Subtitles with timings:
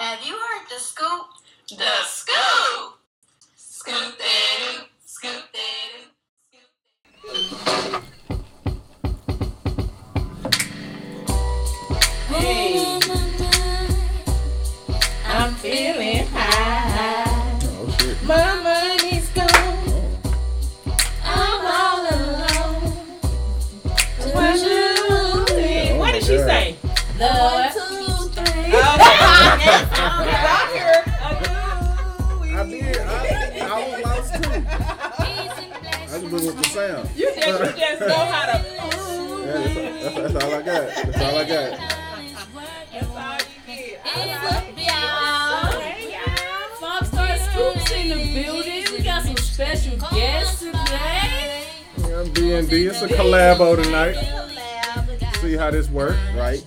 [0.00, 1.26] Have you heard the scoop?
[1.68, 2.94] The scoop!
[3.54, 6.00] Scoop that scoop that
[12.28, 12.98] Hey,
[15.26, 17.58] I'm feeling high.
[17.62, 18.22] Oh shit.
[18.22, 20.16] My money's gone.
[21.22, 22.92] I'm all alone.
[24.32, 25.98] One, two, three.
[25.98, 26.76] What did she oh say?
[27.18, 29.26] The one, two, three.
[29.62, 29.66] I
[32.68, 32.96] did.
[32.98, 33.08] I,
[33.60, 34.50] I was lost too.
[34.70, 37.08] I just went with the sound.
[37.16, 38.58] You just, you just know how to.
[39.40, 40.84] Yeah, that's, that's, that's all I got.
[40.88, 41.78] That's all I got.
[42.92, 44.00] That's all you get.
[44.04, 45.80] What's up, y'all?
[45.80, 46.76] Hey, y'all.
[46.80, 48.84] Five Star Scoops in the building.
[48.92, 51.64] We got some special guests today.
[51.98, 52.86] Yeah, B&B.
[52.86, 54.16] It's a collabo tonight.
[55.36, 56.64] See how this works, right?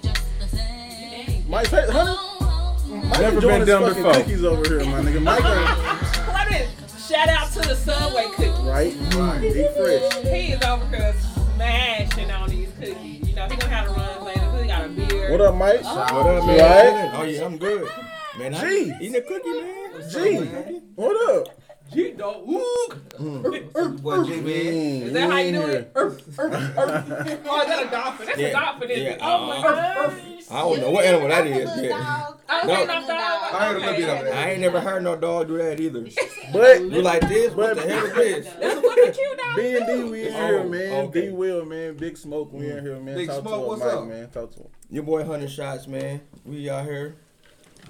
[1.48, 2.23] Mike, hey, honey, Mike
[3.20, 4.14] Never enjoying been his done before.
[4.14, 5.22] Cookies over here, my nigga.
[5.22, 6.70] Mike, ain't- Wait a minute.
[7.08, 8.60] Shout out to the Subway cookies.
[8.66, 8.94] right?
[8.94, 10.24] Mm, Deep fresh.
[10.34, 11.14] He is over here
[11.56, 13.28] smashing on these cookies.
[13.30, 14.40] You know, he gonna have to run later.
[14.40, 15.32] 'cause He got a beard.
[15.32, 15.84] What up, Mike?
[15.84, 16.60] What up, man?
[16.60, 17.20] Right?
[17.20, 17.90] Oh yeah, I'm good.
[18.38, 18.94] Man, I G.
[19.00, 20.10] eating a cookie, man.
[20.10, 21.48] G, what up?
[21.94, 22.50] G dog.
[22.50, 22.90] Ooh.
[24.02, 24.44] Boy, G man.
[24.44, 25.94] Mm, Is that how you do it?
[25.94, 27.40] Erf, erf, erf.
[27.46, 28.26] Oh, is that a dolphin?
[28.26, 29.20] That's a dolphin, isn't Yeah, it?
[29.22, 29.62] Oh my uh,
[30.10, 30.14] gosh.
[30.52, 31.70] I don't know what animal that is.
[31.84, 32.28] Yeah.
[32.50, 32.74] Oh, No.
[32.84, 32.92] okay.
[32.92, 34.34] I heard a little bit of.
[34.36, 36.06] I ain't never heard no dog do that either.
[36.52, 37.54] But You like this?
[37.54, 38.14] What the hell is
[38.46, 38.54] this?
[38.60, 39.56] That's a fucking cute dog.
[39.56, 41.06] B and D, we in here, Oh, man.
[41.06, 41.22] okay.
[41.28, 41.96] D Will, man.
[41.98, 43.16] Big Smoke, we in here, man.
[43.16, 44.08] Big Talk Smoke, to what's him, Mike, up?
[44.08, 44.30] man.
[44.30, 44.68] Talk to him.
[44.90, 46.22] Your boy Hunter Shots, man.
[46.46, 47.16] We out here.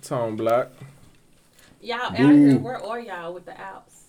[0.02, 0.72] Tone Block.
[1.82, 4.04] Y'all out here, where are y'all with the Alps?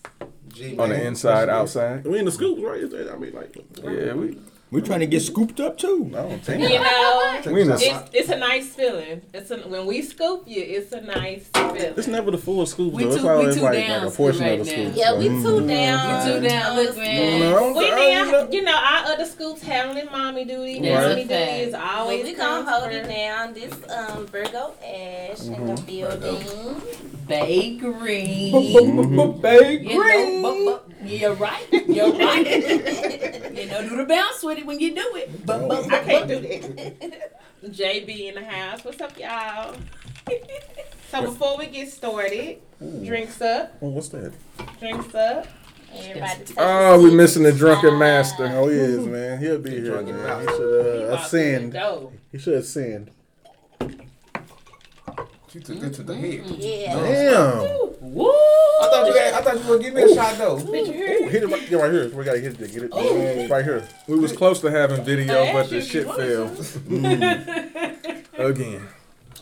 [0.49, 1.07] G On the man.
[1.07, 2.05] inside, outside.
[2.07, 2.79] We in the scoops, right?
[2.81, 4.39] Is I mean, like, Yeah, we
[4.75, 6.07] we trying to get scooped up too.
[6.11, 6.37] no, You
[6.81, 8.07] know, Check We in this the- out.
[8.07, 9.23] it's, it's a nice feeling.
[9.33, 11.77] It's a, when we scoop you, it's a nice feeling.
[11.97, 13.11] It's never the full scoops, We though.
[13.11, 14.83] It's too- we always like, like a portion right of the now.
[14.83, 14.97] scoops.
[14.99, 15.19] Yeah, so.
[15.19, 15.69] we Mm.
[15.69, 16.27] down.
[16.27, 16.77] You too down.
[16.77, 17.41] Look, man.
[17.41, 20.81] No, We I- now, you know, our other scoops handling mommy duty.
[20.81, 21.09] Right.
[21.09, 23.55] Mommy duty is But always we gonna hold it down.
[23.55, 26.83] This um Virgo Ash in the building.
[27.27, 28.51] Bakery.
[29.41, 29.89] Baby.
[29.89, 30.01] You
[30.43, 31.67] know, bu- bu- you're right.
[31.87, 32.47] You're right.
[33.57, 35.47] you know, do the bounce with it when you do it.
[35.47, 37.41] Bu- bu- I can't do that.
[37.65, 38.85] JB in the house.
[38.85, 39.75] What's up, y'all?
[41.11, 43.07] so before we get started, mm.
[43.07, 44.33] drinks up, Oh, what's that?
[44.79, 45.47] drinks up.
[46.59, 47.17] Oh, we seat.
[47.17, 48.47] missing the drunken master.
[48.47, 49.39] Oh, he is, man.
[49.39, 50.17] He'll be here, drunk man.
[50.17, 50.59] Uh, about He should
[50.97, 52.11] He uh, walked ascend.
[52.33, 53.11] He should ascend.
[55.49, 56.41] She took it to the head.
[56.41, 56.55] Mm-hmm.
[56.59, 56.95] Yeah.
[56.97, 58.13] Damn.
[58.13, 58.33] Woo!
[58.85, 60.59] I thought you had, I thought you were gonna give me a shot though.
[60.59, 61.19] Did you hear?
[61.23, 62.09] Ooh, hit it right, yeah, right here.
[62.11, 62.73] We gotta hit it.
[62.73, 62.91] Get it.
[62.93, 63.15] Oh.
[63.15, 63.89] Mm, right here.
[64.07, 68.39] We was close to having video, but the shit you fell wanted mm.
[68.39, 68.89] again.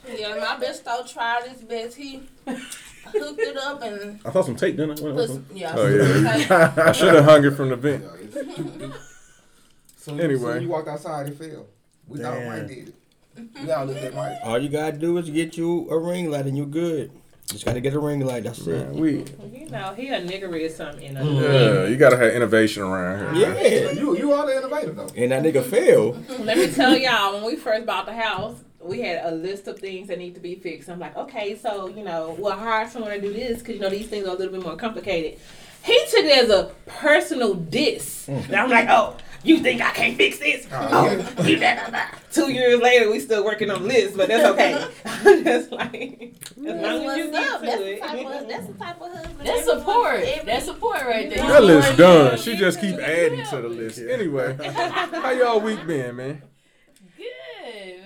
[0.09, 1.97] Yeah, my best though tried his best.
[1.97, 5.05] He hooked it up and I saw some tape, didn't I?
[5.05, 5.75] What- put yeah.
[5.77, 6.75] Oh yeah.
[6.87, 8.05] I should have hung it from the vent.
[9.97, 10.55] So you, Anyway.
[10.55, 11.67] so you walked outside, it fell.
[12.09, 12.49] We thought Damn.
[12.49, 12.95] Mike did it.
[13.63, 14.39] We all looked at Mike.
[14.43, 17.13] All you gotta do is get you a ring light and you're good.
[17.53, 18.45] Just gotta get a ring light.
[18.45, 18.89] That's it.
[18.95, 19.25] We.
[19.53, 21.43] You know, he a nigger is something in a mm.
[21.43, 23.47] Yeah, you gotta have innovation around here.
[23.47, 23.91] Yeah, Yeah.
[23.91, 25.09] you you are the innovator though.
[25.15, 26.29] And that nigga failed.
[26.41, 29.79] Let me tell y'all, when we first bought the house, we had a list of
[29.79, 30.89] things that need to be fixed.
[30.89, 33.91] I'm like, okay, so you know, we'll hire someone to do this because you know
[33.91, 35.39] these things are a little bit more complicated.
[35.85, 38.45] He took it as a personal diss, mm.
[38.47, 40.67] and I'm like, oh, you think I can't fix this?
[40.73, 40.89] Oh,
[41.39, 42.07] oh you blah, blah, blah.
[42.33, 44.87] Two years later, we still working on the list, but that's okay.
[45.05, 48.01] I'm just like, as long as you get to That's the it.
[48.01, 49.39] type of that's the type of husband.
[49.47, 50.21] That's support.
[50.21, 51.39] every- That's support right there.
[51.47, 52.39] That list done.
[52.39, 53.99] She just keep adding to the list.
[53.99, 56.43] Anyway, how y'all week been, man?
[57.17, 57.99] Good, man.
[57.99, 58.02] I'm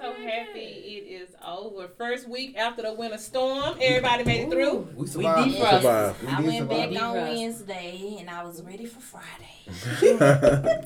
[0.00, 1.88] so happy it is over.
[1.88, 4.88] First week after the winter storm, everybody made it through.
[4.94, 5.50] We We survived.
[5.56, 5.70] defrosted.
[5.82, 6.22] Survive.
[6.22, 7.02] We I did went back survive.
[7.02, 10.16] on Wednesday and I was ready for Friday.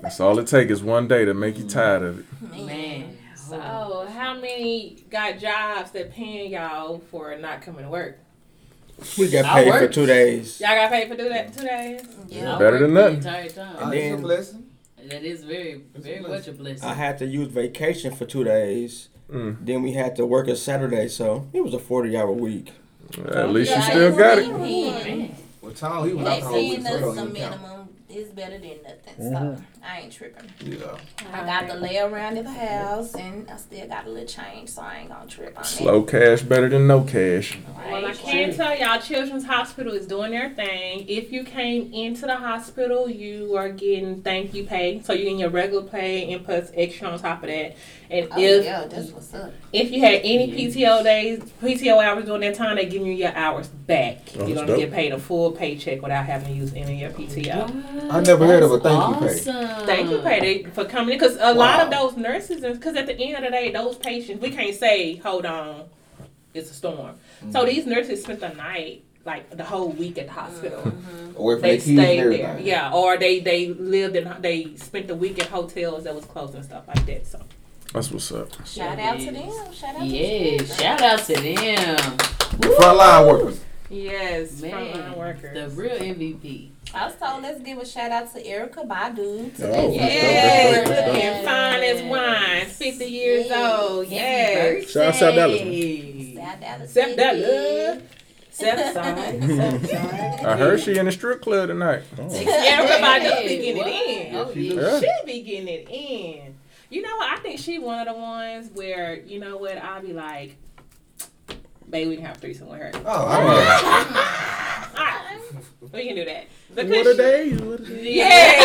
[0.02, 2.66] That's all it takes is one day to make you tired of it.
[2.66, 3.18] Man.
[3.36, 4.06] So, oh.
[4.06, 8.18] how many got jobs that paying y'all for not coming to work?
[9.18, 10.60] We got paid for two days.
[10.60, 12.02] Y'all got paid for do that two days?
[12.28, 12.54] Yeah.
[12.54, 13.20] I Better than worked nothing.
[13.20, 13.76] The entire time.
[13.82, 14.66] And it's a then- blessing.
[15.08, 16.88] That is very, very a much a blessing.
[16.88, 19.08] I had to use vacation for two days.
[19.32, 19.56] Mm.
[19.64, 22.72] Then we had to work a Saturday, so it was a forty-hour week.
[23.28, 24.48] At least you still got it.
[24.48, 25.34] Man.
[25.60, 27.88] Well, Tom, he was They out the whole week, so it us don't the minimum.
[28.08, 29.16] is better than nothing.
[29.16, 29.62] So Mhm.
[29.82, 30.44] I ain't tripping.
[30.60, 30.96] Yeah.
[31.32, 34.68] I got to lay around in the house and I still got a little change,
[34.68, 37.58] so I ain't gonna trip on Slow cash better than no cash.
[37.90, 41.06] Well, I can tell y'all, Children's Hospital is doing their thing.
[41.08, 45.00] If you came into the hospital, you are getting thank you pay.
[45.02, 47.76] So you're getting your regular pay and plus extra on top of that.
[48.12, 49.50] And Oh, if yeah, that's what's up.
[49.72, 53.34] if you had any PTO days, PTO hours during that time, they give you your
[53.34, 54.18] hours back.
[54.36, 54.78] Oh, you're that's gonna dope.
[54.80, 58.10] get paid a full paycheck without having to use any of your PTO.
[58.12, 59.86] I never heard of a thank you pay.
[59.86, 63.36] Thank you, pay for coming because a lot of those nurses, because at the end
[63.38, 65.84] of the day, those patients, we can't say, hold on,
[66.54, 67.16] it's a storm.
[67.50, 67.66] So mm-hmm.
[67.66, 70.82] these nurses spent the night, like the whole week at the hospital.
[70.82, 71.36] Mm-hmm.
[71.36, 72.66] Away from They their kids and stayed there, everything.
[72.66, 76.54] yeah, or they they lived in, they spent the week at hotels that was closed
[76.54, 77.26] and stuff like that.
[77.26, 77.40] So
[77.92, 78.48] That's what's up.
[78.66, 79.50] Shout out to them.
[79.72, 80.76] Shout out Yeah, to them.
[80.76, 81.96] shout out to them.
[82.62, 83.60] Frontline workers.
[83.90, 85.54] yes, Man, frontline workers.
[85.54, 86.70] the real MVP.
[86.94, 89.54] Also, let's give a shout out to Erykah Badu.
[89.54, 89.72] Today.
[89.76, 93.80] Oh, Today's Yes, That's looking fine as wine, fifty years Yes.
[93.82, 94.04] old.
[94.06, 95.60] Happy Yes, Shout out South Dallas.
[95.60, 96.34] Hey.
[96.36, 97.16] South Dallas Step City.
[97.16, 97.34] that
[98.94, 100.44] side, step side.
[100.46, 102.02] I heard she in the strip club tonight.
[102.18, 102.22] Oh.
[102.30, 102.50] Yeah,
[102.80, 104.36] everybody Hey, be getting it in.
[104.36, 105.00] Oh, Yeah.
[105.00, 106.54] She be getting it in.
[106.92, 107.30] You know what?
[107.30, 110.56] I think she one of the ones where you know what I'll be like,
[111.88, 112.90] baby, we can have threesome with her.
[113.06, 113.54] Oh, I know.
[115.00, 115.40] Alright,
[115.94, 116.44] we can do that.
[116.74, 117.54] What Because a day!
[117.56, 118.14] What a day!
[118.14, 118.60] Yes,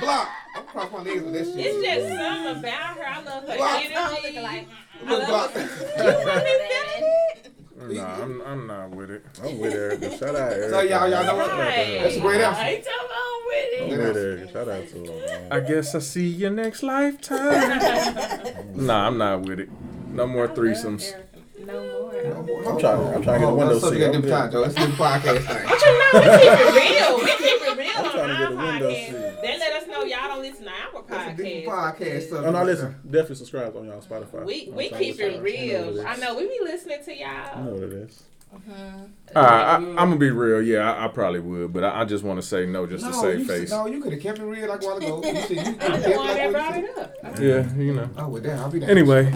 [0.00, 0.28] Block.
[0.56, 1.54] I'm cross my legs with that shit.
[1.56, 3.06] it's just something about her.
[3.06, 3.84] I love her Block.
[3.84, 4.40] energy.
[4.40, 4.66] like,
[5.06, 5.50] I love block.
[5.52, 5.60] her.
[5.60, 5.66] You
[6.26, 7.04] want me feeling
[7.44, 7.52] it?
[7.78, 9.22] Nah, I'm, I'm not with it.
[9.42, 10.18] I'm with Erykah.
[10.18, 10.70] Shout out Erykah.
[10.70, 11.98] So y'all- y'all know what- Right.
[12.02, 12.62] That's a great I answer.
[12.62, 13.82] ain't talking about with it.
[13.82, 14.16] I'm with.
[14.16, 14.52] Erykah.
[14.52, 15.26] Shout out to her.
[15.40, 15.52] man.
[15.52, 18.74] I guess I see you next lifetime.
[18.86, 19.68] nah, I'm not with it.
[20.10, 21.12] No more threesomes.
[21.66, 22.12] No more.
[22.72, 23.14] I'm trying.
[23.14, 23.90] I'm trying to get a oh, window seat.
[23.90, 24.52] we got I'm them time, good.
[24.52, 24.60] Joe.
[24.60, 25.66] Let's do the podcast thing.
[25.68, 27.18] But you know, we keep it real.
[27.18, 29.06] We keep it real I'm on trying to get a window podcast.
[29.06, 29.25] seat.
[29.46, 31.96] They let us know y'all don't listen to our That's a different podcast.
[31.98, 32.44] podcast stuff.
[32.46, 32.94] Oh no, listen.
[33.04, 34.44] Definitely subscribe on y'all Spotify.
[34.44, 35.32] We we keep it subscribe.
[35.32, 36.06] I know what real.
[36.06, 37.28] I know we be listening to y'all.
[37.54, 38.22] I know what it is.
[38.54, 39.04] Mm-hmm.
[39.36, 40.62] All right, I, I'm gonna be real.
[40.62, 43.10] Yeah, I, I probably would, but I, I just want to say no just to
[43.10, 43.70] No, save you, face.
[43.70, 45.20] no, you could have kept it real like a while ago.
[45.24, 47.12] You said you could I'm the kept one like that brought you it said.
[47.24, 47.40] up.
[47.40, 48.10] Yeah, you know.
[48.16, 48.90] Oh, well, damn, I'll be down.
[48.90, 49.32] Anyway.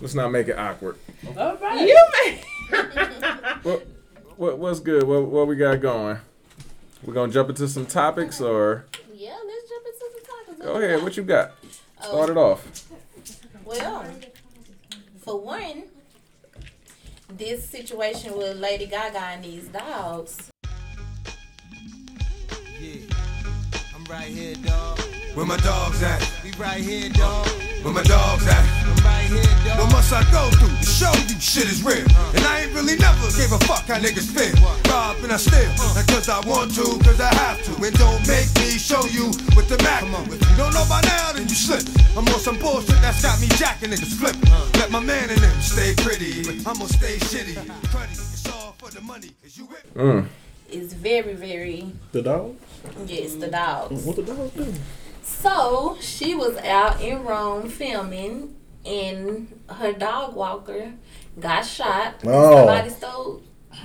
[0.00, 0.96] Let's not make it awkward.
[1.36, 1.88] All right.
[1.88, 2.40] You may.
[3.62, 3.86] What,
[4.36, 5.04] what what's good?
[5.04, 6.18] What what we got going?
[7.04, 8.84] We're gonna jump into some topics, or
[9.14, 10.80] Yeah, let's jump into the topics.
[10.80, 11.02] go ahead.
[11.02, 11.52] What you got?
[12.02, 12.88] Oh, Start it off.
[13.64, 14.04] Well,
[15.24, 15.84] for one,
[17.28, 20.50] this situation with Lady Gaga and these dogs.
[22.80, 23.15] Yeah, I'm
[24.08, 25.00] right here, dog.
[25.34, 26.22] Where my dogs at?
[26.44, 27.46] We right here, dog.
[27.82, 28.64] Where my dogs at?
[28.86, 29.78] I'm right here, dog.
[29.78, 32.06] What must I go through to show you shit is real?
[32.14, 32.32] Uh.
[32.36, 34.54] And I ain't really never gave a fuck how niggas feel.
[34.90, 35.94] Rob and I steal, uh.
[35.94, 37.72] not cause I want to, cause I have to.
[37.84, 39.26] And don't make me show you
[39.56, 40.04] with the Mac.
[40.04, 41.82] If you don't know by now, then you slip.
[42.16, 44.36] I'm on some bullshit that's got me jacking niggas flip.
[44.50, 44.70] Uh.
[44.78, 46.46] Let my man in them stay pretty.
[46.64, 47.54] I'm gonna stay shitty.
[47.92, 49.30] Cruddy, it's all for the money.
[49.42, 50.02] Is you with me?
[50.02, 50.28] Mm.
[50.70, 52.56] Is very, very The dog?
[53.06, 54.04] Yes, the dogs.
[54.04, 54.72] What the dog do?
[55.22, 60.92] So she was out in Rome filming, and her dog walker
[61.40, 62.14] got shot.
[62.24, 62.56] Oh.
[62.58, 63.42] Somebody stole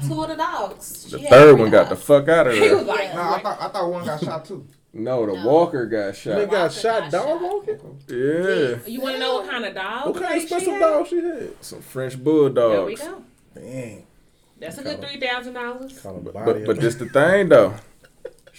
[0.08, 1.04] two of the dogs.
[1.06, 2.84] The She had third three one got the fuck out of He was there.
[2.84, 4.66] like, Nah, I thought, I thought one got shot too.
[4.94, 5.48] No, the No.
[5.48, 6.36] Walker got shot.
[6.36, 7.42] They got Walker shot got dog shot.
[7.42, 8.00] walking?
[8.10, 8.78] Yeah.
[8.86, 10.06] you want to know what kind of dog?
[10.14, 10.80] What kind of special had?
[10.80, 11.54] dog she had?
[11.64, 12.74] Some French bulldogs.
[12.76, 13.24] There we bulldogs.
[13.56, 13.62] go.
[13.62, 14.06] Dang.
[14.60, 16.00] That's a good three thousand dollars.
[16.04, 17.74] But but this the thing though.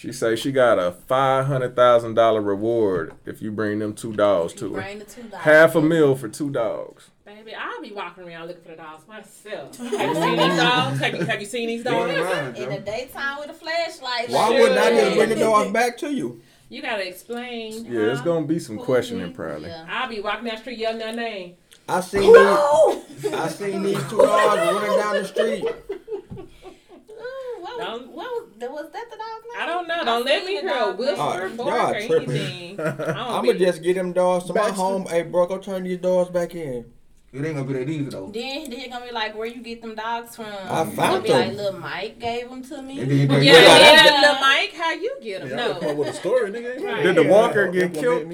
[0.02, 4.12] She say she got a five hundred thousand dollar reward if you bring them two
[4.12, 4.80] dogs to her.
[4.80, 5.44] Bring the two dogs.
[5.44, 7.10] Half a meal for two dogs.
[7.24, 9.76] Baby, I'll be walking around looking for the dogs myself.
[9.78, 10.98] Have you seen these dogs?
[10.98, 12.58] Have you, have you seen these dogs?
[12.58, 14.28] in the daytime with a flashlight.
[14.28, 16.42] Why like- wouldn't I just bring the dogs back to you?
[16.68, 17.84] You gotta explain.
[17.84, 19.68] Yeah, it's gonna be some questioning probably.
[19.68, 19.86] Yeah.
[19.88, 21.54] I'll be walking down the street yelling their name.
[21.88, 25.64] I seen these, I seen these two dogs running down the street.
[27.82, 29.62] Ooh, was, Don't- what was, that- was that the dog's name?
[29.62, 30.04] I don't know.
[30.04, 32.80] Don't let me seen hear a whisper, bark, or anything.
[32.80, 34.76] I don't I'ma just get them dogs to my Baxter.
[34.76, 35.06] home.
[35.06, 36.86] Hey, bro, go turn these dogs back in.
[37.34, 38.30] It ain't gonna be that easy though.
[38.30, 40.44] Then they're gonna be like, where you get them dogs from?
[40.46, 41.48] I It's found gonna be them.
[41.48, 43.00] like, little Mike gave them to me.
[43.00, 45.56] And then you Yeah, Yeah, yeah, that's- little Mike, how you get them?
[45.80, 45.94] No.
[45.94, 46.84] with a story, nigga.
[46.84, 47.02] Right.
[47.02, 48.30] Did the Walker get killed?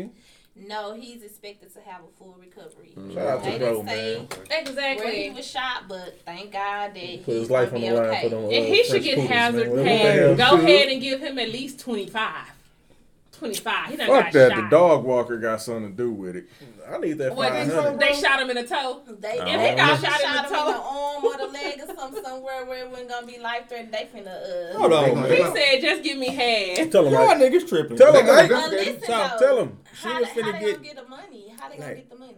[0.66, 2.92] No, he's expected to have a full recovery.
[2.96, 3.14] Mm.
[3.14, 4.96] Shout out They to didn't bro, say man.
[4.96, 7.94] where he was shot, but thank God that Put he's his life on be the
[7.94, 8.22] line okay.
[8.22, 8.44] for them.
[8.44, 10.34] Uh, and he should get hazard pay.
[10.36, 12.32] Go ahead and give him at least 25.
[13.38, 13.90] 25.
[13.90, 14.52] He done Fuck got that.
[14.52, 14.62] shot.
[14.62, 16.46] The dog walker got something to do with it.
[16.90, 18.00] I need that What, five they, hundred.
[18.00, 19.02] they shot him in the toe.
[19.20, 20.82] They, if he got shot, Shot in him the in the toe.
[20.88, 24.08] arm or the leg or something somewhere where it wasn't gonna be life threatening, they
[24.18, 24.78] finna uh.
[24.78, 25.52] Hold on, They man.
[25.54, 26.90] He said, just give me half.
[26.90, 27.38] Tell him, Y'all Mike.
[27.38, 27.96] niggas tripping.
[27.98, 28.50] Tell They him, gonna Mike.
[28.50, 29.78] But listen Tell, though, tell him.
[29.94, 30.74] She how was they, how finna they get.
[30.76, 31.54] gonna get the money?
[31.60, 32.34] How they gonna Like- get the money?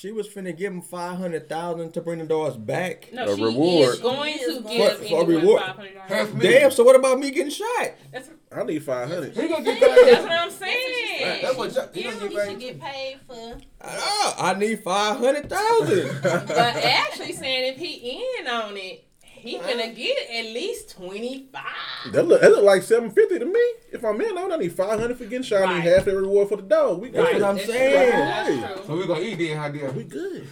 [0.00, 3.08] She was finna give him five hundred thousand to bring the dogs back.
[3.12, 3.94] No, A she reward.
[3.94, 5.60] is going to For- give for anyone reward.
[5.60, 6.34] five hundred Half dollars.
[6.34, 6.60] million.
[6.62, 6.70] Damn.
[6.70, 7.90] So what about me getting shot?
[8.12, 9.36] That's, I need five hundred.
[9.36, 11.42] He gonna get that's what I'm saying.
[11.42, 13.58] That's what Jack- he You, gonna you get should get paid for.
[13.80, 16.22] Ah, I need five hundred thousand.
[16.22, 19.04] But actually saying if he in on it,
[19.38, 22.12] he gonna get at least twenty five.
[22.12, 23.60] That look, that look like seven fifty to me.
[23.92, 25.62] If I'm in on, it, I need five hundred for getting shot.
[25.68, 27.00] I need half the reward for the dog.
[27.00, 27.40] We That's good.
[27.42, 28.62] what I'm That's saying.
[28.74, 28.82] true.
[28.86, 30.48] So we gonna eat then, how dare We good.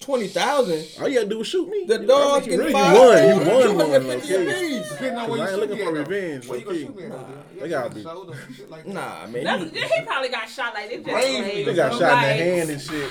[0.00, 0.86] Twenty thousand.
[1.00, 1.84] All you gotta do is shoot me.
[1.86, 3.28] The dog you getting really you won.
[3.28, 4.20] You won one.
[4.20, 4.84] 250 Okay.
[4.88, 7.60] Depending on I where you ain't looking for revenge, Where you gonna shoot me at.
[7.60, 8.02] They gotta be.
[8.02, 8.86] shoulder and shit like.
[8.86, 9.44] Nah, man.
[9.44, 9.64] That's,
[9.94, 11.04] he probably got shot like this.
[11.04, 11.42] Just Crazy.
[11.42, 13.10] like- They got shot in the hand and shit.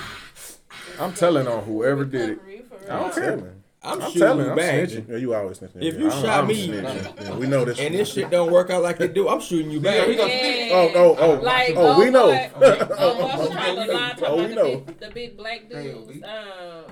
[0.99, 2.39] I'm telling on whoever did it.
[2.39, 2.91] For real, for real.
[2.91, 3.53] I don't I'm care.
[3.83, 4.01] Telling.
[4.01, 4.89] I'm, I'm shooting telling, you I'm back.
[5.09, 5.81] Yeah, you always snitching.
[5.83, 7.79] If you I'm- shot I'm me- Yeah, we know this.
[7.79, 10.07] And this shit don't work out like it do, I'm shooting you back.
[10.07, 10.31] gonna.
[10.71, 11.33] Oh, oh, oh.
[11.41, 12.27] Like, oh, we know.
[12.27, 14.85] boy- Oh, oh, I'm trying to lie oh, we know.
[14.99, 16.19] the big, black dudes.
[16.19, 16.85] Damn, Um,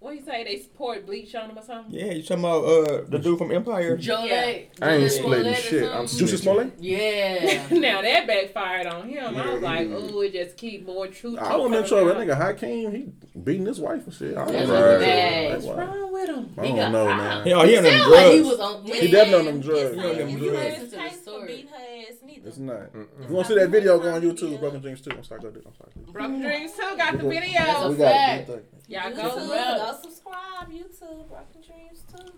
[0.00, 0.44] what you say?
[0.44, 1.94] They poured bleach on them or something?
[1.94, 3.96] Yeah, you talking about uh the dude from Empire?
[3.96, 4.58] Joe Yeah.
[4.82, 5.90] I ain't Joe splitting shit.
[5.90, 6.26] I'm something.
[6.26, 6.42] Jussie snitching.
[6.42, 6.72] Smollett?
[6.78, 7.66] Yeah.
[7.70, 9.36] now that backfired on him.
[9.36, 9.94] I was like, yeah.
[9.96, 11.38] oh, it just keep more truth.
[11.38, 12.04] I don't coming know.
[12.08, 12.26] That out.
[12.26, 14.36] nigga Hakeem, he beating his wife and shit.
[14.36, 14.98] I don't That's know.
[14.98, 15.50] right.
[15.52, 16.54] What's wrong with him?
[16.58, 17.46] I don't know, man.
[17.46, 18.48] He, oh, he on them Sound like he drugs.
[18.48, 18.84] was on.
[18.86, 19.80] He definitely on them drugs.
[19.82, 20.76] It's He on them not drugs.
[20.76, 21.46] his case for Story.
[21.46, 22.16] beating her ass.
[22.42, 22.80] It's not.
[23.20, 24.58] If you want to see that video, go on YouTube.
[24.60, 25.10] Broken Dreams 2.
[25.10, 25.62] I'm sorry, go do.
[25.66, 25.90] I'm sorry.
[26.10, 27.52] Broken Dreams too got the video.
[27.52, 28.50] That's We a got fact.
[28.90, 28.94] It.
[28.94, 29.92] Y'all YouTube, go.
[29.92, 30.70] go subscribe.
[30.70, 32.32] YouTube, Broken Dreams too.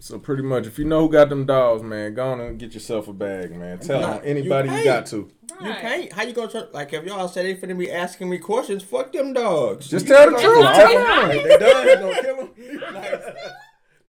[0.00, 2.74] So pretty much, if you know who got them dogs, man, go on and get
[2.74, 3.78] yourself a bag, man.
[3.78, 5.30] Tell Nah, anybody you you, got to.
[5.62, 5.80] You Right.
[5.80, 6.12] can't.
[6.12, 6.64] How you gonna try?
[6.72, 9.88] Like if y'all say they finna be asking me questions, fuck them dogs.
[9.88, 10.66] Just tell the truth.
[10.74, 11.30] Tell them.
[11.30, 12.50] If they done, he gonna kill him.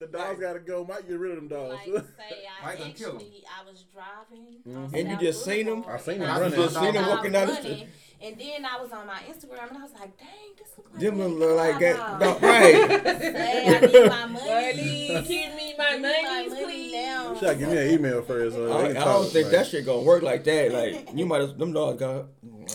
[0.01, 0.85] the dogs gotta go.
[0.85, 1.75] Might get rid of them dogs.
[1.87, 3.17] Like say I Mike kill him.
[3.17, 4.47] actually I was driving.
[4.67, 4.95] Mm-hmm.
[4.97, 5.85] And you just seen them.
[5.87, 6.59] I seen them running.
[6.59, 7.87] I Just seen them walking down the street.
[8.23, 10.29] And then I was on my Instagram and I was like, dang,
[10.59, 11.97] this look like Them that look like that.
[12.21, 12.21] dog.
[12.21, 12.75] dog- Right.
[13.21, 15.11] Say I need my money.
[15.15, 16.93] Money, give me my Give me my money, money please.
[16.93, 17.35] now.
[17.35, 18.57] You gotta give me an email first.
[18.57, 20.73] Uh, I, they I don't think like, that shit gonna work like that.
[20.73, 22.27] Like you might have them dogs got.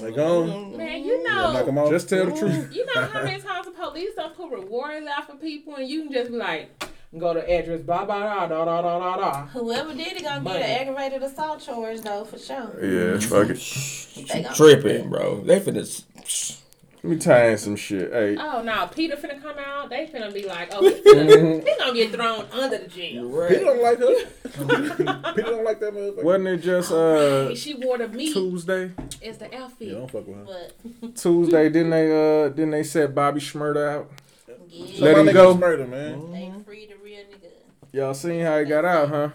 [0.02, 0.78] They gone.
[0.78, 1.90] Man, you Yeah, knock off.
[1.90, 2.74] Just tell the truth.
[2.76, 6.04] you know how many times the police don't put rewards out for people, and you
[6.04, 6.70] can just be like,
[7.18, 9.46] go to address, blah blah blah da da da da da.
[9.48, 10.60] Whoever did it gonna Money.
[10.60, 12.84] get an aggravated assault charge though for sure.
[12.84, 14.56] Yeah, fuck it.
[14.56, 15.42] Tripping, bro.
[15.42, 15.82] They finna.
[15.82, 16.62] s-
[17.02, 18.12] Let me tie in some shit.
[18.12, 19.90] Hey, Oh no, Peter finna come out.
[19.90, 23.48] They finna be like, oh, he, finna, he gonna get thrown under the jail.
[23.48, 24.16] Peter don't like her.
[25.34, 26.24] Peter don't like that motherfucker.
[26.24, 28.92] wasn't it just uh she wore the meat Tuesday?
[29.22, 29.88] It's the outfit.
[29.88, 30.68] Yeah, don't fuck with her.
[31.02, 34.12] But Tuesday didn't they uh didn't they set Bobby Shmurda out?
[34.50, 35.56] Yeah, Let him go.
[35.56, 36.32] Murder, man.
[36.32, 37.52] they free the real nigga.
[37.92, 39.30] Y'all seen how he got out, huh?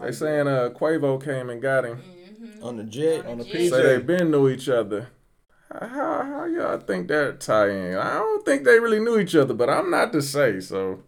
[0.00, 2.02] They saying uh Quavo came and got him.
[2.62, 3.26] On the jet.
[3.26, 3.70] On the PJ.
[3.70, 5.08] Say they been knew each other.
[5.72, 7.96] How, how, how y'all think that tie in?
[7.96, 11.02] I don't think they really knew each other, but I'm not to say so.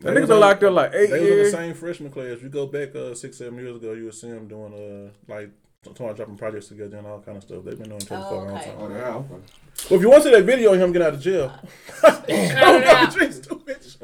[0.00, 2.38] That They nigga been locked up like eight They was in the same freshman class.
[2.40, 5.50] You go back uh, six, seven years ago, you would see them doing uh like
[5.82, 7.64] talking about dropping projects together and all kind of stuff.
[7.64, 8.64] They've been doing each other for a long okay.
[8.66, 8.76] time.
[8.78, 9.14] Oh, yeah.
[9.14, 9.28] okay.
[9.30, 9.42] Well,
[9.90, 12.54] if you want to see that video of him get out of jail, Cut it
[12.54, 13.12] out.
[13.14, 13.98] Jeez, too, bitch.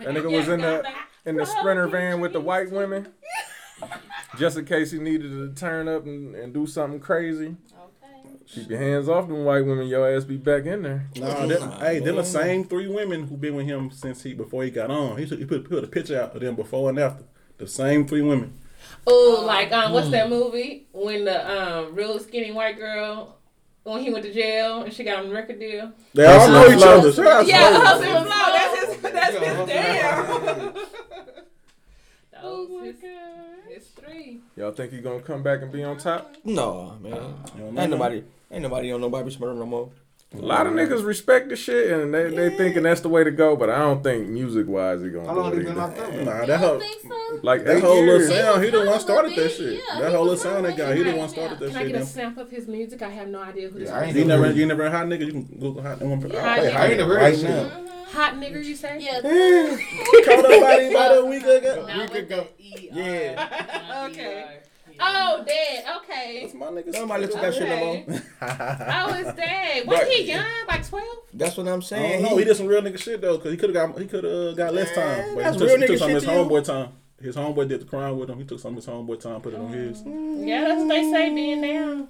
[0.00, 0.82] That nigga was in the
[1.26, 3.08] in the sprinter van with the white women,
[4.38, 7.48] just in case he needed to turn up and, and do something crazy.
[7.48, 8.36] Okay.
[8.46, 9.88] Keep your hands off them white women.
[9.88, 11.10] Your ass be back in there.
[11.16, 14.64] Nah, that, hey, they're the same three women who been with him since he before
[14.64, 15.18] he got on.
[15.18, 17.24] He, took, he put, put a picture out of them before and after.
[17.58, 18.58] The same three women.
[19.06, 23.36] Oh, like um, what's that movie when the um real skinny white girl
[23.84, 25.92] when he went to jail and she got him a record deal?
[26.14, 26.98] They all know and each flow.
[26.98, 27.12] other.
[27.12, 27.82] Shout Yeah, those.
[27.82, 28.52] Hustle and Flow.
[28.52, 29.00] That's his.
[29.02, 30.74] That's Yeah, his Hustle damn.
[32.42, 33.04] Oh Those his,
[33.68, 34.40] It's three.
[34.56, 36.34] Y'all think he gonna come back and be on top?
[36.44, 37.12] No, man.
[37.12, 38.24] You don't Ain't know nobody.
[38.50, 39.90] Ain't nobody on nobody smurder no more.
[40.32, 43.32] A lot of niggas respect the shit and they, they thinking that's the way to
[43.32, 45.80] go, but I don't think music wise he gonna long do it been either.
[45.80, 45.96] locked?
[46.24, 47.40] Nah, that whole so?
[47.42, 49.82] Like that whole little sound, he the one was started probably that shit.
[49.88, 51.72] yeah, that whole little sound they got, he the one started that shit.
[51.72, 51.92] Can I shit.
[51.92, 53.02] get a Them- sample of his music?
[53.02, 54.16] I have no idea who this Yeah, I ain't is.
[54.18, 55.26] You never never, you never heard hot nigga?
[55.26, 56.00] You can Google hot.
[56.00, 57.68] I'll play Yeah, hot I ain't never heard right that now.
[57.80, 58.14] shit.
[58.14, 58.98] Hot nigga, you say?
[59.00, 59.20] Yeah.
[60.24, 61.86] Caught up about a week ago.
[61.88, 64.06] Not with the E Yeah.
[64.10, 64.58] Okay.
[65.00, 65.84] Oh, dead.
[65.98, 66.40] Okay.
[66.42, 66.92] That's my nigga.
[66.92, 67.96] Nobody listen to that shit no more.
[68.42, 69.86] Oh, it's dead.
[69.86, 70.44] Was he young?
[70.68, 71.06] Like twelve?
[71.32, 72.22] That's what I'm saying.
[72.24, 72.38] don't.
[72.38, 74.32] He did some real nigga shit though, cause he could have got he could have
[74.32, 75.34] uh, got less time.
[75.34, 76.44] But that's he took, real he took nigga some of his shit to you.
[76.44, 76.88] homeboy time.
[77.22, 78.38] His homeboy did the crime with him.
[78.38, 80.02] He took some of his homeboy time, put it on his.
[80.06, 82.08] Yeah, that's what they say being now.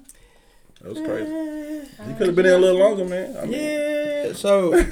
[0.82, 1.88] That was crazy.
[2.08, 3.36] He could have been there a little longer, man.
[3.36, 4.06] I mean, Yeah.
[4.34, 4.82] So Mike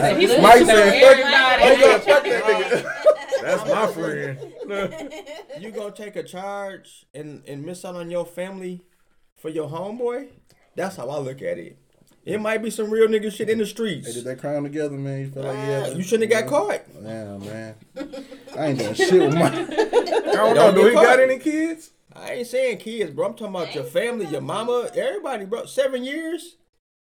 [0.00, 3.04] said, Mike snitching on said, fuck that nigga.
[3.42, 4.38] That's my friend.
[5.60, 8.82] you gonna take a charge and and miss out on your family
[9.36, 10.28] for your homeboy?
[10.74, 11.76] That's how I look at it.
[12.24, 14.04] It might be some real nigga shit in the streets.
[14.06, 14.26] They streets.
[14.26, 15.20] did that crime together, man.
[15.20, 15.86] You feel like Ah, yeah.
[15.88, 16.82] you shouldn't have got caught.
[17.02, 17.74] Yeah, man.
[18.56, 19.46] I ain't doing shit with my.
[19.50, 19.54] I
[20.34, 20.54] don't know.
[20.54, 21.20] Don't Do get he got caught.
[21.20, 21.90] any kids?
[22.14, 23.26] I ain't saying kids, bro.
[23.28, 25.64] I'm talking about your family, your mama, everybody, bro.
[25.66, 26.56] Seven years?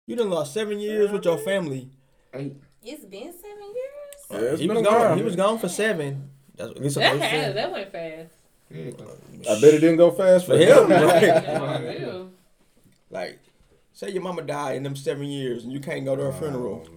[0.06, 1.90] You done lost seven years with your family.
[2.34, 4.07] It's been seven years.
[4.32, 4.94] Yeah, he was gone.
[5.00, 5.16] while.
[5.16, 6.30] He was gone for seven.
[6.56, 8.34] That's at least That what they that went fast.
[8.70, 11.02] I bet it didn't go fast for For him, him.
[11.08, 12.24] right?
[13.10, 13.40] Like,
[13.94, 16.32] say your mama died in them seven years and you can't go to her oh,
[16.34, 16.88] funeral.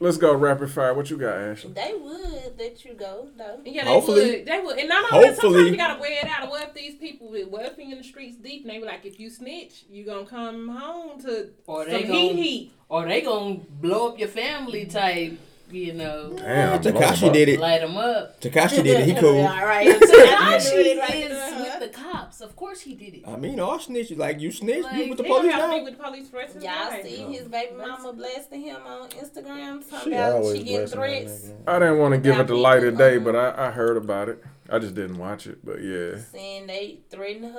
[0.00, 0.92] Let's go rapid fire.
[0.92, 1.72] What you got, Ashley?
[1.72, 3.60] They would let you go though.
[3.64, 4.30] Yeah, they Hopefully.
[4.38, 4.46] would.
[4.46, 4.78] They would.
[4.78, 5.52] And not only that, Hopefully.
[5.54, 6.50] sometimes you gotta wear it out.
[6.50, 9.06] What if these people, what if you in the streets deep and they be like,
[9.06, 12.72] if you snitch, you gonna come home to Or some they heat gon' heat.
[12.88, 15.38] or they gonna blow up your family type,
[15.72, 17.60] you know, Damn, Tekashi did it.
[17.60, 18.40] light him up.
[18.40, 19.06] Tekashi did it.
[19.06, 19.38] He cool.
[19.40, 19.86] All right.
[20.00, 21.60] Tekashi Right is there.
[21.80, 22.40] with the cops.
[22.40, 23.28] Of course he did it.
[23.28, 24.16] I mean, all snitches.
[24.18, 25.84] Like, you snitch, you Like, with the police have to be now.
[25.84, 27.02] with the police for the rest of his Y'all life.
[27.04, 31.50] see his baby mama blasting him on Instagram talking She about always she getting threats.
[31.66, 34.28] I didn't want to give it the light of day, but I, I heard about
[34.28, 34.42] it.
[34.72, 36.16] I just didn't watch it, but yeah.
[36.30, 37.58] Saying they threatened her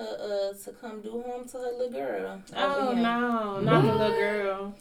[0.54, 2.42] uh, to come do harm to her little girl.
[2.56, 4.76] Oh no, not the little girl.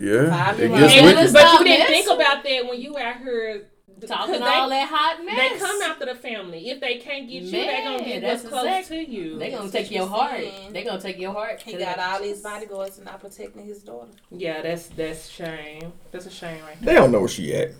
[0.00, 0.80] Yeah, it gets old.
[0.80, 1.32] And- wicked.
[1.32, 3.68] but you didn't think about that when you out here
[4.06, 5.36] Talking 'cause all they, that hot mess.
[5.36, 6.70] They come after the family.
[6.70, 9.38] If they can't get you, they gonna get that's what's close exactly- to you.
[9.38, 10.36] They gonna take your heart.
[10.36, 10.72] saying.
[10.72, 11.62] They gonna take your heart.
[11.62, 14.12] He got all these bodyguards and not protecting his daughter.
[14.30, 15.92] Yeah, that's that's shame.
[16.12, 17.70] That's a shame right They don't know where she at.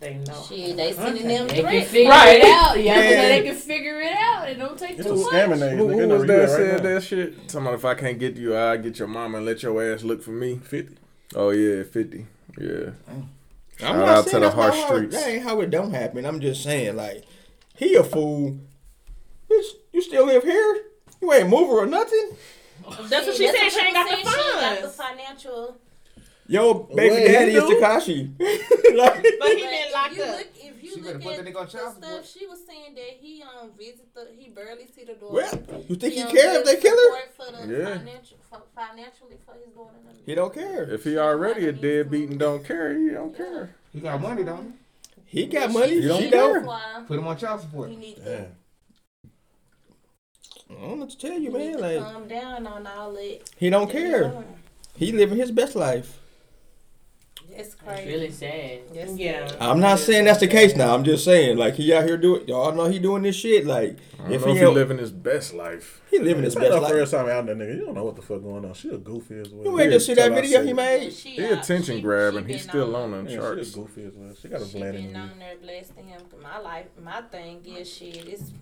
[0.00, 0.42] They know.
[0.48, 1.90] Shit, they sending them They can threats.
[1.90, 2.38] figure Right.
[2.38, 2.82] it out.
[2.82, 3.28] Yeah, Man.
[3.28, 4.48] they can figure it out.
[4.48, 5.26] It don't take It's too a much.
[5.26, 5.76] scamming nigga.
[5.76, 6.94] Who, They who was where that at right said now.
[6.94, 7.34] that shit?
[7.50, 10.22] Somebody, if I can't get you, I get your mama and let your ass look
[10.22, 10.56] for me.
[10.64, 10.96] 50.
[11.36, 12.26] Oh yeah, fifty.
[12.58, 12.90] Yeah.
[13.08, 13.28] I'm
[13.78, 15.14] Shout not out to saying the that's not harsh how streets.
[15.16, 16.24] That ain't how it don't happen.
[16.26, 17.24] I'm just saying, like,
[17.76, 18.58] he a fool.
[19.50, 20.82] Bitch, you still live here?
[21.22, 22.30] You ain't moving or nothing?
[23.08, 23.64] That's what she That's said.
[23.64, 24.26] what She ain't got the saying.
[24.26, 25.76] She got the financial.
[26.50, 27.62] Yo, baby Wait, daddy is?
[27.62, 28.34] Tekashi.
[28.96, 30.36] like, But he But been locked if up.
[30.38, 32.24] Look, if you She better look put at that nigga on the child stuff, support.
[32.26, 35.32] she was saying that he um visit the he barely see the daughter.
[35.32, 37.20] well, you think he don't care if they kill her?
[37.30, 37.98] support For the Yeah.
[37.98, 39.94] financial, for, financially for his daughter.
[40.26, 40.82] He don't care.
[40.92, 43.76] If he already a deadbeat and don't care, he don't care.
[43.92, 44.74] He got money, don't
[45.26, 45.94] He got money.
[45.94, 46.66] You don't She don't.
[46.66, 47.04] Why?
[47.06, 47.90] Put him on child support.
[47.90, 48.48] you need to,
[50.68, 51.76] I don't know what to tell you, you need man.
[51.76, 53.40] to Like, calm down on all that.
[53.56, 54.34] he don't care.
[54.96, 56.19] He living his best life.
[57.60, 58.08] That's It's crazy.
[58.10, 58.78] really sad.
[58.94, 59.46] That's Yeah.
[59.48, 59.56] sad.
[59.60, 60.94] I'm not saying that's the case now.
[60.94, 62.48] I'm just saying, like, he out here doing.
[62.48, 63.66] Y'all know he doing this shit.
[63.66, 66.00] Like, I don't if know he if he ain't- living his best life.
[66.10, 66.90] he living his best life.
[66.90, 67.76] first time out there, nigga.
[67.76, 68.72] You don't know what the fuck going on.
[68.72, 69.64] She a goofy as well.
[69.74, 71.12] You ain't just see that video see he made.
[71.12, 72.46] She He attention she- grabbing.
[72.46, 73.68] she He's still on- on the Yeah, charts.
[73.68, 74.32] she a goofy as well.
[74.40, 75.20] She got a She blend in been you.
[75.20, 76.20] on there blasting him.
[76.42, 78.26] My life, my thing is shit.
[78.26, 78.52] It's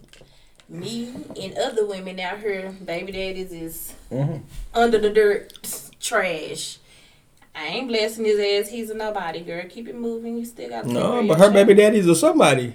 [0.68, 2.74] me and other women out here.
[2.84, 4.40] Baby daddies is Mhm.
[4.74, 5.52] under the dirt,
[6.00, 6.78] trash.
[7.58, 8.70] I ain't blessing his ass.
[8.70, 9.64] He's a nobody, girl.
[9.68, 10.38] Keep it moving.
[10.38, 12.74] You still got to No, but her baby daddy's a somebody.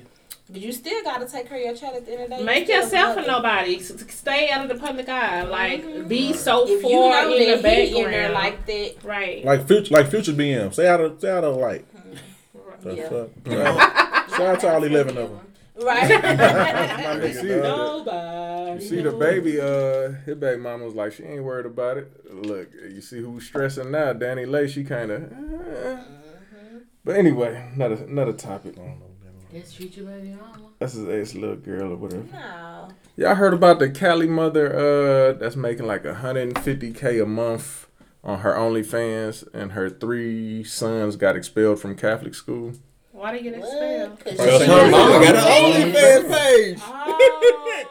[0.50, 2.36] But you still got to take care of your child at the end of the
[2.38, 2.44] day.
[2.44, 3.78] Make You yourself a nobody.
[3.78, 5.44] S- s- Stay out of the public eye.
[5.44, 6.08] Like mm-hmm.
[6.08, 8.34] be so If you far know in that the he in there background.
[8.34, 9.46] like that, right.
[9.46, 10.74] Like future, like future BM.
[10.74, 11.86] Stay out of, stay out of light.
[11.96, 12.90] Mm-hmm.
[12.90, 13.10] The Yeah.
[13.10, 14.30] fuck?
[14.38, 15.40] Shout out to all eleven of them.
[15.84, 16.10] Right?
[16.24, 16.30] My
[17.20, 17.48] nigga, See.
[17.48, 18.84] Nobody.
[18.84, 22.34] You see the baby, uh, his baby mama was like, she ain't worried about it.
[22.34, 24.14] Look, you see who's stressing now?
[24.14, 25.32] DaniLeigh, she kind of.
[27.06, 28.76] But anyway, another another topic.
[29.52, 30.70] That's future baby mama.
[30.80, 32.24] That's his ex little girl or whatever.
[32.32, 32.88] no.
[33.16, 37.88] Y'all heard about the Cali mother uh that's making like 150k a month
[38.24, 42.72] on her OnlyFans, and her three sons got expelled from Catholic school.
[43.24, 43.70] Why they get What?
[43.70, 44.20] expelled?
[44.20, 46.80] 'Cause Cause she- her mama got an OnlyFans page.
[46.86, 47.84] Oh.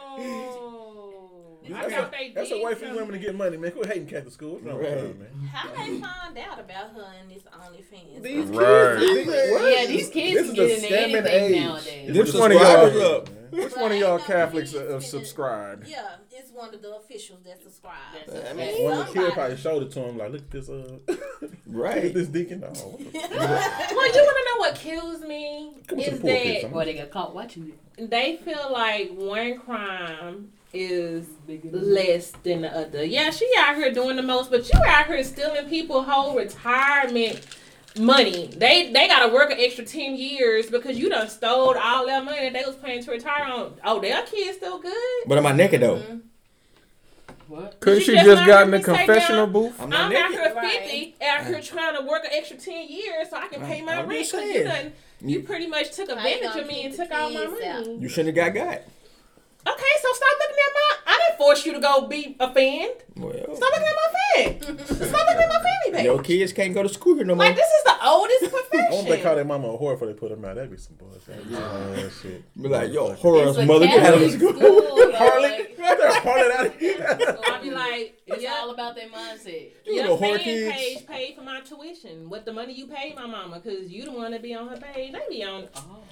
[1.65, 2.95] I That's, thought a, they that's a way for something.
[2.97, 3.71] women to get money, man.
[3.71, 4.53] Quit hating Catholic school.
[4.53, 4.97] What's wrong with Right.
[4.99, 5.47] her, man?
[5.51, 8.21] How they find out about her and this OnlyFans?
[8.23, 8.99] These Right.
[8.99, 9.71] kids, these- what?
[9.71, 11.61] Yeah, these kids This can is get the into scamming anything age.
[11.63, 12.07] nowadays.
[12.07, 13.29] Them Which one of y'all- up.
[13.53, 15.83] Which one of y'all Catholics kids uh, finna- subscribe?
[15.87, 17.93] Yeah, it's one of the officials that subscribe.
[18.25, 18.83] That's I a mean.
[18.83, 20.97] One of the kids probably showed it to him, like, look at this, uh,
[21.67, 22.11] Right.
[22.15, 22.63] this deacon.
[22.65, 23.29] Oh, the fuck?
[23.29, 26.71] Well, you want to know what kills me Come is that son.
[26.71, 28.09] Boy, they got caught watching it.
[28.09, 31.27] they feel like one crime is
[31.71, 33.03] less than the other.
[33.03, 37.45] Yeah, she out here doing the most, but you out here stealing people whole retirement
[37.97, 38.47] money.
[38.47, 42.49] They they gotta work an extra ten years because you done stole all that money
[42.49, 43.73] that they was paying to retire on.
[43.83, 44.93] Oh, their kids still good.
[45.27, 45.97] But am I naked though?
[45.97, 46.17] Mm-hmm.
[47.47, 47.79] What?
[47.81, 49.53] Couldn't Did she you just just got in the confessional now?
[49.53, 49.75] booth?
[49.79, 50.45] I'm I'm not out naked.
[50.45, 50.81] here Right.
[50.81, 53.97] fifty, out here trying to work an extra ten years so I can pay my
[53.99, 54.31] I'm rent.
[54.33, 57.85] you done you pretty much took advantage of me and took all my kids out?
[57.85, 57.97] money.
[57.99, 58.81] You shouldn't have got got.
[59.65, 60.89] Okay, so stop looking at my.
[61.05, 62.89] I didn't didn't force you to go be a fan.
[63.15, 64.61] Well, Stop looking at my fan.
[64.61, 66.03] Stop looking at my fanny page.
[66.05, 67.45] your kids can't go to school here no more.
[67.45, 68.87] Like this is the oldest profession.
[68.87, 70.55] I don't they call their mama a whore before they put them out.
[70.55, 71.45] That'd be some bullshit.
[71.49, 72.09] Yeah.
[72.21, 72.61] shit.
[72.61, 74.53] Be like, yo, horror's It's a mother, get out of school.
[74.53, 77.37] school, Harley, they're Harley out of here.
[77.45, 79.69] I'll be like, It's yeah, all about their mindset.
[79.85, 80.75] You your little fan whore kids.
[80.75, 82.29] page paid for my tuition.
[82.29, 83.59] What the money you paid my mama?
[83.61, 85.13] Cause you the one that be on her page.
[85.13, 85.67] They be on.
[85.75, 86.03] Well,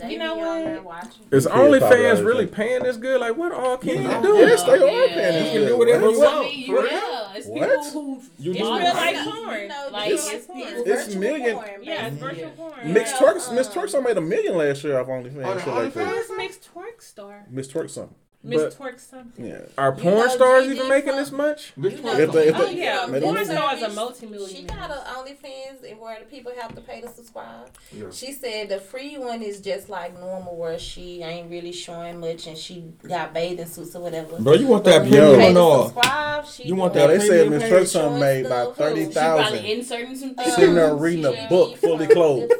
[0.00, 0.84] They you know be on there what?
[1.04, 1.10] watching.
[1.30, 3.20] Is Kids probably OnlyFans really paying this good?
[3.20, 4.16] Like, what all can Yeah.
[4.16, 4.34] you do?
[4.38, 5.06] Yes, they are Yeah.
[5.14, 5.68] paying this You can good.
[5.68, 6.14] do whatever What?
[6.16, 6.46] you I want.
[6.48, 7.60] mean, you, yeah, it's What?
[7.70, 9.68] people who You It's real Honestly, life you porn.
[9.68, 10.60] know, Like it's- it's porn.
[10.64, 12.92] It's million- porn, Yeah, it's virtual porn.
[12.92, 13.16] Miss Yeah.
[13.18, 15.46] Twerks, Miss Um, Twerks, made a million last year off OnlyFans.
[15.46, 15.94] On shit like OnlyFans?
[15.94, 16.08] that.
[16.08, 17.44] Who's Miss Twerk star?
[17.50, 18.16] Miss Twerk something.
[18.46, 19.46] Miss But- Twerk something.
[19.46, 19.60] Yeah.
[19.78, 21.72] Are You porn know, stars even making this much?
[21.78, 24.66] Bitch, You If they- Oh yeah, Maybe porn stars are She multi-millionaires.
[24.66, 27.70] got a OnlyFans and where the people have to pay to subscribe.
[27.90, 28.10] Yeah.
[28.12, 32.46] She said the free one is just like normal, where she ain't really showing much
[32.46, 34.36] and she got bathing suits or whatever.
[34.38, 37.06] Bro, you want that when you pay premium to or subscribe, she You want that
[37.06, 39.46] they said Miss page Twerk something made about Showing thirty stuff.
[39.46, 40.54] She probably inserting some things.
[40.54, 42.52] Sitting there reading a book fully some clothed.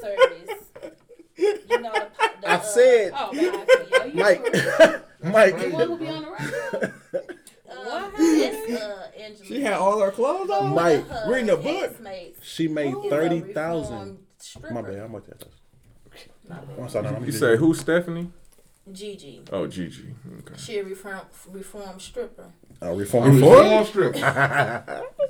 [1.36, 2.08] You know, the,
[2.40, 3.50] the, I uh, said, Oh, the-
[4.14, 4.44] God.
[4.44, 5.88] the- Mike, The one Mike.
[5.88, 6.92] who be on the radio.
[7.70, 10.74] uh, it's, uh, She had all her clothes on.
[10.74, 11.96] Mike, reading a book.
[12.42, 13.54] She made is a thirty reformed
[14.70, 14.98] My bad.
[14.98, 15.42] How much that?
[15.42, 15.48] is?
[16.78, 17.04] I'm sorry.
[17.06, 17.58] No, let me You say it.
[17.58, 18.30] who, Stephanie?
[18.92, 19.40] Gigi.
[19.50, 20.14] Oh, Gigi.
[20.40, 20.54] Okay.
[20.58, 22.52] She a reformed, reformed stripper.
[22.82, 23.34] Oh, reform.
[23.40, 24.14] Reform strip.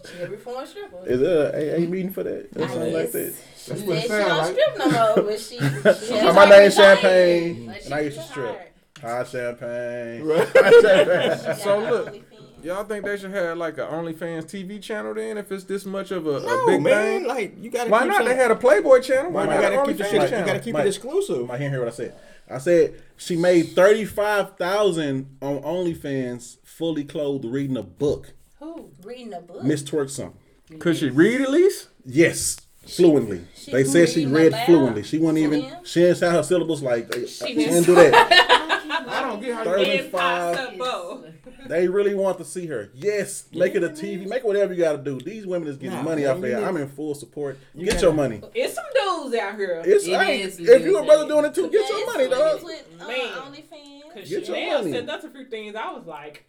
[0.05, 1.07] She a reformed stripper.
[1.07, 2.49] Is there a AA meeting for that?
[2.57, 3.35] Or something like that?
[3.57, 4.53] She That's what it she sound don't like.
[4.53, 5.59] strip no more, but she.
[6.07, 8.57] she Uh, my name's Champagne, But she and I used to retired.
[8.57, 8.74] strip.
[9.01, 10.23] High champagne.
[10.25, 10.49] Right.
[10.49, 11.57] High champagne.
[11.63, 12.25] So look,
[12.65, 16.11] Y'all think they should have like a OnlyFans TV channel then if it's this much
[16.11, 17.21] of a, a big man.
[17.21, 17.27] thing?
[17.27, 17.91] Like you gotta.
[17.91, 18.17] Why keep not?
[18.19, 19.33] Some, They had a Playboy channel.
[19.33, 20.39] Why Why not you gotta keep the OnlyFans shit?
[20.39, 20.87] You gotta keep Mike.
[20.87, 21.51] it exclusive.
[21.51, 22.15] I can't hear what I said.
[22.51, 28.33] I said she made thirty five thousand on OnlyFans, fully clothed, reading a book.
[28.61, 28.91] Who?
[29.03, 29.63] Reading a book.
[29.63, 30.41] Miss Twerk something.
[30.79, 31.89] Could she read at least?
[32.07, 33.45] Yes, fluently.
[33.55, 35.03] she they said she read fluently.
[35.03, 35.61] She wasn't even.
[35.69, 35.85] them?
[35.85, 37.09] She didn't sound her syllables like.
[37.11, 38.61] They, she didn't didn't do that.
[39.09, 41.25] I don't get how you Thirty- Impossible.
[41.67, 42.91] They really want to see her.
[42.95, 44.27] Yes, make it a TV.
[44.27, 45.19] Make whatever you got to do.
[45.19, 46.65] These women is getting Nah, money man, off there.
[46.65, 47.59] I'm in full support.
[47.75, 48.43] You Get gotta- your money.
[48.55, 49.83] It's some dudes out here.
[49.85, 52.31] It's It hey, is if you a brother doing it too, get your money, friends
[52.61, 52.65] dog.
[52.65, 53.19] With, uh, Man.
[53.33, 54.03] OnlyFans.
[54.15, 54.93] Cause Get your Chanel money.
[54.93, 55.75] sent us a few things.
[55.75, 56.45] I was like,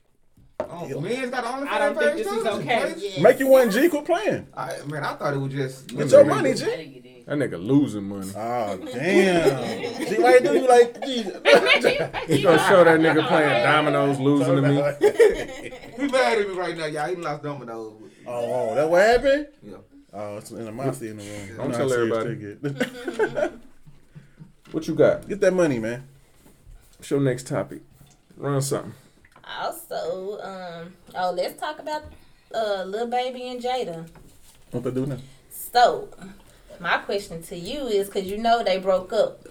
[0.60, 2.40] Oh, men's got OnlyFans I don't think this too?
[2.40, 2.94] is okay.
[2.98, 3.20] Yes.
[3.20, 4.48] Make you one G quit playing.
[4.56, 5.88] I, man, I thought it was just.
[5.88, 7.02] Get your money, I G.
[7.28, 7.60] didn't get in.
[7.60, 8.32] That nigga losing money.
[8.36, 10.08] Oh damn.
[10.08, 14.62] G, why you do you like You gonna show that nigga playing dominoes, losing to
[14.62, 15.72] me?
[15.96, 17.08] He mad at me right now, y'all.
[17.08, 17.94] He lost dominoes.
[18.28, 19.48] Oh, oh, that what happened?
[19.64, 19.78] Yeah.
[20.14, 21.58] Oh, it's an animosity in the room.
[21.58, 23.34] Don't know tell how serious everybody.
[23.34, 23.50] they
[24.72, 25.28] What you got?
[25.28, 26.08] Get that money, man.
[26.98, 27.82] What's your next topic?
[28.38, 28.94] Run something.
[29.60, 32.04] Also, um, oh, let's talk about
[32.54, 34.10] uh, little Baby and Jayda.
[34.72, 35.18] What they do now?
[35.50, 36.10] So,
[36.80, 39.48] my question to you is, cause you know they broke up.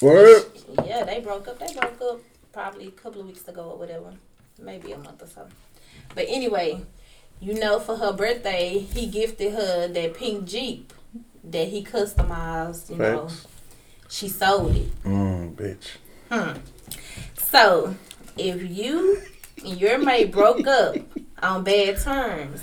[0.00, 0.44] Word.
[0.84, 1.58] Yeah, they broke up.
[1.58, 2.20] They broke up
[2.52, 4.12] probably a couple of weeks ago or whatever,
[4.60, 5.46] maybe a month or so.
[6.14, 6.82] But anyway,
[7.40, 10.92] you know, for her birthday, he gifted her that pink Jeep
[11.44, 12.90] that he customized.
[12.90, 13.46] You know, Facts.
[14.08, 15.02] she sold it.
[15.04, 15.88] Mm, bitch.
[16.30, 16.58] Hmm.
[17.36, 17.94] So,
[18.36, 19.22] if you
[19.64, 20.96] and your mate broke up
[21.42, 22.62] on bad terms,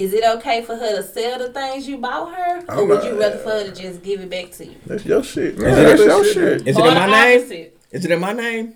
[0.00, 2.88] is it okay for her to sell the things you bought her, oh, or I'm
[2.88, 4.76] would not- you rather for her to just give it back to you?
[4.86, 5.56] That's your shit.
[5.58, 6.66] Yeah, that's your shit.
[6.66, 7.70] Is it in my name?
[7.92, 8.74] Is it in my name?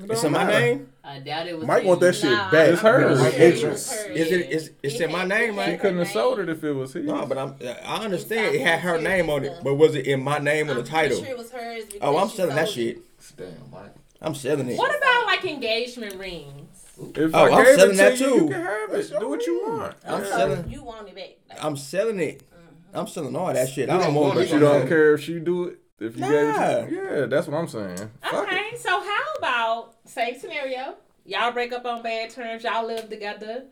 [0.00, 0.88] It's in my name.
[1.02, 1.66] I doubt it was.
[1.66, 2.68] Mike want that shit Nah, back.
[2.68, 3.18] It's hers.
[3.20, 3.90] With It interest.
[3.92, 4.40] hers, Is it?
[4.48, 4.56] yeah.
[4.56, 5.70] Is it's It in my name, it right?
[5.72, 7.04] She couldn't have sold it if it was his.
[7.06, 7.56] No, but I'm.
[7.84, 10.76] I understand it had her name on it, but was it in my name on
[10.76, 11.18] the title?
[11.18, 12.72] Sure it was hers Oh, I'm selling that it.
[12.72, 12.98] shit.
[13.36, 13.92] Damn, Mike.
[14.20, 14.76] I'm selling it.
[14.78, 16.67] What about like engagement rings?
[17.14, 18.34] If Oh, I I'm gave selling it that to you, too.
[18.44, 19.10] you can have it.
[19.20, 19.94] Do what you want.
[20.06, 20.70] I'm So selling.
[20.70, 21.30] You want it back?
[21.48, 22.40] Like, I'm selling it.
[22.42, 22.98] Mm-hmm.
[22.98, 23.88] I'm selling all that shit.
[23.88, 24.50] I You don't don't want want it.
[24.50, 25.78] But you don't care if she do it.
[26.00, 26.84] If you gave it Nah.
[26.84, 26.88] to
[27.20, 27.96] Yeah, that's what I'm saying.
[28.22, 28.54] Fuck it.
[28.54, 30.94] Okay, so how about same scenario?
[31.24, 32.62] Y'all break up on bad terms.
[32.64, 33.64] Y'all live together.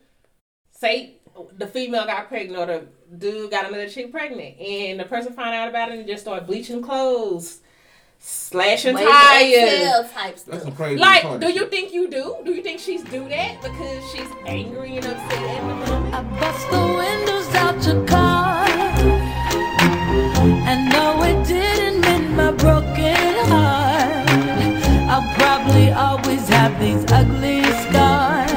[0.70, 1.14] Say
[1.56, 2.86] the female got pregnant or the
[3.16, 6.46] dude got another chick pregnant, and the person find out about it and just start
[6.46, 7.60] bleaching clothes,
[8.18, 9.72] slashing wait, tires.
[9.72, 10.62] Excel type That's stuff.
[10.62, 10.98] some crazy.
[11.00, 12.36] Like, do you think you do?
[12.44, 16.14] Do you think she's do that because she's angry and upset at the moment?
[16.14, 18.66] I bust the windows out your car.
[20.68, 24.28] And no, it didn't mend my broken heart.
[25.10, 28.50] I'll probably always have these ugly scars.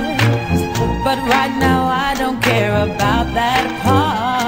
[1.03, 4.38] But right now, I don't care about that part.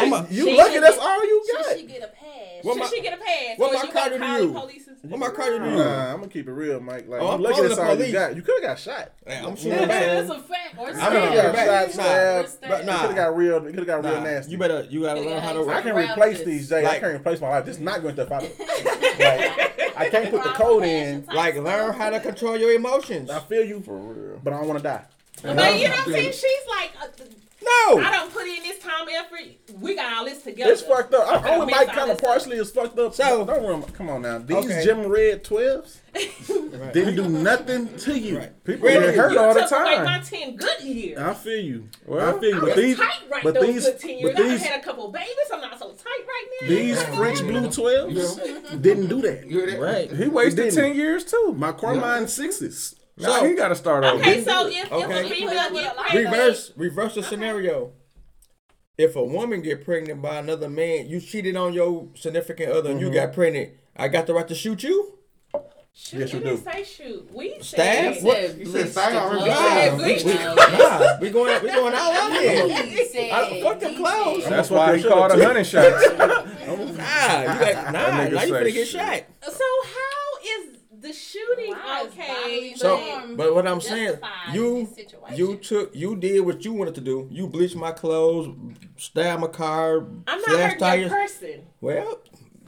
[0.00, 1.76] Hey, Like, you lucky should that's all you Should got.
[1.76, 2.22] she get a pass?
[2.62, 3.58] What Should my- she get a pass?
[3.58, 4.52] what my you car gonna do you?
[4.52, 5.10] the police and stuff?
[5.10, 5.60] What my car do you?
[5.76, 7.08] Nah, I'm gonna keep it real, Mike.
[7.08, 8.36] Like, Oh, you I'm lucky that's the all you got.
[8.36, 9.12] You could have got shot.
[9.26, 9.88] Hey, I'm You shooting back.
[9.88, 10.78] That's a fact.
[10.78, 12.48] Or I'm could have got shot, Nah.
[12.48, 12.80] stabbed.
[12.80, 12.98] You nah.
[13.00, 13.54] could have got real.
[13.64, 14.52] You could have got real nasty.
[14.52, 15.68] You better, you gotta learn how to.
[15.70, 16.84] I can Around replace these, Jay.
[16.86, 17.64] I can't replace my life.
[17.64, 18.48] This is not going to the father.
[19.98, 21.24] I can't put the code in.
[21.32, 23.30] Like learn how to control your emotions.
[23.30, 24.40] I feel you, For real.
[24.42, 25.04] but I don't want to die.
[25.42, 26.32] But you know what I'm saying?
[26.32, 27.06] She's like, uh,
[27.66, 27.98] No.
[27.98, 29.40] I don't put in this time effort.
[29.80, 30.70] We got all this together.
[30.72, 31.26] It's fucked up.
[31.44, 33.14] I, I only miss Mike kind of partially is fucked up.
[33.14, 33.82] So- don't worry.
[33.92, 34.38] Come on now.
[34.38, 34.84] These Okay.
[34.84, 35.98] Gym Red 12s
[36.80, 36.92] Right.
[36.94, 38.38] didn't do nothing to you.
[38.38, 38.64] Right.
[38.64, 39.06] People Really?
[39.06, 40.22] get hurt You all the took away my time.
[40.22, 41.18] ten good years.
[41.18, 41.88] I feel you.
[42.06, 42.56] Well, I feel you.
[42.56, 44.34] I But was these, tight right but those these, good ten years.
[44.34, 45.28] but I these, had a couple babies.
[45.52, 46.68] I'm not so tight right now.
[46.68, 49.46] these French Blue 12s didn't do that.
[49.50, 49.80] You hear that?
[49.80, 50.10] Right.
[50.12, 51.52] He wasted ten years too.
[51.56, 52.94] My Carmine sixes.
[53.18, 54.20] Now he got to start over.
[54.20, 55.20] Okay, so if, Okay.
[55.20, 57.92] if a female get pregnant, Reverse, reverse the scenario.
[58.98, 63.00] If a woman get pregnant by another man, you cheated on your significant other, and
[63.00, 63.14] you mm-hmm.
[63.14, 63.72] got pregnant.
[63.96, 65.18] I got the right to shoot you.
[65.94, 66.50] shoot, Yes, you you do.
[66.56, 67.30] didn't say shoot.
[67.32, 68.14] We Stab?
[68.14, 68.58] said What?
[68.58, 69.50] You said side already.
[69.50, 72.66] Nah, we, nah, we going, we going out on here.
[73.32, 74.44] I, fuck them clowns.
[74.44, 75.42] That's why he called a too.
[75.42, 76.04] hundred shots.
[76.66, 79.22] Nah, you got, nah, now you say finna get shot.
[79.42, 80.05] So how is
[81.06, 82.74] the shooting Why is okay?
[82.76, 84.18] So, but what I'm saying,
[84.52, 84.88] you,
[85.34, 87.28] you took, you did what you wanted to do.
[87.30, 88.54] You bleached my clothes,
[88.96, 91.10] stabbed my car, I'm not slashed hurting that tires.
[91.10, 91.66] person.
[91.80, 92.20] Well,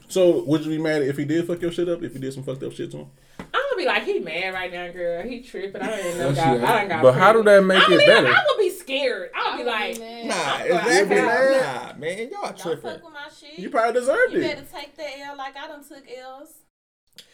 [0.09, 2.03] So would you be mad if he did fuck your shit up?
[2.03, 3.11] If he did some fucked up shit to him?
[3.41, 5.23] I'm gonna be like, he mad right now, girl.
[5.23, 5.81] He tripping.
[5.81, 6.25] I don't even know.
[6.29, 6.65] Oh, That's God, it.
[6.65, 8.27] I done got But how do that make I it mean, better?
[8.29, 9.31] I would be scared.
[9.35, 11.17] I would be like, nah, You'll exactly.
[11.17, 12.81] be Nah, man, y'all Don't tripping.
[12.91, 13.59] fuck with my shit.
[13.59, 14.43] You probably deserved You it.
[14.43, 16.49] You better take that L like I done took L's.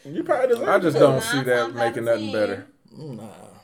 [0.05, 1.01] You probably deserved I just it.
[1.01, 2.67] don't see that making nothing better.
[2.97, 3.23] Nah,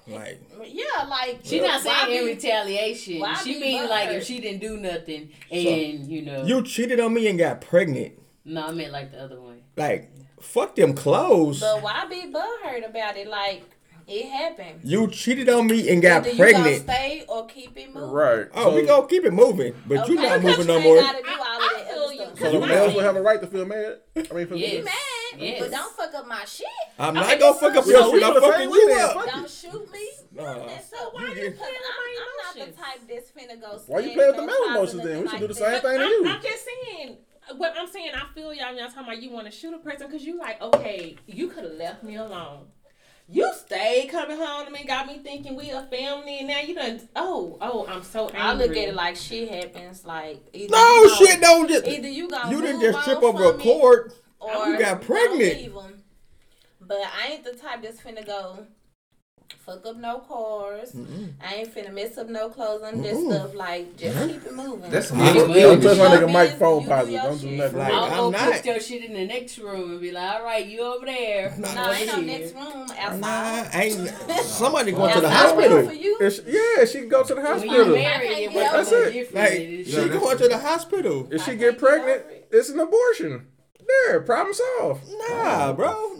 [0.09, 3.21] like, Yeah, like she's not why saying in retaliation.
[3.21, 6.45] why She be mean like if she didn't do nothing and you know.
[6.45, 8.15] you cheated on me and got pregnant.
[8.45, 9.61] no, I meant like the other one.
[9.77, 11.61] Like, fuck them clothes.
[11.61, 13.29] But why be butthurt about it?
[13.29, 13.63] Like
[14.09, 14.81] it happened.
[14.83, 16.65] You cheated on me and got Either pregnant.
[16.65, 18.11] gonna stay or keep it moving.
[18.11, 18.47] Right.
[18.55, 20.97] Oh, we gonna keep it moving, but you not moving no more.
[20.97, 22.21] ain't gotta do all of that I feel other you.
[22.25, 22.39] stuff.
[22.41, 23.99] So the My males thing- will have a right to feel mad.
[24.17, 24.73] I mean, feel Yes.
[24.73, 24.85] You
[25.39, 25.61] mad, Yes.
[25.61, 26.67] but don't fuck up my shit.
[26.99, 28.23] I'm not gonna fuck up your shit.
[28.23, 29.27] I'm fucking same you up.
[29.27, 30.09] Don't shoot me.
[30.33, 30.55] Nah.
[30.79, 32.77] So why You you get- put, I'm, I'm not the emotions?
[32.77, 33.81] type that's finna go.
[33.87, 35.23] Why you stand play with the male emotions then?
[35.23, 36.25] We should do the same thing to I'm, you.
[36.29, 37.17] I'm just saying.
[37.57, 38.75] What I'm saying, I feel y'all.
[38.77, 41.65] Y'all talking about you want to shoot a person because you like, okay, you could
[41.65, 42.67] have left me alone.
[43.33, 46.75] You stayed coming home to me, got me thinking we a family, and now you
[46.75, 47.01] done.
[47.15, 48.41] Oh, oh, I'm so angry.
[48.41, 50.05] I look at it like shit happens.
[50.05, 51.87] Like either No you gon- shit, don't just.
[51.87, 54.13] Either you gonna You didn't just trip over a from it, cord.
[54.41, 55.41] Or You got pregnant.
[55.41, 56.03] Leave 'em.
[56.81, 58.67] But I ain't the type that's finna go
[59.59, 60.95] fuck up no cars.
[61.45, 63.31] I ain't finna mess up no clothes and this Mm-mm.
[63.33, 63.55] stuff.
[63.55, 64.29] Like just mm-hmm.
[64.29, 64.91] keep it moving.
[64.91, 67.21] That's some Yeah, good Don't touch my Your nigga Mike business, phone you positive.
[67.23, 67.79] Do don't do nothing.
[67.79, 68.53] Like, I'll I'm go not.
[68.55, 71.55] put your shit in the next room and be like, all right, you over there.
[71.59, 73.71] Nah, I'm no, over ain't no next room Nah, outside.
[73.75, 74.09] I ain't.
[74.45, 75.87] Somebody going to the hospital.
[75.87, 76.19] for you.
[76.21, 77.95] It's, yeah, she can go to the When you hospital.
[77.95, 79.95] married, I it can't was get That's it.
[79.95, 81.29] Like she going to the hospital.
[81.31, 83.47] If she get pregnant, it's an abortion.
[84.07, 85.09] There, problem solved.
[85.11, 85.73] Nah, oh.
[85.75, 86.17] bro.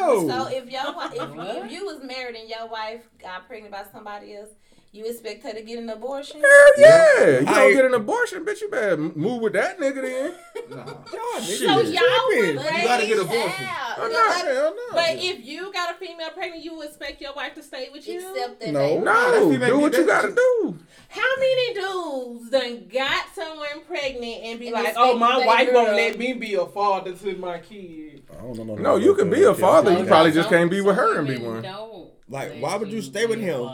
[0.00, 3.84] So if your wi- if, if you was married and your wife got pregnant by
[3.92, 4.48] somebody else,
[4.92, 6.40] you expect her to get an abortion?
[6.40, 7.40] Hell yeah.
[7.40, 8.60] You I- don't get an abortion, bitch.
[8.60, 10.34] You better move with that nigga then.
[10.70, 10.76] Nah.
[10.86, 12.56] Y'all So niggas y'all tripping.
[12.56, 13.64] would You gotta get raise abortion.
[13.66, 13.94] out.
[13.98, 14.82] Oh, But- no, hell no.
[14.92, 18.18] But if you got a female pregnant, you expect your wife to stay with you.
[18.30, 19.00] Except that No.
[19.00, 20.78] no, do what you gotta do.
[21.08, 25.82] How many dudes done got someone pregnant and be And like, "Oh, my wife girl-
[25.86, 29.02] won't let me be a father to my kid." I don't know nothing No, about
[29.02, 29.98] you can be a father.
[29.98, 31.62] You probably just can't be with her and be one.
[31.62, 33.68] Don't Like, why would you stay with him?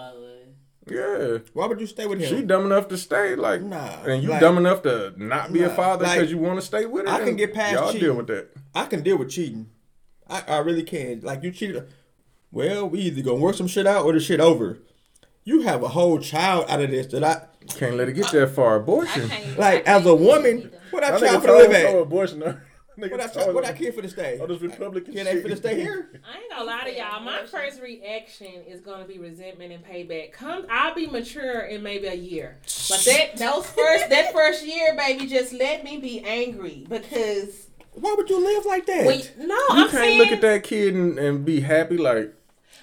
[0.88, 1.32] Father.
[1.34, 1.38] Yeah.
[1.52, 2.28] Why would you stay with him?
[2.36, 5.62] She dumb enough to stay, like, Nah, and you like- dumb enough to not be
[5.62, 7.12] a Nah, father like, because you want to stay with her.
[7.12, 8.00] I can get past Y'all cheating.
[8.08, 8.48] deal with that.
[8.74, 9.68] I can deal with cheating.
[10.28, 11.20] I, I really can.
[11.22, 11.86] Like you cheated.
[12.52, 14.78] Well, we either gonna work some shit out or the shit over.
[15.44, 17.42] You have a whole child out of this that I
[17.76, 18.74] Can't let it get that far.
[18.74, 19.28] I Abortion.
[19.28, 19.58] can't.
[19.58, 20.70] like I as a can't do woman.
[20.90, 22.02] What that That child nigga finna live pro- pro at?
[22.02, 22.60] abortion.
[22.96, 23.06] Though.
[23.06, 23.70] Nigga What that told child, what him.
[23.74, 24.38] that kid finna stay?
[24.40, 25.46] Oh, this Republican Can they shit.
[25.46, 26.08] finna stay here?
[26.24, 27.20] I ain't gonna lie to y'all.
[27.20, 30.32] My first reaction is gonna be resentment and payback.
[30.32, 34.94] Come, I'll be mature in maybe a year, but that those first that first year,
[34.96, 39.06] baby, just let me be angry because Why would you live like that?
[39.06, 39.54] we no.
[39.54, 42.32] You I'm can't saying look at that kid and, and be happy like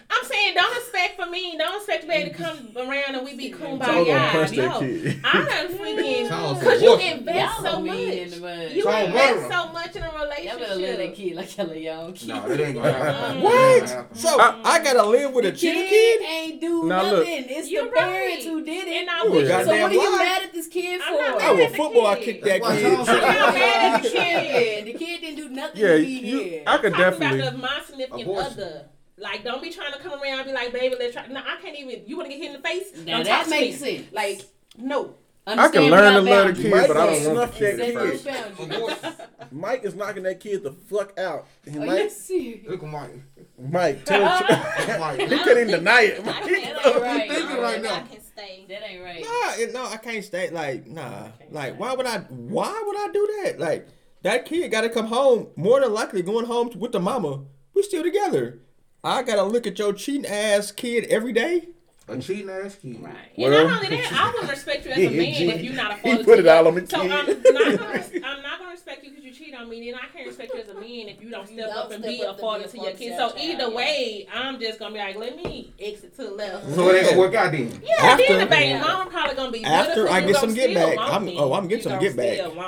[0.10, 1.56] I'm saying don't expect for me.
[1.58, 4.56] Don't expect me to come around and we be Charles gonna punch kumbaya.
[4.56, 5.20] that No, kid.
[5.24, 8.32] I done freaking because you "What?" invest so mean in much.
[8.32, 8.72] the mud.
[8.72, 10.14] You Charles invest so much in a
[10.44, 11.16] Y'all better let that relationship.
[11.16, 12.28] kid like y'all a young kid.
[12.30, 13.42] Nah, that ain't gonna happen.
[13.44, 14.18] What?
[14.18, 16.22] So I, gotta live with a The cheater kid kid?
[16.30, 17.18] ain't do Now, nothing.
[17.20, 17.28] look.
[17.28, 18.54] it's You're the parents right.
[18.54, 18.94] who did it.
[19.02, 20.18] And I You wish a so what are you lie.
[20.24, 21.22] mad at this kid I'm for?
[21.22, 22.08] not I mad was at the football.
[22.08, 22.24] I kid.
[22.26, 22.82] kicked that kid.
[22.82, 24.18] Charles I'm not mad at the kid.
[24.18, 25.56] Yeah, the kid didn't do nothing.
[25.56, 26.64] nothing Yeah, to be you- here.
[26.68, 27.40] I could talking definitely.
[27.40, 28.52] about the, my significant Abortion.
[28.54, 28.86] other.
[29.18, 31.28] Like, don't be trying to come around and be like, baby, let's try.
[31.28, 32.04] No, I can't even.
[32.08, 32.92] You want to get hit in the face?
[33.06, 33.98] Now don't that talk to makes me.
[33.98, 34.12] sense.
[34.14, 34.42] Like,
[34.78, 35.16] no.
[35.46, 37.78] I can learn to love the kid, Mike but I is don't want snuff that
[37.78, 37.94] kid.
[37.94, 39.22] first.
[39.52, 41.48] Mike is knocking that kid the fuck out.
[41.70, 42.70] He Are Mike, you serious?
[42.70, 43.12] look at Mike.
[43.60, 45.00] Mike, tell him.
[45.02, 46.22] Mike, he couldn't even deny it.
[46.22, 47.30] I Mike, can't right.
[47.30, 47.94] thinking right now.
[47.96, 48.66] I can stay.
[48.70, 49.22] That ain't right.
[49.22, 50.50] Nah, it- no, I can't stay.
[50.50, 52.20] Like, nah, like, why would I?
[52.20, 53.60] Why would I do that?
[53.60, 53.88] Like,
[54.22, 55.48] that kid got to come home.
[55.58, 57.42] More than likely, going home with the mama.
[57.74, 58.60] We're still together.
[59.04, 61.68] I gotta look at your cheating ass kid every day.
[62.08, 63.02] A cheating ass kid.
[63.02, 63.14] Right.
[63.38, 65.92] Well- and not only that, I wouldn't respect you as a man if you're not
[65.92, 67.12] a he put it all on your- the So kid.
[67.12, 67.44] I'm not
[67.80, 70.54] gonna, I'm not gonna respect you because you cheat on me, and I can't respect
[70.54, 72.78] you as a man if you don't step don't up and be a father to
[72.78, 73.18] your kids.
[73.18, 73.78] So your either child, yeah.
[73.78, 76.70] way, I'm just gonna be like, let me exit to the left.
[76.74, 77.82] So it ain't gonna work out then.
[77.84, 80.98] Yeah, After- then the baby mama probably gonna be After I get some get back,
[80.98, 81.36] I'm- me.
[81.38, 82.34] oh, I'm getting You some gonna get back.
[82.34, 82.60] Still.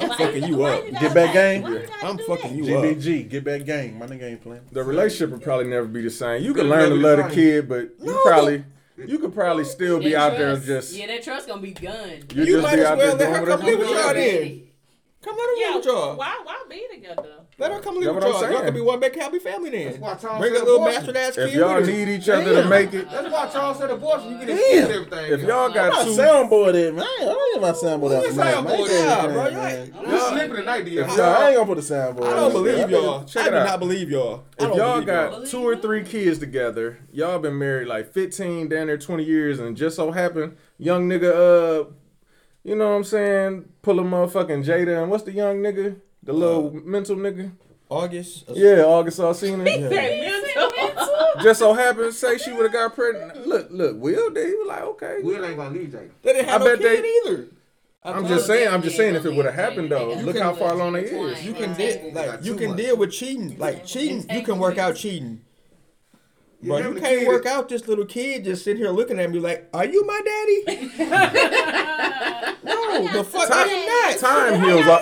[0.00, 0.84] I'm fucking you up.
[0.84, 1.62] you Get back say- game?
[1.62, 2.84] why you gotta I'm fucking you up.
[2.84, 3.98] GBG, get back gang.
[3.98, 4.62] My nigga ain't playing.
[4.72, 6.42] The relationship would probably never be the same.
[6.42, 8.64] You can learn to love the the kid, but you probably
[8.98, 11.92] you could probably still be That out there just Yeah, that trust gonna be gone.
[12.34, 13.88] you, You just might be as out well there let her doing come live with
[13.88, 14.04] whatever.
[14.06, 14.62] y'all then.
[15.26, 16.16] Come let her Yeah, live with y'all.
[16.16, 17.24] why why be together?
[17.58, 18.42] Let her come That's live with what I'm y'all.
[18.42, 18.64] Y'all saying.
[18.66, 20.00] can be one big happy family That's then.
[20.00, 20.94] why Charles Bring a little abortion.
[21.00, 21.48] bastard ass kid.
[21.48, 24.30] If y'all need each other to make it, That's why Charles said abortion.
[24.32, 24.56] You get Damn.
[24.58, 25.32] excuse everything.
[25.32, 27.04] if y'all I'm got two, soundboard it, man.
[27.04, 28.80] I don't get my soundboard out Who soundboard man.
[28.80, 28.90] it?
[28.90, 29.94] Yeah, bro, man.
[30.06, 30.98] you You sleeping tonight, D.
[30.98, 32.26] If I y'all- ain't gonna put the soundboard.
[32.26, 33.24] I don't believe y'all.
[33.24, 34.44] Check I it do not believe y'all.
[34.60, 38.96] If y'all got two or three kids together, y'all been married like 15, down there
[38.98, 41.84] 20 years, and just so happen, young nigga, uh,
[42.66, 45.96] you know what I'm saying, pull a motherfucking Jada, and what's the young nigga?
[46.22, 47.52] The uh, little mental nigga?
[47.88, 48.44] August.
[48.52, 49.62] Yeah, August Alsina.
[49.64, 51.42] That mental.
[51.44, 53.46] just so happens, say she would have got pregnant.
[53.46, 54.48] Look, look, Will did.
[54.48, 55.18] He was like, okay.
[55.22, 56.10] Will ain't gonna leave Jada.
[56.22, 57.46] They didn't have I no bet kid they- either.
[58.02, 60.10] I'm just saying, I'm just saying if it would have happened though.
[60.14, 61.44] You Look can- how far along they is.
[61.44, 63.58] You can deal like you can deal with cheating.
[63.58, 65.40] Like cheating, you can work out cheating.
[66.62, 69.30] You But you can't kid- work out this little kid just sitting here looking at
[69.30, 70.90] me like, "Are you my daddy?"
[72.64, 74.18] no, the fuck I am not.
[74.20, 75.00] Time heals all.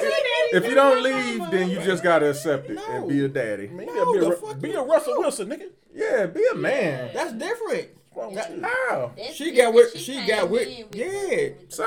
[0.53, 3.69] If you don't leave, then you just gotta accept it and be a daddy.
[3.69, 5.71] Man, No, be, the a, fuck be a Russell Wilson, nigga.
[5.95, 7.11] Yeah, be a man.
[7.14, 7.88] That's different.
[8.14, 9.12] How?
[9.17, 9.75] That's She got different.
[9.75, 9.97] with.
[9.99, 10.69] She came got with.
[10.69, 11.49] in Yeah.
[11.69, 11.87] So,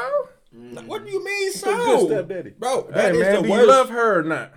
[0.56, 0.86] mm.
[0.86, 2.08] What do you mean, a good so?
[2.08, 2.50] stepdaddy.
[2.60, 3.62] Bro, hey that is man, the do worst.
[3.62, 4.54] you love her or not?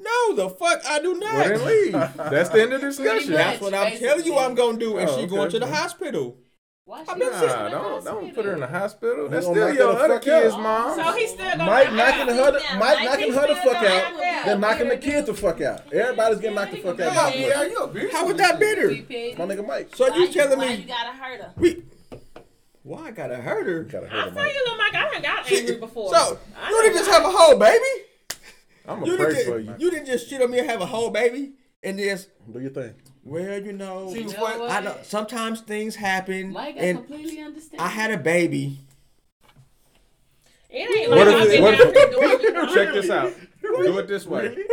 [0.00, 1.34] No, the fuck I do not.
[1.34, 1.92] Well, then leave.
[2.16, 3.32] That's the end of the discussion.
[3.32, 4.38] That's what I'm telling you.
[4.38, 5.26] I'm gonna do, and Oh, she okay.
[5.34, 6.36] going to the hospital.
[6.84, 9.28] Why I've she been not sitting- Nah, don't don't put her in the hospital.
[9.28, 10.60] That's gonna still knock your other fuck kid's out.
[10.60, 10.96] mom.
[10.98, 13.56] So he's still gonna Mike knocking her her, the, Yeah, Mike Mike knocking her the
[13.56, 13.82] fuck out.
[13.82, 14.44] knock her out.
[14.46, 15.92] Then knocking the kid the fuck out.
[15.92, 17.12] Everybody's getting knocked the fuck out.
[17.14, 17.70] Yeah, by yeah, Mike.
[17.70, 18.12] you abusive.
[18.12, 18.88] How was that bitter?
[18.88, 19.94] My nigga Mike.
[19.96, 21.52] So you telling me you gotta hurt her?
[21.56, 21.82] we?
[22.84, 23.82] Why I gotta hurt her?
[23.82, 26.14] Gotta hurt I'll him, you, little Mike, I done got angry before.
[26.14, 26.38] So
[26.70, 27.84] you didn't done just have a whole baby.
[28.88, 29.84] I'm You gonna pray didn't, for just, you.
[29.86, 32.70] you didn't just shit on me and have a whole baby, and just Do your
[32.70, 32.94] thing.
[33.22, 34.60] well, you know, See You know what?
[34.60, 34.70] what?
[34.70, 37.80] I know sometimes things happen, Mike, I and completely understand.
[37.82, 38.78] I had a baby.
[40.70, 42.30] It ain't What like if- I've been what down if- here doing
[42.68, 42.74] it.
[42.74, 43.32] Check this out.
[43.62, 44.56] Do it this way.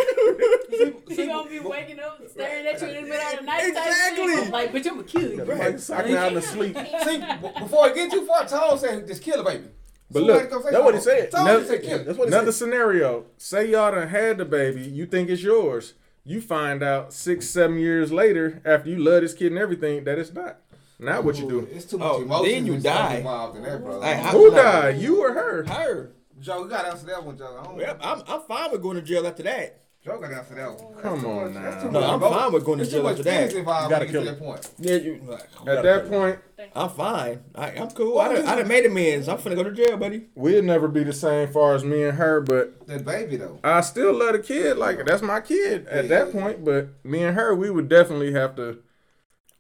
[1.08, 3.60] He gonna be waking up, staring at you in the middle of the night.
[3.62, 4.28] type Exactly.
[4.28, 4.46] shit.
[4.46, 5.46] I'm like, bitch, I'm gonna kill you.
[5.46, 6.76] Mike sucking out in the sleep.
[7.06, 7.18] See,
[7.64, 9.68] before I get too far, Tom said just kill the baby.
[10.12, 11.32] But Somebody look, come That's what he said.
[11.32, 11.98] Tom Another- just said kill.
[12.04, 12.38] That's what he said.
[12.38, 12.66] Another said.
[12.66, 13.26] scenario.
[13.38, 14.82] Say y'all done had the baby.
[14.82, 15.94] You think it's yours.
[16.24, 20.18] You find out six, seven years later, after you love this kid and everything, that
[20.20, 20.58] it's not.
[21.00, 21.68] Now what you do?
[21.72, 23.16] It's too much Oh, emotion then you die.
[23.18, 24.02] involved in that, bro.
[24.02, 24.98] Hey, I- Who died?
[25.00, 25.64] You or her?
[25.66, 26.12] Her.
[26.40, 27.58] Joe, you gotta answer that one, Joe.
[27.60, 29.82] I don't Well, I'm I'm fine with going to jail after that.
[30.06, 30.94] Joe gotta answer that one.
[31.02, 31.82] Come That's on much- that's now.
[31.82, 33.54] too No, much I'm fine with going to There's too jail much after that.
[33.56, 34.70] involved You when gotta get to kill that point.
[34.78, 35.38] Yeah, you,
[35.68, 36.40] At that point,
[36.76, 37.44] I'm fine.
[37.56, 38.20] I, I'm cool.
[38.20, 39.28] I done, I done made amends.
[39.28, 40.28] I'm finna go to jail, buddy.
[40.36, 43.60] we'll never be the same far as me and her, but That baby though.
[43.64, 44.78] I still love the kid.
[44.78, 46.64] Like that's my kid at that point.
[46.64, 48.80] But me and her, we would definitely have to.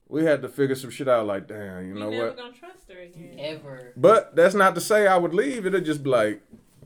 [0.07, 1.25] We had to figure some shit out.
[1.25, 2.37] Like, damn, you know You never what?
[2.37, 3.35] gonna trust her again.
[3.39, 3.93] Ever.
[3.97, 5.65] But that's not to say I would leave.
[5.65, 6.41] It'll just be like,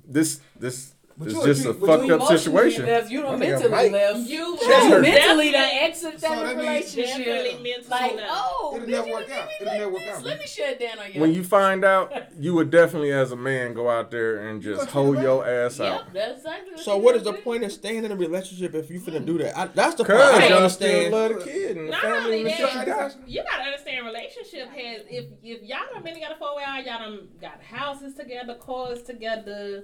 [0.07, 2.85] this, this, But is you- just you- a fucked up situation.
[2.85, 3.91] Left, you don't mentally Mike.
[3.91, 4.19] left.
[4.19, 7.05] You You mentally done exited So that that relationship.
[7.25, 8.27] definitely mentally Like, left.
[8.31, 9.49] oh, It'll never work out.
[9.59, 11.19] It'll never work out, Let me shut down on you.
[11.19, 14.89] When you find out, you would definitely, as a man, go out there and just
[14.91, 16.05] hold your ass out.
[16.05, 18.15] Yep, that's exactly what So you what gotta is the point of staying in a
[18.15, 19.57] relationship if you finna do that?
[19.57, 21.13] I, that's the part I Cause don't y'all still understand.
[21.13, 23.15] love the kid and the Not family and the shit you got.
[23.27, 26.99] you gotta understand relationship has if if y'all done been together for a while, y'all
[26.99, 29.83] done got houses together, cars together.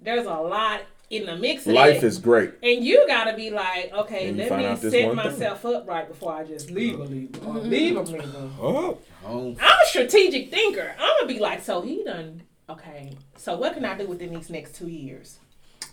[0.00, 1.66] There's a lot in the mix.
[1.66, 2.06] Of Life that.
[2.06, 2.52] is great.
[2.62, 5.32] And you gotta be like, okay, And let me set one thing.
[5.32, 7.12] myself up right before I just leave a mm-hmm.
[7.12, 8.52] leave a- or leave a leave.
[8.60, 10.94] Oh, I'm a strategic thinker.
[10.98, 12.42] I'm gonna be like, so he done.
[12.68, 15.38] Okay, so what can I do within these next two years?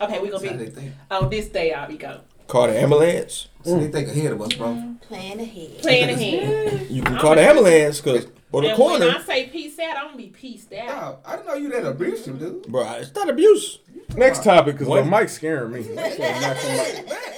[0.02, 1.72] Okay, we That's how gonna they be on this day.
[1.72, 2.22] I'll be go.
[2.48, 3.48] call the ambulance.
[3.64, 4.70] So they think ahead of us, bro.
[4.70, 4.96] Mm-hmm.
[4.96, 5.78] Plan ahead.
[5.80, 6.90] Plan ahead.
[6.90, 7.22] You can mm-hmm.
[7.22, 9.04] call the ambulance because or the and when.
[9.04, 10.88] I say peace out, I'm gonna be peaced out.
[10.88, 12.68] Wow, I didn't know you that abusive, dude.
[12.68, 13.80] Bro, it's not abuse.
[14.16, 15.04] Next topic, because What?
[15.06, 15.82] the mic's scaring me.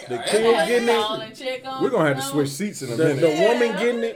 [0.07, 0.91] The kid getting it.
[0.91, 3.21] and check on We're gonna have to switch seats in a minute.
[3.21, 4.15] the woman getting it.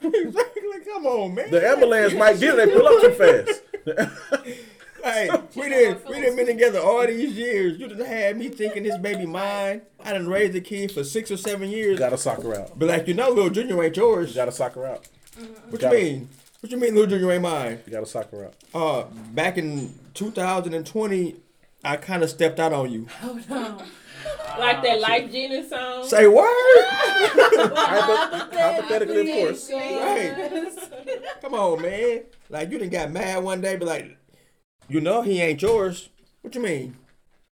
[0.02, 0.62] exactly.
[0.90, 1.50] Come on, man.
[1.50, 2.66] The ambulance might get it.
[2.68, 3.44] They pull up too
[4.06, 4.50] fast.
[5.02, 7.78] Hey, we didn't we didn't been together all these years.
[7.80, 9.80] You done had me thinking this baby mine.
[10.04, 11.98] I didn't raise the kid for six or seven years.
[11.98, 12.78] Gotta sock her out.
[12.78, 14.34] But like you know, little Junior ain't yours.
[14.34, 15.08] Gotta sock her out.
[15.70, 16.28] What you mean?
[16.60, 17.78] What you mean, little Junior ain't mine?
[17.86, 18.54] You gotta sock her out.
[18.74, 21.36] Uh, back in 2020,
[21.84, 23.06] I kind of stepped out on you.
[23.20, 23.82] Hold on.
[24.58, 26.04] Like that Life Genius song.
[26.06, 26.44] Say word.
[26.84, 29.70] Hypo- hypothetically, of course.
[29.72, 30.68] Right.
[31.40, 32.24] Come on, man.
[32.50, 34.18] Like you didn't got mad one day, but like,
[34.88, 36.10] you know he ain't yours.
[36.42, 36.96] What you mean?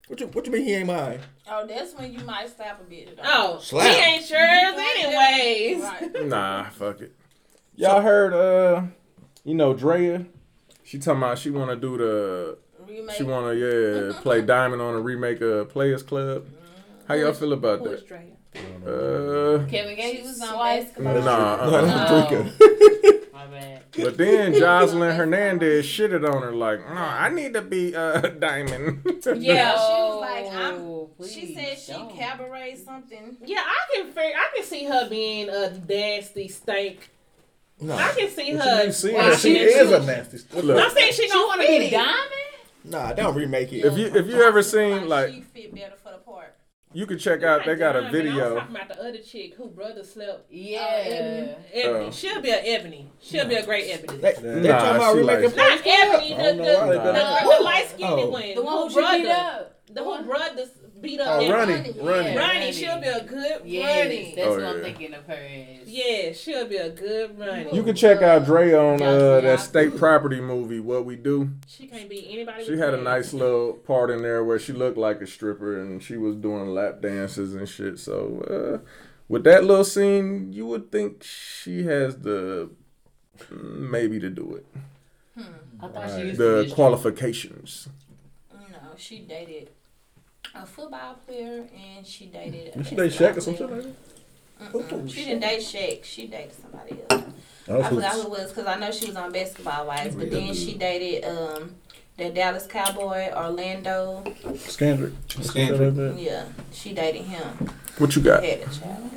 [0.09, 1.21] What you What you mean he ain't mine?
[1.51, 3.19] Oh, that's when you might slap a bitch.
[3.23, 3.93] Oh, Slap.
[3.95, 5.83] he ain't yours anyways.
[5.83, 6.27] Right.
[6.27, 7.15] Nah, fuck it.
[7.75, 8.83] Y'all heard, uh,
[9.45, 10.27] you know, Draya?
[10.85, 12.59] She talking about she want to do the,
[12.95, 13.17] Remake.
[13.17, 16.47] she want to, yeah, play Diamond on a remake of Players Club.
[17.09, 18.09] How y'all feel about Who is that?
[18.09, 18.31] Draya?
[18.87, 21.23] Uh, Kevin Gates was was on on basketball.
[21.23, 21.71] nah.
[21.71, 23.33] That's.
[23.33, 23.81] My bad.
[23.97, 29.03] But then Joseline Hernandez shitted on her like, no, I need to be uh, Diamond.
[29.25, 30.75] Yeah, she was like, I'm.
[30.81, 32.13] Oh, She said she don't.
[32.15, 33.37] cabaret something.
[33.45, 37.09] Yeah, I can figure, I can see her being a nasty stank.
[37.81, 38.85] No, I can see What her.
[38.87, 39.37] you see washing her?
[39.37, 40.61] She and is a nasty.
[40.61, 41.91] Look, I'm saying she She gonna want to be it.
[41.91, 42.21] diamond?
[42.85, 43.85] Nah, don't remake it.
[43.85, 46.55] if you if you ever seen like, she fit better for the part.
[46.93, 47.65] you can check out.
[47.67, 48.55] They got a I was video.
[48.59, 50.41] talking about the other chick who brother slept.
[50.41, 51.55] Uh, yeah.
[51.73, 52.05] Ebony.
[52.07, 52.11] Oh.
[52.13, 53.11] She'll be an Ebony.
[53.21, 54.19] She'll be a great Ebony.
[54.19, 55.57] They, they Nah, talking about she remaking.
[55.57, 58.29] Not Ebony, the, the, know why they the, the, the light skinned Oh.
[58.29, 58.55] one.
[58.55, 59.29] The one who who she beat brother.
[59.31, 59.81] up.
[59.93, 60.69] The whole brothers
[61.05, 61.53] beat up Oh, Ebony.
[61.53, 62.35] running, running.
[62.35, 62.39] Yeah.
[62.41, 64.33] Ronnie, she'll be a good Yes, Ronnie.
[64.35, 64.83] that's Oh, what I'm yeah.
[64.83, 65.89] thinking of her as.
[65.89, 67.73] Yeah, she'll be a good Ronnie.
[67.73, 70.81] You can check out Draya on uh, that state property movie.
[70.81, 71.51] What we do.
[71.69, 72.65] She can't be anybody.
[72.65, 76.03] She had a nice little part in there where she looked like a stripper and
[76.03, 77.99] she was doing lap dances and shit.
[78.01, 78.89] So uh,
[79.29, 82.71] with that little scene, you would think she has the
[83.51, 84.67] maybe to do it.
[85.83, 87.89] I thought she used The qualifications.
[88.53, 89.71] No, she dated
[90.55, 91.65] a football player
[91.97, 92.77] and she dated.
[92.77, 94.73] A She they Shaq or some shit like that.
[94.73, 95.11] Mm-mm.
[95.11, 96.05] She didn't date Shaq.
[96.05, 97.25] She dated somebody else.
[97.69, 100.15] Oh, I so- forgot who it was because I know she was on Basketball Wives,
[100.15, 101.75] but then she dated um
[102.17, 104.23] the Dallas Cowboy Orlando.
[104.55, 105.13] Scandrick.
[105.29, 106.23] Scandrick.
[106.23, 107.71] Yeah, she dated him.
[107.99, 108.45] What you got?
[108.45, 109.11] Had a child.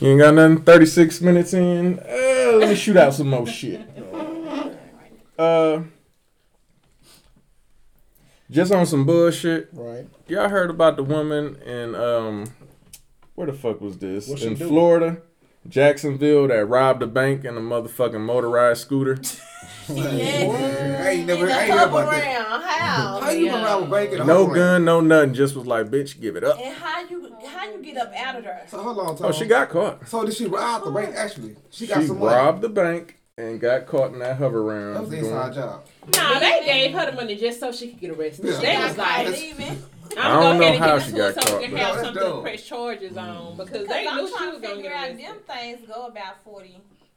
[0.00, 0.62] You ain't got nothing.
[0.62, 1.98] Thirty six minutes in.
[2.00, 3.80] Uh, let me shoot out some more shit.
[5.36, 5.82] Uh,
[8.50, 9.68] just on some bullshit.
[9.72, 10.06] Right.
[10.28, 12.44] Y'all heard about the woman in um,
[13.34, 14.28] where the fuck was this?
[14.28, 14.68] What in do?
[14.68, 15.18] Florida,
[15.68, 19.18] Jacksonville, that robbed a bank in a motherfucking motorized scooter.
[19.88, 22.46] I ain't never, In ain't heard couple about that.
[22.62, 23.20] how?
[23.20, 25.34] How you gonna rob a bank in No gun, no nothing.
[25.34, 26.58] Just was like, bitch, give it up.
[26.58, 28.64] And how you how you get up out of there?
[28.68, 29.26] So hold on, Tom.
[29.26, 30.06] Oh, she got caught.
[30.08, 31.14] So did she rob the bank?
[31.14, 32.34] Actually, she got She some money.
[32.34, 35.00] robbed the bank and got caught in that hover That round.
[35.00, 35.84] was the doing- inside job.
[36.14, 38.46] Nah, they gave her the money just so she could get arrested.
[38.46, 38.60] Yeah.
[38.60, 39.82] They was like, leaving.
[40.16, 41.58] I I'm don't know go ahead how she give it got to her so caught,
[41.60, 42.36] we can but- have something dope.
[42.36, 43.56] to press charges on mm.
[43.56, 45.26] because Cause they I'm knew she was gonna get out arrested.
[45.26, 46.76] them things go about forty.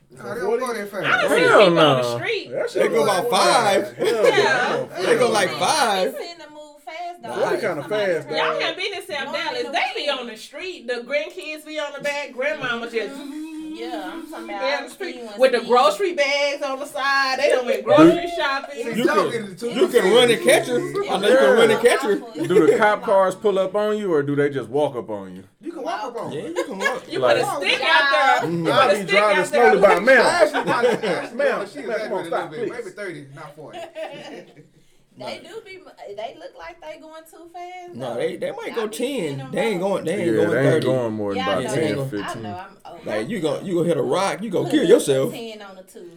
[0.10, 1.04] Nah, they don't go that I fast.
[1.04, 2.50] done seen Hell people on the street.
[2.52, 3.96] That They go about five.
[4.00, 4.86] Yeah.
[5.06, 6.16] They go like They five.
[6.18, 7.30] seem to move fast though.
[7.34, 9.64] Forty Like, kinda fast, heard- Y'all have been in South One Dallas.
[9.64, 10.88] They be on the street.
[10.88, 12.32] The grandkids be on the back.
[12.32, 13.57] Grandmama just mm-hmm.
[13.78, 14.62] Yeah, I'm talking about.
[14.62, 17.40] be on I the street with the grocery bags on the side.
[17.40, 18.98] They done went grocery shopping.
[18.98, 20.78] You can, you can run and catch her.
[20.78, 22.16] I know you can run and catch her.
[22.48, 25.36] Do the cop cars pull up on you, or do they just walk up on
[25.36, 25.44] you?
[25.62, 26.32] You can walk up on.
[26.32, 27.12] Yeah, you can walk.
[27.12, 28.50] You Like- put a stick out there.
[28.52, 30.18] You put I a be driving slowly by man.
[30.20, 32.60] Actually, probably, actually, Ma'am, she ma'am, come on, a little stop, bit.
[32.60, 32.72] please.
[32.72, 33.80] Maybe thirty, not forty.
[35.18, 35.80] They do be.
[36.16, 37.96] They look like they going too fast.
[37.96, 38.20] No, though.
[38.20, 39.52] they they might go Y'all be seeing ten.
[39.52, 40.06] They ain't going.
[40.06, 40.86] They ain't yeah, going they ain't thirty.
[40.86, 42.56] going more than Y'all about know 10, they- I know.
[42.56, 43.06] I'm old.
[43.06, 44.44] Like you go, you go hit a rock.
[44.44, 45.32] You go Put kill yourself.
[45.34, 46.12] Ten on the two.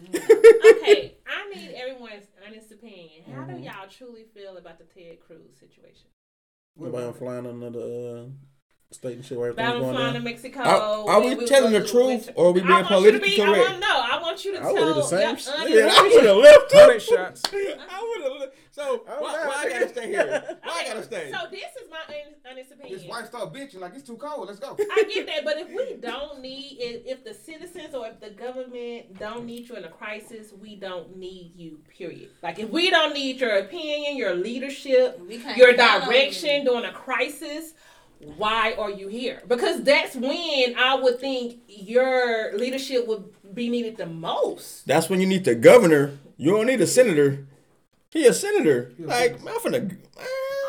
[0.81, 3.23] Okay, I need everyone's honest opinion.
[3.33, 6.07] How do y'all truly feel about the Ted Cruz situation?
[6.77, 8.23] Nobody on flying another uh,
[8.91, 10.19] state and shit where everything's going flying to.
[10.19, 10.59] Mexico.
[10.59, 13.41] Are, are we when telling the truth when- or are we being want politically be-
[13.41, 13.69] I correct?
[13.69, 13.87] want, know.
[14.11, 14.73] I want you to I tell.
[14.73, 16.71] would do the same your Yeah, I would have left.
[16.73, 17.41] Hundred shots.
[17.53, 18.51] I would have.
[18.73, 19.89] So why, why I gotta nigga.
[19.91, 20.57] stay here?
[20.63, 21.29] Why I gotta stay?
[21.31, 22.99] So this is my hon- honest opinion.
[22.99, 24.47] His wife started bitching like it's too cold.
[24.47, 24.77] Let's go.
[24.79, 28.29] I get that, but if we don't need, if, if the citizens or if the
[28.29, 31.79] government don't need you in a crisis, we don't need you.
[31.89, 32.29] Period.
[32.41, 35.19] Like if we don't need your opinion, your leadership,
[35.57, 37.73] your direction during a crisis,
[38.37, 39.41] why are you here?
[39.47, 44.85] Because that's when I would think your leadership would be needed the most.
[44.87, 46.17] That's when you need the governor.
[46.37, 47.45] You don't need a senator.
[48.09, 48.91] He a senator.
[48.99, 49.97] Like, man, I'm finna, man,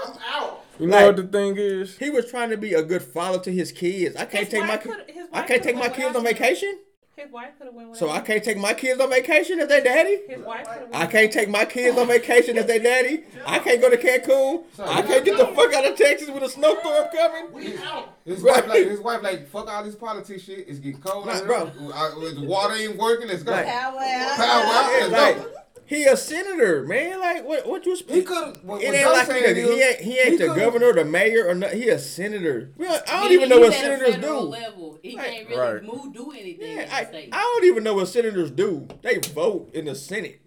[0.06, 0.64] I'm out.
[0.78, 1.98] You know Like- what the thing is?
[1.98, 4.16] he was trying to be a good father to his kids.
[4.16, 6.78] I can't His take my wife coulda- I can't take my kids on without- vacation.
[7.22, 9.82] His wife could have went So I can't take my kids on vacation as their
[9.82, 10.20] daddy.
[10.28, 13.24] His wife could I can't take my kids on vacation as their daddy.
[13.46, 14.64] I can't go to Cancun.
[14.80, 17.52] I can't get the fuck out of Texas with a snowstorm coming.
[17.52, 18.16] We out.
[18.24, 20.66] His wife like his wife like fuck all this politics shit.
[20.68, 21.26] It's getting cold.
[21.26, 21.66] Nah, out bro.
[21.66, 21.90] here.
[21.94, 22.10] Uh,
[22.40, 23.28] The water ain't working.
[23.28, 23.52] Let's go.
[23.52, 25.10] Like- Power Power out.
[25.10, 25.52] Let's go.
[25.86, 27.20] He a senator, man.
[27.20, 27.66] Like what?
[27.66, 27.96] What you?
[28.08, 28.62] He could.
[28.64, 30.60] What, It what ain't Joe like he, saying is, he ain't he ain't the could've-
[30.60, 31.72] governor, the mayor, or not.
[31.72, 32.70] He a senator.
[32.76, 34.34] We I don't He- even know what senators do.
[34.38, 34.98] Level.
[35.02, 35.26] He Right.
[35.30, 35.82] can't really Right.
[35.82, 37.28] move, do anything Yeah, in I.
[37.32, 38.86] I don't even know what senators do.
[39.02, 40.40] They vote in the Senate.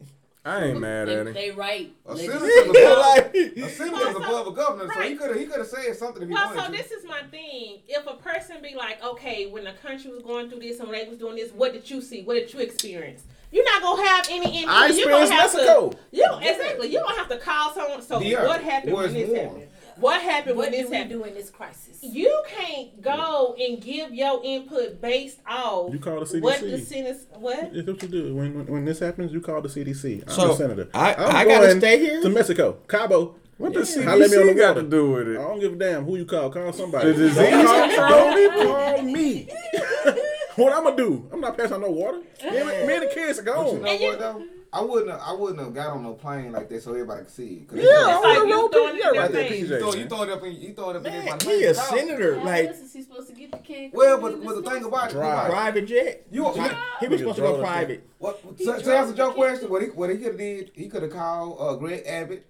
[0.48, 1.34] I ain't mad at him.
[1.34, 1.92] they right.
[2.06, 2.40] A legislation.
[2.40, 5.68] senator's above, like, a senator's above a governor, so he could have he could have
[5.68, 6.78] said something if he Well, wanted so to.
[6.78, 7.80] this is my thing.
[7.88, 11.00] If a person be like, okay, when the country was going through this and when
[11.02, 12.22] they was doing this, what did you see?
[12.22, 13.24] What did you experience?
[13.52, 14.74] You're not gonna have any input.
[14.76, 15.90] I You're gonna experienced have Mexico.
[15.92, 15.98] to.
[16.12, 16.88] You don't- exactly.
[16.92, 18.02] You don't have to call someone.
[18.02, 18.46] So Yeah.
[18.48, 19.38] what happened Where's when this war?
[19.46, 19.68] happened?
[19.98, 21.12] What happened What when do this we happened?
[21.22, 22.00] do in this crisis?
[22.02, 26.42] You can't go and give your input based off You call the CDC.
[26.42, 27.74] what the Senate what.
[27.74, 28.36] That's what you do.
[28.36, 30.24] When, when when this happens, you call the CDC.
[30.28, 30.90] I'm So, a senator.
[30.94, 32.22] I- I'm I gotta stay here?
[32.22, 33.36] to Mexico, Cabo.
[33.58, 34.04] What the Yeah.
[34.04, 35.38] Holla at me on CDC the got to do with it?
[35.40, 36.50] I don't give a damn who you call.
[36.50, 37.14] Call somebody.
[37.14, 38.10] The disease Don't control?
[38.10, 39.48] don't even call me.
[40.56, 41.30] what I'm gonna do?
[41.32, 42.18] I'm not passing out no water.
[42.18, 42.26] Me
[42.58, 44.46] and, me and the kids are But you know what though?
[44.74, 47.32] I wouldn't have, I wouldn't have got on no plane like that so everybody could
[47.32, 47.68] see it.
[47.70, 49.62] 'Cause Yeah, it's I It's like you know throwing it yeah, right there, face.
[49.62, 49.80] You PJ.
[49.80, 51.74] throw, you throw it up in, you throw it up in man, everybody's he a
[51.74, 52.40] senator.
[52.40, 53.94] How Like is he supposed to get the Cancun?
[53.94, 54.86] Well, but, in but the thing mess?
[54.86, 55.50] about it, Drive.
[55.50, 56.26] private jet.
[56.30, 58.10] you, you, He was supposed to go private.
[58.18, 61.04] what, to, to answer your question, what he what he could have did, he could
[61.04, 62.46] have called uh, Greg Abbott,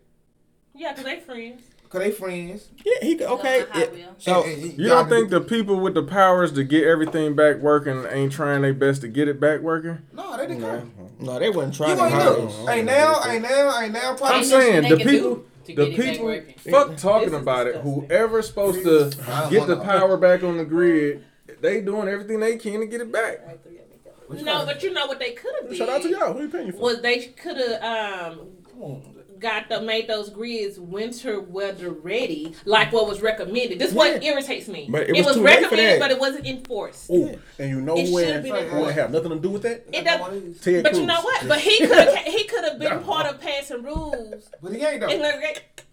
[0.74, 1.62] Yeah, because they friends.
[1.96, 2.68] Cause they friends.
[2.84, 3.28] Yeah, he could.
[3.28, 3.66] Okay.
[3.76, 3.86] Yeah.
[4.18, 7.36] So And- and You y'all don't think the people with the powers to get everything
[7.36, 10.00] back working ain't trying their best to get it back working?
[10.14, 10.92] No, they didn't come.
[11.20, 12.52] no, they wasn't You trying to ain't look.
[12.52, 12.70] him.
[12.70, 14.18] Ain't now, ain't now, ain't now.
[14.24, 16.56] I'm saying the people, to the get people, working.
[16.72, 17.74] fuck talking This is about it.
[17.74, 18.08] disgusting.
[18.08, 21.24] Whoever's supposed to get the power back on the grid,
[21.62, 23.40] they doing everything they can to get it back.
[24.30, 25.78] No, but you know what they could have did.
[25.78, 26.34] Shout out to y'all.
[26.34, 26.80] Who you paying for?
[26.80, 28.40] was they could have um
[29.40, 33.80] got the made those grids winter weather ready, like what was recommended.
[33.80, 34.88] This is what irritates me.
[34.90, 36.00] But it was too late for recommended, that.
[36.00, 37.10] but it wasn't enforced.
[37.10, 39.50] Ooh, and you know where It when should've been who ain't have nothing to do
[39.50, 39.86] with that?
[39.92, 41.00] It does, Ted but Cruz.
[41.00, 41.48] you know what?
[41.48, 44.50] But he could have he could have been part of passing rules.
[44.62, 45.08] But he ain't though.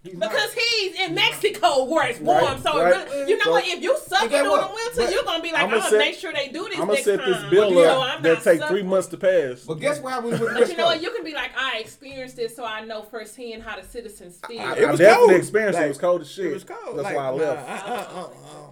[0.05, 0.32] And like, He's not.
[0.32, 3.09] because he's in Mexico where it's warm, Right, so it right.
[3.09, 3.64] really, you know So- what?
[3.66, 4.68] If you suck And guess during what?
[4.68, 6.64] the winter, But you're gonna be like, I'm I'ma oh, set- make sure they do
[6.64, 7.30] this I'm gonna next set time.
[7.30, 8.68] this bill Well, up I'm that take suffering.
[8.68, 9.61] three months to pass.
[9.64, 11.00] But guess what happened with But you know what?
[11.03, 14.61] You can be like, I experienced this, so I know firsthand how the citizens feel.
[14.61, 15.38] I, It I was definitely cold.
[15.40, 15.80] experienced it.
[15.82, 16.46] Like, It was cold as shit.
[16.46, 16.96] It was cold.
[16.98, 17.68] That's like, why I nah, left.
[17.70, 18.28] I, I, I, I,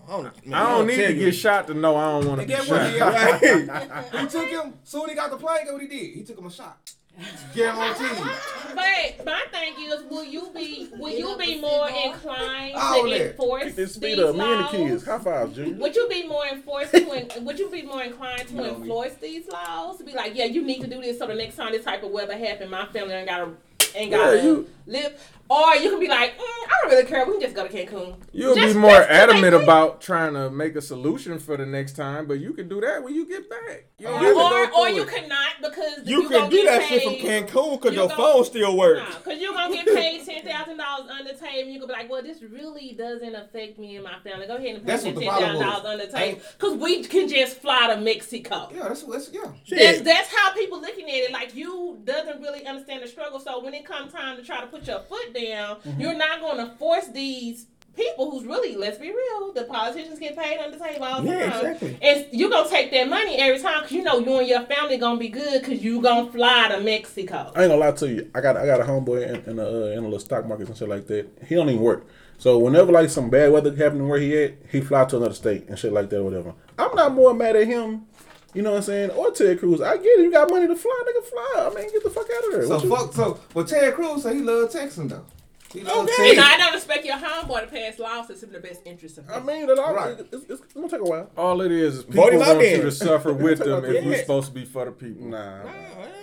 [0.09, 2.49] I don't, I don't need to get shot to know I don't want to And
[2.49, 2.91] be guess what?
[2.91, 4.15] He, shot.
[4.21, 5.09] He took him soon.
[5.11, 5.59] He got the plane.
[5.65, 6.15] Guess what he did?
[6.17, 6.93] He took him a shot.
[7.55, 8.25] Guaranteed.
[8.75, 13.31] But my thing is, will you be will you be more inclined All to that.
[13.33, 14.35] enforce Keep this these speed up.
[14.37, 14.71] Me and the laws?
[14.71, 15.05] kids.
[15.05, 15.75] High five, Junior.
[15.75, 19.49] Would you be more enforced to en- would you be more inclined to enforce these
[19.49, 19.99] laws?
[19.99, 22.03] To be like, yeah, you need to do this so the next time this type
[22.03, 23.51] of weather happen, my family ain't gotta
[23.95, 25.21] ain't gotta you- live.
[25.51, 27.27] Or you can be like, mm, I don't really care.
[27.27, 28.15] We can just go to Cancun.
[28.33, 32.27] You'll Just- be more adamant about trying to make a solution for the next time,
[32.27, 33.87] but you can do that when you get back.
[33.99, 34.29] You don't Or, have
[34.69, 35.09] to go or, or you it.
[35.09, 38.17] cannot because You, gonna can do that paid, shit from Cancun because you your gon-
[38.17, 39.01] phone still works.
[39.13, 41.59] Nah, cause you're gonna get paid ten thousand dollars under the table.
[41.63, 44.47] and You gonna be like, well, this really doesn't affect me and my family.
[44.47, 45.93] Go ahead and pay That's me what the ten thousand problem dollars was.
[45.93, 48.69] under the table, cause we can just fly to Mexico.
[48.73, 49.51] Yeah, that's that's yeah.
[49.69, 51.33] That's, that's how people looking at it.
[51.33, 53.41] Like you doesn't really understand the struggle.
[53.41, 56.01] So when it comes time to try to put your foot down, Mm-hmm.
[56.01, 57.67] you're not going to force these
[57.97, 61.29] people who's really, let's be real, the politicians get paid on the table all the
[61.29, 61.67] Yeah, time.
[61.73, 61.99] exactly.
[62.01, 64.97] And you're gonna take that money every time because you know you and your family
[64.97, 67.53] gonna be good because you gonna fly to Mexico.
[67.55, 68.31] I ain't gonna lie to you.
[68.35, 70.71] I got I got a homeboy in, in the uh, in the little stock markets
[70.71, 71.27] and shit like that.
[71.47, 72.07] He don't even work.
[72.39, 75.69] So whenever like some bad weather happening where he at, he fly to another state
[75.69, 76.55] and shit like that or whatever.
[76.79, 78.07] I'm not more mad at him.
[78.55, 79.11] You know what I'm saying?
[79.11, 79.81] Or Ted Cruz.
[79.81, 80.23] I get it.
[80.23, 81.25] You got money to fly, nigga.
[81.25, 81.71] Fly.
[81.71, 82.67] I mean, get the fuck out of there.
[82.67, 83.13] So What you- fuck.
[83.15, 85.25] So, but Ted Cruz said he loved Texan though.
[85.73, 86.31] He loved Okay.
[86.31, 86.45] And Texan.
[86.53, 89.39] I don't expect your homeboy to pass laws that's in the best interest of I
[89.39, 89.47] him.
[89.47, 90.19] mean, that all, Right.
[90.19, 91.31] it's, it's, it's gonna take a while.
[91.37, 94.05] All it is is people Vote him want you to suffer with them if Yeah.
[94.11, 95.29] we're supposed to be for the people.
[95.29, 95.61] Nah.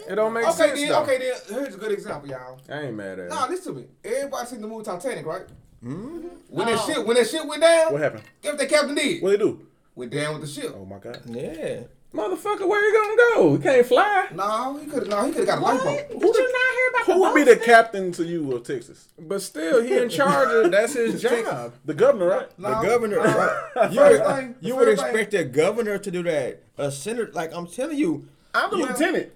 [0.09, 0.89] It don't make Okay, sense then.
[0.89, 1.01] though.
[1.03, 1.59] Okay, then.
[1.63, 2.59] Here's a good example, y'all.
[2.69, 3.30] I ain't mad at it.
[3.30, 3.88] Nah, listen to me.
[4.03, 5.43] Everybody seen the movie Titanic, right?
[5.82, 6.28] Mm-hmm.
[6.49, 6.86] When that Oh.
[6.86, 8.23] shit, when that shit went down, What happened?
[8.41, 9.21] guess what the captain did?
[9.21, 9.61] What they do?
[9.95, 10.75] Went down with the ship.
[10.78, 11.21] Oh my god.
[11.25, 11.84] Yeah.
[12.18, 13.55] Motherfucker, where you gonna go?
[13.57, 14.28] He can't fly.
[14.34, 15.07] No, he could.
[15.07, 16.07] No, he could have got a lifeboat.
[16.07, 18.63] Who Did the, you not hear about Who would be the captain to you of
[18.63, 19.07] Texas?
[19.20, 20.72] But still, he in charge of.
[20.78, 21.74] That's his job.
[21.86, 22.59] The governor, right?
[22.59, 23.18] No, the governor.
[23.20, 23.91] Right?
[23.91, 26.63] you would, thing, you would expect a governor to do that.
[26.80, 29.32] A senator, like I'm telling you, I'm the lieutenant.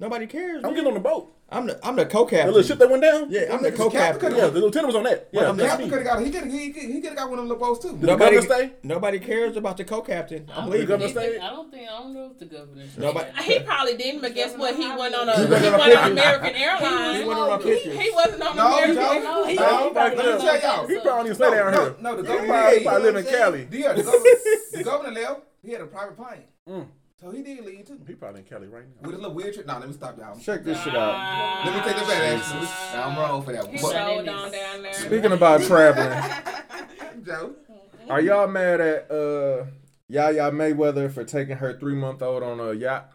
[0.00, 0.58] Nobody cares.
[0.58, 0.74] I'm man.
[0.74, 1.34] getting on the boat.
[1.50, 2.46] I'm the I'm the co-captain.
[2.46, 3.30] The little ship that went down.
[3.30, 4.36] Yeah, I'm the co-captain.
[4.36, 5.28] Yeah, the lieutenant was on that.
[5.32, 6.22] Yeah, well, the captain could have got.
[6.22, 7.92] He could he he could have got one of the boats too.
[7.96, 8.72] Did nobody the stay.
[8.82, 10.48] Nobody cares about the co-captain.
[10.54, 10.86] I'm leaving.
[10.86, 11.38] Governor stay.
[11.38, 12.84] I don't think I don't know if the governor.
[12.96, 13.42] Nobody.
[13.42, 14.20] He probably didn't.
[14.20, 14.76] But guess what?
[14.76, 17.18] He went on a he went on American Airlines.
[17.18, 17.92] He went on a picture.
[17.92, 18.94] He wasn't on American.
[18.94, 20.40] No, no, He probably didn't
[21.34, 21.96] stay down here.
[22.00, 23.68] No, the governor probably live in Cali.
[23.72, 25.40] Yeah, the governor left.
[25.62, 26.44] He had a private plane.
[26.68, 26.86] Mm.
[27.20, 27.98] So he did leave too.
[28.06, 29.08] He probably in Cali right now.
[29.08, 29.66] With a little weird trip.
[29.66, 30.38] Nah, let me stop y'all.
[30.38, 31.64] Check this shit out.
[31.66, 32.94] Let me take the back.
[32.94, 33.66] I'm wrong for that.
[33.66, 33.78] He
[34.24, 34.92] down there.
[34.92, 37.56] Speaking about traveling, Joe.
[38.08, 39.64] are y'all mad at uh
[40.06, 43.10] Yaya Mayweather for taking her three month old on a yacht?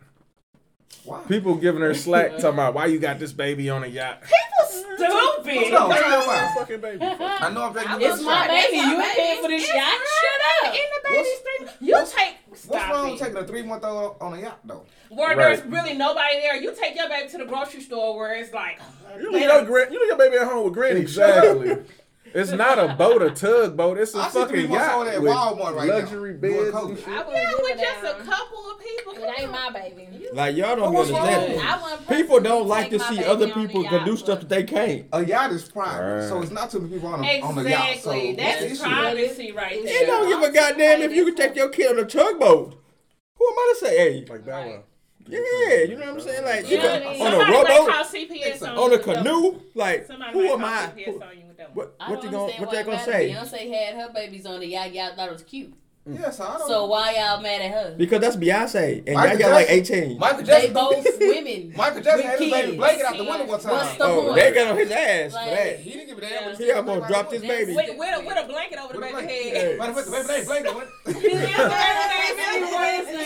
[1.06, 1.22] Why?
[1.24, 4.22] People giving her slack, talking about why you got this baby on a yacht.
[4.68, 5.72] Stupid.
[5.72, 6.51] No, no, no.
[6.58, 6.99] fucking baby.
[7.04, 8.78] I know I'm taking the It's my baby.
[8.78, 9.93] You paying for this yacht?
[9.93, 10.74] Shut up.
[10.76, 11.28] In the baby's
[11.60, 14.86] What's- You take What's wrong with taking a three month old on a yacht though?
[15.10, 15.58] Where right.
[15.58, 16.56] there's really nobody there.
[16.56, 18.80] You take your baby to the grocery store where it's like.
[19.20, 21.01] You leave your, you leave your baby at home with granny.
[21.01, 21.78] Exactly.
[22.34, 23.98] It's not a boat, a tugboat.
[24.00, 26.40] It's a I fucking yacht at with Walmart right luxury now.
[26.40, 26.72] beds.
[26.72, 27.08] Doing and shit.
[27.08, 28.22] I yeah, with just down.
[28.22, 29.14] a couple of people.
[29.14, 30.28] It ain't my baby.
[30.34, 31.60] Like y'all don't What's understand.
[31.60, 32.08] That.
[32.08, 35.06] People don't like to see other people can do stuff that they can't.
[35.14, 36.28] A yacht is private, right.
[36.28, 37.62] so it's not too many people on a, exactly.
[37.62, 37.90] on a yacht.
[37.90, 40.00] Exactly, so that's privacy right there.
[40.00, 42.80] They don't give a goddamn if you can take your kid on a tugboat.
[43.36, 43.98] Who am I to say?
[43.98, 44.84] Hey, like that one.
[45.28, 45.40] Yeah,
[45.84, 46.44] you know what I'm saying?
[46.44, 50.92] Like, yeah, on a rowboat, on, on a canoe, like, who am I?
[51.54, 51.88] with that one.
[51.88, 53.30] What, what, you gonna, what they gonna say?
[53.32, 54.68] Beyonce had her babies on it.
[54.68, 55.74] Y'all, y'all thought it was cute.
[56.08, 56.20] Mm.
[56.20, 56.68] Yeah, so I don't.
[56.68, 57.95] So why y'all mad at her?
[57.97, 60.20] Because that's Beyonce, and Michael y'all got like eighteen.
[60.20, 60.74] Michael Jackson.
[60.74, 61.74] They both women.
[61.78, 63.72] Michael Jackson had his baby blanket out the window one time.
[63.72, 64.36] What's the oh, point?
[64.36, 65.80] they got on his ass like, for that.
[65.80, 66.49] He didn't give a damn.
[66.49, 66.56] Yeah.
[66.58, 67.74] He almost right dropped his baby.
[67.74, 69.78] With, with, a, with a blanket over the baby's head.
[69.78, 70.76] Matter of fact, the baby blanket.
[70.76, 70.89] What?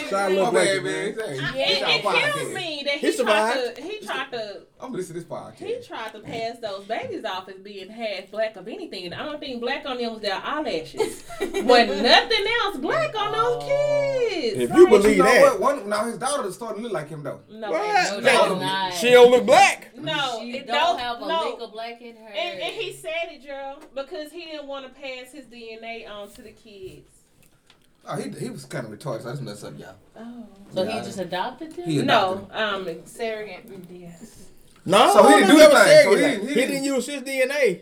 [0.10, 1.16] Try to look like man.
[1.18, 3.82] It kills me that he tried to.
[3.82, 4.62] He tried to.
[4.80, 5.58] I'm listening to this podcast.
[5.58, 9.12] He tried to pass those babies off as being half black of anything.
[9.14, 13.32] I don't think black on them was their eyelashes, but nothing else pronounced black on
[13.32, 14.30] those oh.
[14.30, 14.58] kids.
[14.58, 17.10] If you believe you know that, One, now his daughter is starting to look like
[17.10, 17.40] him though.
[17.50, 18.24] No, what?
[18.24, 19.96] no, no she don't look black.
[19.98, 21.50] No, she it don't, have a no.
[21.52, 22.28] lick of black in her.
[22.28, 26.32] And, and he said it, Gerald, because he didn't want to pass his DNA on
[26.32, 27.10] to the kids.
[28.10, 29.24] Oh, he, he was kind of retarded.
[29.24, 29.96] So I just messed up, y'all.
[30.18, 31.86] Oh, so yeah, he just adopted them?
[31.86, 33.70] He adopted no, um, surrogate.
[33.70, 34.46] Mm, yes.
[34.86, 36.04] No, so he didn't do anything.
[36.04, 37.82] So he, he, he, didn't use his DNA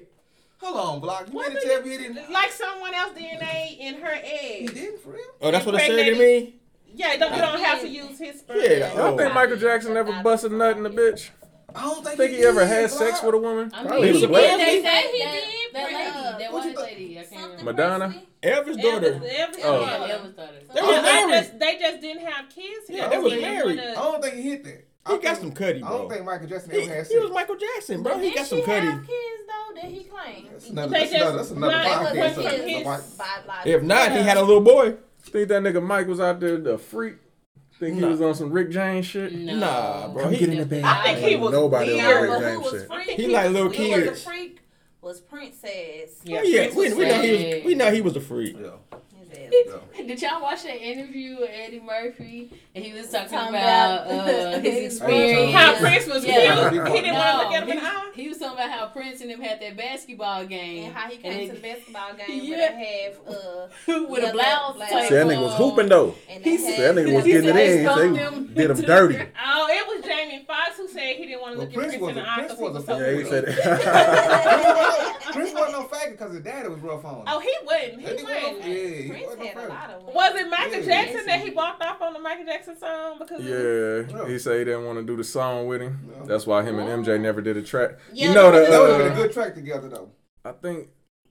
[0.62, 1.28] Hold on, Block.
[1.32, 2.32] You mean to tell me it didn't?
[2.32, 4.62] Like someone else DNA in her egg.
[4.62, 5.22] He didn't for real?
[5.42, 6.56] Oh, that's what I said to me?
[6.94, 8.58] Yeah, don't, you don't have to use his sperm.
[8.62, 11.30] Yeah, I don't think Michael Jackson ever busted a nut in a bitch.
[11.76, 13.70] I don't think, think he, he ever had sex with a woman.
[13.74, 14.32] I mean, Probably he, he did.
[14.32, 15.74] They say he did.
[15.74, 17.64] That lady, that one lady, I can't remember.
[17.66, 18.22] Madonna.
[18.42, 19.14] Elvis' daughter.
[19.16, 20.08] Elvis, oh.
[20.10, 20.54] Elvis daughter.
[20.74, 21.34] They, oh, married.
[21.34, 22.86] Just, they just didn't have kids.
[22.88, 23.80] Yeah, they was married.
[23.80, 24.85] I don't think he hit that.
[25.08, 25.88] He I got think, some cutty, bro.
[25.88, 27.10] I don't think Michael Jackson he, had sex.
[27.10, 28.18] He was Michael Jackson, bro.
[28.18, 28.88] He got some cutty.
[28.88, 30.50] Have kids though that he claimed.
[30.52, 32.52] That's another, that's just, another, that's another podcast.
[32.52, 34.96] His, his, if not, he had a little boy.
[35.22, 37.16] Think that nigga Mike was out there the freak.
[37.80, 38.08] Think no.
[38.08, 39.34] he was on some Rick James shit?
[39.34, 39.58] No.
[39.58, 40.24] Nah, bro.
[40.24, 40.84] Come he, get in the bed.
[40.84, 43.10] I think he was nobody on Rick James shit.
[43.10, 44.04] He, he like little kids.
[44.04, 44.62] He Was a freak
[45.02, 46.22] was princess?
[46.24, 47.66] Yeah, yeah, Prince we, we know he was.
[47.66, 48.58] We know he was a freak.
[48.60, 48.70] Yeah.
[49.98, 52.52] Did y'all watch that interview with Eddie Murphy?
[52.74, 55.54] And he was talking, talking about, about uh, his experience.
[55.54, 56.70] How Prince was yeah.
[56.70, 56.88] cute.
[56.88, 58.12] He didn't no, want to look at him in the eye.
[58.14, 60.86] He was talking about how Prince and him had that basketball game.
[60.86, 62.50] And how he came and to the basketball game yeah.
[62.56, 64.76] with a half, uh, with a blouse.
[64.76, 66.16] See, that nigga was hooping though.
[66.28, 68.14] He that nigga was getting it in.
[68.14, 69.16] They them did him dirty.
[69.46, 72.16] Oh, it was Jamie Foxx who said he didn't want to look at Prince, in
[72.16, 72.46] the eye.
[72.46, 75.22] Prince was a Yeah, he said that.
[75.32, 77.24] Prince wasn't no faggot because his daddy was rough on him.
[77.28, 78.02] Oh, he wasn't.
[78.02, 78.66] He wasn't.
[78.66, 80.04] Yeah, had a lot of.
[80.04, 83.44] Was it Michael yeah, Jackson that he walked off on the Michael Jackson song because?
[83.44, 86.12] Yeah, he said he didn't want to do the song with him.
[86.20, 86.26] No.
[86.26, 87.18] That's why him and MJ oh.
[87.18, 88.00] never did a track.
[88.14, 90.12] Yeah, you know the, that would have been a good track together though.
[90.44, 90.90] I think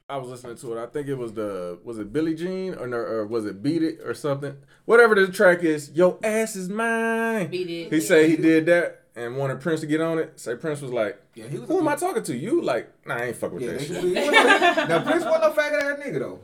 [0.09, 0.83] I was listening to it.
[0.83, 4.01] I think it was the was it Billie Jean or, or was it Beat It
[4.05, 4.57] or something?
[4.85, 7.49] Whatever the track is, yo ass is mine.
[7.51, 7.91] Beat it.
[7.91, 8.03] He yeah.
[8.03, 10.39] said he did that and wanted Prince to get on it.
[10.39, 12.37] Say Prince was like, yeah, was Who am I talking to?
[12.37, 14.05] You like, nah, I ain't fuck with yeah, that shit.
[14.89, 16.41] now Prince wasn't no faggot ass nigga though.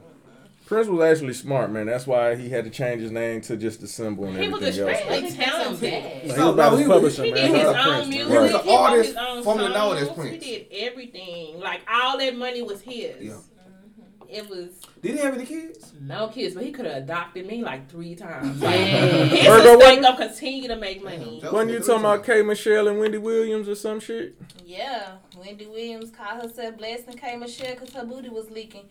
[0.71, 1.87] Chris was actually smart, man.
[1.87, 4.87] That's why he had to change his name to just the symbol and he everything
[4.87, 5.01] else.
[5.01, 5.93] He was a talented.
[5.93, 7.35] He, he, he was about his publisher, man.
[7.35, 8.29] He did his own music.
[8.29, 8.51] Right.
[8.51, 10.31] He was an artist, known as Prince.
[10.31, 11.59] He did everything.
[11.59, 13.21] Like all that money was his.
[13.21, 13.33] Yeah.
[13.33, 14.23] Mm-hmm.
[14.29, 14.69] It was.
[15.03, 15.93] Did he have any kids?
[16.01, 18.61] No kids, but he could have adopted me like three times.
[18.61, 21.41] He's gonna continue to make money.
[21.43, 22.43] Damn, Wasn't you talking about K.
[22.43, 24.41] Michelle and Wendy Williams or some shit?
[24.65, 27.35] Yeah, Wendy Williams called herself Blessing K.
[27.35, 28.85] Michelle because her booty was leaking.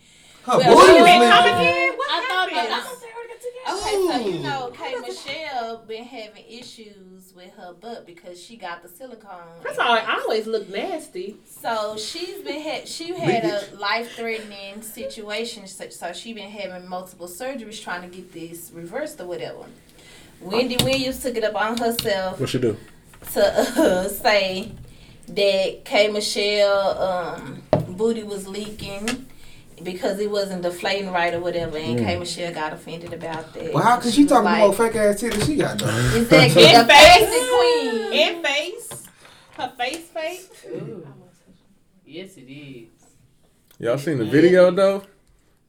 [0.49, 1.29] Her Well, booty she was been leaking.
[1.29, 1.97] Come again?
[1.97, 2.71] What I thought happened?
[2.71, 3.03] that was-
[3.69, 8.81] Okay, so you know K Michelle been having issues with her butt because she got
[8.81, 9.61] the silicone.
[9.63, 9.91] That's all.
[9.93, 11.37] I always look nasty.
[11.45, 16.87] So she's been had she had a life threatening situation, so, so she been having
[16.89, 19.65] multiple surgeries trying to get this reversed or whatever.
[20.41, 22.75] Wendy Williams took it up on herself What she do?
[23.33, 24.71] to uh, say
[25.27, 29.27] that K Michelle um, booty was leaking
[29.83, 32.05] because it wasn't deflating right or whatever, and mm.
[32.05, 33.73] K Michelle got offended about that.
[33.73, 35.87] Well, how could she was talking like, about fake ass titties she got though?
[36.19, 37.25] Exactly, In the face.
[37.25, 38.13] face queen.
[38.13, 39.03] In face.
[39.51, 40.49] Her face fake.
[40.67, 41.07] Ooh.
[42.05, 42.89] Yes, it is.
[43.77, 45.03] Y'all seen the video though?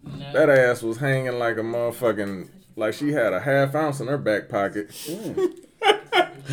[0.02, 0.32] No.
[0.32, 4.18] That ass was hanging like a motherfucking like she had a half ounce in her
[4.18, 4.88] back pocket.
[4.88, 5.54] Mm.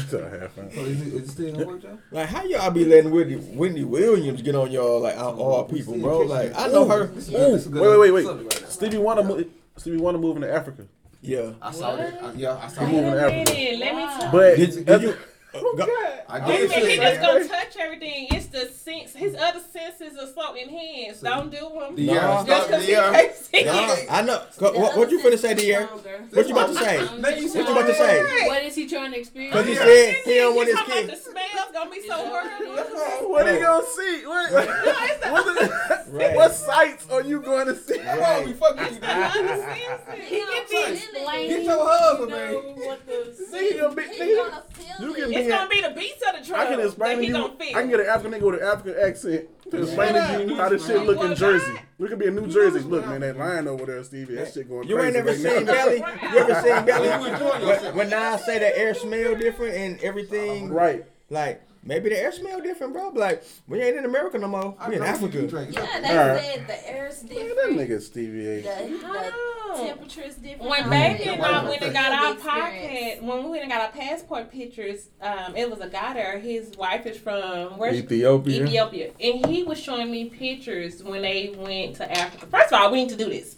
[0.02, 0.74] She's a half ounce.
[0.76, 1.98] So is it, is it still gonna work, Joe?
[2.12, 5.98] Like how y'all be letting Whitney, Whitney Williams get on y'all like out all people,
[5.98, 6.20] bro?
[6.20, 7.08] Like I know her.
[7.08, 8.62] This Ooh, this is a good wait, wait, wait, subject wait.
[8.64, 9.44] right Stevie Wonder, mo-
[9.78, 10.86] Stevie Wonder moving to Africa.
[11.22, 11.52] Yeah.
[11.62, 12.24] I saw that.
[12.24, 13.52] I, yeah, I saw He moving to Africa.
[13.52, 15.16] Let me tell But Did, did you?
[15.54, 15.88] Uh, go-
[16.30, 17.22] I Wait a did minute, he just that.
[17.22, 18.28] gonna touch everything.
[18.32, 19.14] It's the sense.
[19.14, 21.24] His other senses are so enhanced.
[21.24, 21.94] Don't do them.
[21.98, 22.44] Yeah, Nah.
[22.46, 23.12] Just because he yeah.
[23.12, 23.96] can't see Nah.
[24.10, 24.44] I know.
[24.58, 25.86] Go- What, what you finna say, Dier?
[25.86, 27.00] What you about to say?
[27.00, 28.48] What you about to say?
[28.48, 29.56] What is he trying to experience?
[29.56, 31.24] Cause he said he don't want his talking about kids.
[31.26, 33.30] The smell's gonna be so worried.
[33.30, 34.26] What are you gonna see?
[34.26, 36.36] What, what, Right.
[36.36, 37.98] what sights are you going to see?
[37.98, 39.42] That's why we fucking you, I dude.
[39.50, 40.24] understand.
[40.24, 41.48] He can be.
[41.50, 42.54] Get your husband, man.
[42.54, 45.18] know, what the Nigga, gonna be, He nigga, gonna feel you it.
[45.34, 47.36] can It's gonna be the beats of the drum I can explain to you.
[47.76, 50.70] I can get an African nigga with an African accent to explain to you how
[50.70, 51.74] this shit look in Jersey.
[51.98, 52.80] We could be in New Jersey.
[52.80, 54.36] Look, man, that line over there, Stevie.
[54.36, 55.18] That shit going You crazy.
[55.18, 55.74] ain't never right seen now.
[55.74, 55.98] Belly?
[55.98, 57.08] You ever seen Belly?
[57.08, 57.96] You enjoying When, yourself.
[57.96, 61.06] when Nas say the air smell different and everything, Right.
[61.30, 63.10] like maybe the air smell different, bro.
[63.10, 64.76] Like we ain't in America no more.
[64.80, 65.40] I We in Africa.
[65.42, 66.42] Yeah, they Alright.
[66.44, 67.80] said the air's Man, that different.
[67.80, 68.62] nigga Stevie A.
[68.62, 69.34] The, the
[69.70, 69.86] Oh.
[69.86, 70.70] temperature is different.
[70.72, 71.34] When all baby that.
[71.34, 73.22] and I went and got our The pocket, experience.
[73.22, 76.40] when we went and got our passport pictures, um, it was a guy there.
[76.40, 78.64] His wife is from where's Ethiopia.
[78.64, 82.46] Ethiopia, and he was showing me pictures when they went to Africa.
[82.48, 83.58] First of all, we need to do this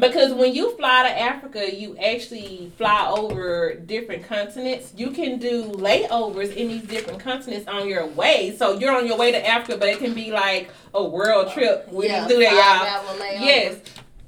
[0.00, 4.92] because when you fly to Africa, you actually fly over different continents.
[4.96, 8.54] You can do layovers in these different continents on your way.
[8.56, 11.90] So you're on your way to Africa, but it can be like a world trip.
[11.92, 13.18] We Yeah, do that, y'all.
[13.44, 13.78] Yes.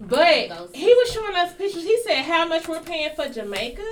[0.01, 1.85] But he was showing us pictures.
[1.85, 3.85] He said how much we're paying for Jamaica.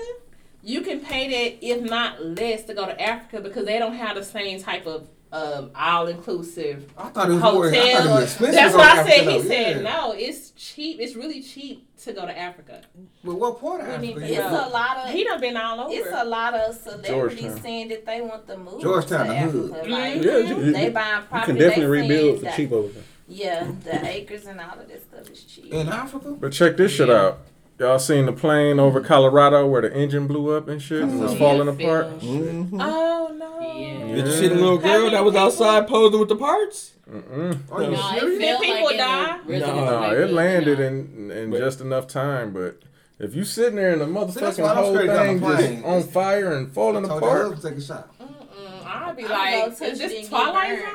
[0.63, 4.17] You can pay that, if not less, to go to Africa because they don't have
[4.17, 7.69] the same type of um, all inclusive I thought it was more.
[7.69, 8.15] I thought it hotel.
[8.15, 8.55] was expensive.
[8.55, 9.13] That's to what I said.
[9.21, 10.99] Africa, He though, said no, it's cheap.
[11.01, 12.83] It's really cheap to go to Africa.
[13.23, 14.15] But what part of Africa?
[14.21, 14.55] to you It's from?
[14.55, 15.11] a lot of.
[15.11, 15.93] He done been all over.
[15.95, 17.09] It's a lot of celebrities
[17.43, 17.61] Georgetown.
[17.61, 19.71] saying that they want to move Georgetown, to the hood.
[19.73, 19.91] Africa.
[19.91, 20.25] Like, Mhm.
[20.25, 21.47] Yeah, you, they you, buying you property.
[21.47, 23.03] can definitely they saying rebuild for cheap over there.
[23.29, 25.73] Yeah, the acres and all of this stuff is cheap.
[25.73, 26.33] In Africa?
[26.41, 27.39] But check this shit out.
[27.81, 31.33] Y'all seen the plane over Colorado where the engine blew up and shit and was
[31.33, 31.81] Yeah, falling film.
[31.81, 32.21] apart?
[32.21, 32.79] Mm-hmm.
[32.79, 33.61] Oh no.
[33.61, 34.15] Yeah.
[34.17, 36.93] Did you see the little girl that was outside posing with the parts?
[37.11, 37.59] Mm-mm.
[37.73, 38.45] Are you No, it serious?
[38.45, 39.39] felt people like die?
[39.49, 39.59] No,
[40.03, 42.77] No, it landed you in in But- just enough time, but
[43.19, 46.71] if you sitting there and the motherfucking why whole straight thing just on fire and
[46.71, 48.11] falling Told your apart, take a shot.
[48.21, 48.87] Mm-mm.
[48.87, 50.87] I'd be I'm like, gonna is this Twilight Zone?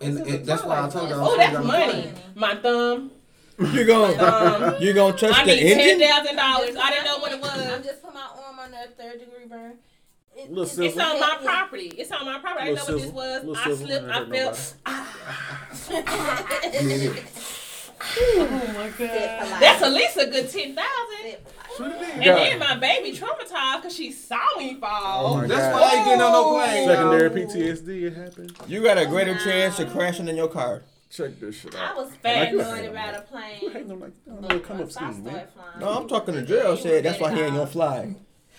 [0.00, 2.12] And, and that's why I told you I was Oh, straight that's money.
[2.36, 3.10] My thumb.
[3.58, 6.08] You gonna Um, you gonna touch I the need ten engine?
[6.08, 6.76] thousand dollars.
[6.76, 7.66] I didn't know what it was.
[7.66, 9.78] I'm just put my arm on that third degree burn.
[10.36, 10.84] It, Little it's- sizzle.
[10.86, 11.86] It's on my property.
[11.98, 12.62] It's on my property.
[12.62, 13.80] I didn't know Little what this was.
[13.82, 14.08] Little I slipped.
[14.08, 14.56] I Ain't
[16.96, 17.24] fell.
[18.00, 19.60] Oh my god.
[19.60, 21.36] That's at least a good ten thousand.
[21.76, 22.14] Shoot it.
[22.14, 25.26] And then my baby traumatized because she saw me fall.
[25.26, 25.72] Oh my That's God.
[25.80, 26.86] why I ain't getting on no plane.
[26.86, 27.30] Secondary.
[27.30, 28.52] PTSD, it happened.
[28.68, 30.82] You got a greater chance of crashing in your car.
[31.10, 31.92] Check this shit out.
[31.92, 33.70] I was Like paranoid about a You plane.
[33.72, 35.80] hating on like on But the come up once I started flying.
[35.80, 38.14] No, I'm talking to Gerald said that's why he ain't gonna fly.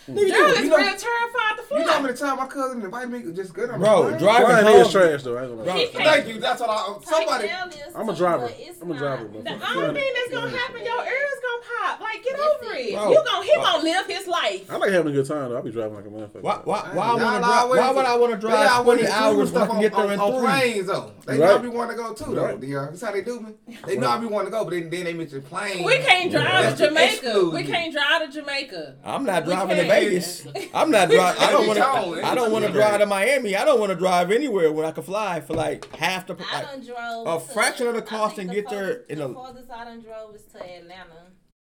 [0.08, 1.80] Nigga, Girl is you real know, terrified to fly.
[1.80, 4.18] You know how many times my cousin invited me to just get on bro, the
[4.18, 4.82] driving Flying home.
[4.82, 5.38] is trash though.
[5.38, 5.64] I ain't gonna.
[5.64, 6.39] Bro, She Thank you.
[6.39, 6.97] That's what I.
[7.04, 7.50] Somebody.
[7.95, 8.50] I'm a driver.
[8.82, 9.26] I'm a driver.
[9.26, 9.41] bro.
[9.41, 12.00] The only thing that's gonna happen, your ears gonna pop.
[12.02, 12.93] Like, get over it it.
[12.95, 13.12] Bro.
[13.12, 14.72] You gon' he gonna live his life.
[14.72, 15.58] I like having a good time though.
[15.58, 16.41] I be driving like a motherfucker.
[16.41, 19.62] Why, why, why, I wanna drive, why would I want to drive 20 hours when
[19.62, 20.47] I stuff can get there in on, on three?
[20.50, 21.12] planes though.
[21.26, 21.56] They know Right.
[21.56, 22.45] I be wanting to go too though.
[22.45, 22.62] Right.
[22.62, 23.76] That's how they do me.
[23.86, 25.86] They know I be wanting to go, but then, then they mention planes.
[25.86, 27.50] We can't drive to to Jamaica.
[27.50, 28.95] We can't drive to Jamaica.
[29.04, 29.88] I'm not driving to can't.
[29.89, 30.47] Vegas.
[30.73, 31.41] I'm not driving.
[31.41, 32.25] I don't want to.
[32.25, 33.55] I don't want to drive to Miami.
[33.55, 36.37] I don't want to drive anywhere when I can fly for like half the.
[36.51, 39.19] I done drove a to- fraction of the cost and the get there farthest- in
[39.19, 41.27] the a- farthest I done drove is to Atlanta.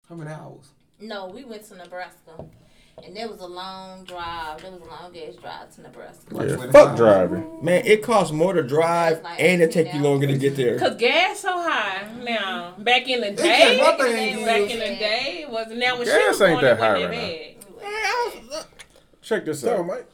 [0.08, 0.68] How many hours?
[1.00, 2.44] No, we went to Nebraska.
[3.02, 4.60] And there was a long drive.
[4.60, 6.34] There was a long ass drive to Nebraska.
[6.34, 6.98] Like Yeah, fuck hours.
[6.98, 7.58] driving.
[7.64, 10.78] man, it costs more to drive like and it take you longer to get there.
[10.78, 12.74] Cause gas so high now.
[12.76, 16.42] Back in the day, back in the day, it wasn't now when she Gas was
[16.42, 17.59] ain't going, that high that right bad.
[19.22, 19.86] Check this out.
[19.86, 20.06] Mike.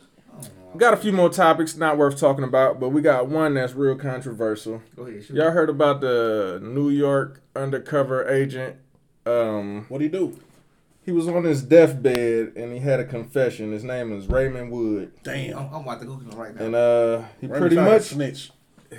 [0.76, 3.96] Got a few more topics not worth talking about, but we got one that's real
[3.96, 4.82] controversial.
[4.94, 5.36] Go ahead, shoot.
[5.36, 8.76] Y'all heard about the New York undercover agent?
[9.24, 10.38] Um, What do you do?
[11.02, 13.70] he was on his deathbed and he had a confession.
[13.72, 15.56] His name is Raymond Wood, Damn.
[15.56, 16.64] I'm, I'm about to Google him right now.
[16.64, 18.50] and uh, he Raymond pretty Shot much snitch.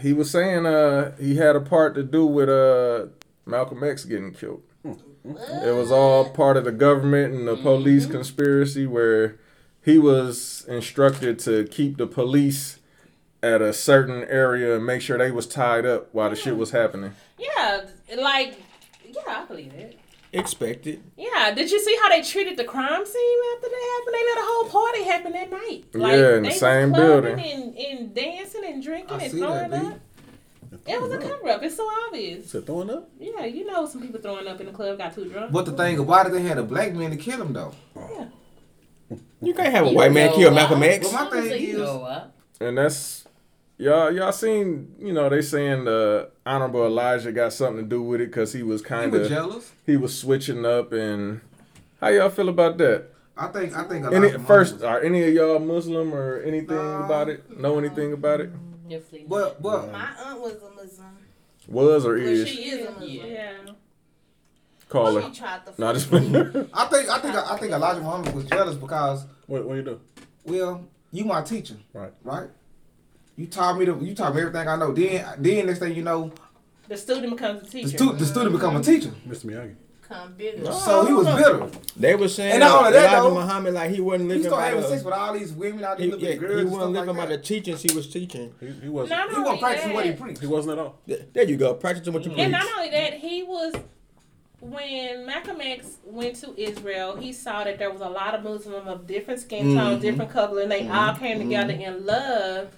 [0.02, 3.08] he was saying uh he had a part to do with uh
[3.46, 4.64] Malcolm X getting killed.
[5.64, 7.64] It was all part of the government and the mm-hmm.
[7.64, 9.40] police conspiracy where
[9.84, 12.80] he was instructed to keep the police
[13.44, 16.60] at a certain area and make sure they was tied up while the shit hmm.
[16.60, 17.14] was happening.
[17.38, 17.86] Yeah,
[18.18, 18.60] like
[19.06, 20.00] yeah, I believe it.
[20.34, 21.02] Expected.
[21.16, 24.14] Yeah, did you see how they treated the crime scene after that happened?
[24.14, 25.86] They let a whole party happen that night.
[25.94, 27.40] Yeah, in the they same clubbing building.
[27.40, 29.88] And, and dancing and drinking I and see that, throwing B.
[29.88, 30.00] up.
[30.86, 31.64] It was a cover up.
[31.64, 32.52] It's so obvious.
[32.52, 33.10] Said throwing up?
[33.20, 35.52] Yeah, you know some people throwing up in the club got too drunk.
[35.52, 37.74] But the thing why did they have a black man to kill him though.
[37.96, 38.26] Yeah.
[39.42, 40.56] You can't have a You white man kill what?
[40.56, 41.12] Malcolm X.
[41.12, 42.24] Well, my thing So you is, know?
[42.60, 43.28] And that's
[43.78, 48.20] y'all y'all seen, you know, they saying the honorable Elijah got something to do with
[48.22, 49.72] it cuz he was kind of jealous.
[49.86, 51.42] he was switching up and
[52.02, 53.06] how y'all feel about that?
[53.38, 56.42] I think I think a lot Any of first, are any of y'all Muslim or
[56.42, 57.04] anything No.
[57.04, 57.58] about it?
[57.60, 58.50] Know anything about it?
[58.90, 59.26] Definitely.
[59.28, 61.18] But but My aunt was a Muslim.
[61.68, 62.48] Was or Well, is?
[62.48, 63.10] she is a Muslim.
[63.10, 63.52] Yeah.
[64.90, 65.34] Call She her.
[65.34, 66.40] tried to No, just fuck me.
[66.74, 69.84] I think I think I think Elijah Muhammad was jealous because What, what do you
[69.84, 70.00] do?
[70.46, 72.14] well, you my teacher, Right.
[72.24, 72.50] right?
[73.36, 74.94] You taught me to you taught me everything I know.
[74.94, 76.32] Then then next thing you know,
[76.88, 77.98] The student becomes a the, teacher.
[77.98, 79.10] stu- the student become a teacher.
[79.28, 79.46] Mr.
[79.46, 79.76] Miyagi.
[80.08, 80.72] Come bigger.
[80.72, 81.70] So he was bitter.
[81.98, 84.44] They were saying And not that only that, Elijah though, Muhammad like he wasn't living.
[84.44, 86.60] He living started having sex with all these women, all these he, yeah, girls.
[86.60, 88.54] he wasn't stuff living like by the teachings he was teaching.
[88.60, 89.20] He, he wasn't.
[89.20, 90.40] Not He wasn't practicing what he preached.
[90.40, 91.00] He wasn't at all.
[91.06, 91.74] There you go.
[91.74, 92.40] Practicing what you preach.
[92.42, 93.74] And not only that, he was
[94.60, 98.88] when Malcolm X went to Israel, he saw that there was a lot of Muslims
[98.88, 100.02] of different skin tones, Mhm.
[100.02, 100.98] different color, and they mm-hmm.
[100.98, 101.82] all came together mm-hmm.
[101.82, 102.70] in love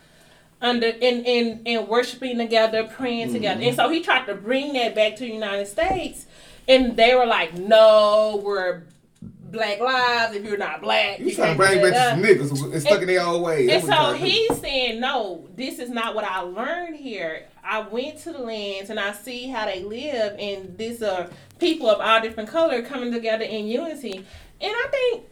[0.62, 3.36] under in in in worshiping together, praying mm-hmm.
[3.36, 3.62] together.
[3.62, 6.26] And so he tried to bring that back to the United States
[6.70, 8.84] and they were like, No, we're
[9.52, 11.20] black lives if you're not black.
[11.20, 13.44] You you trying to bring back that." to some niggas and stuck in their old
[13.44, 13.70] ways.
[13.70, 14.26] And so you trying to do.
[14.26, 17.46] he's saying, no, this is not what I learned here.
[17.64, 21.90] I went to the lands and I see how they live, and these are people
[21.90, 24.26] of all different color coming together in unity.
[24.62, 25.26] And I think,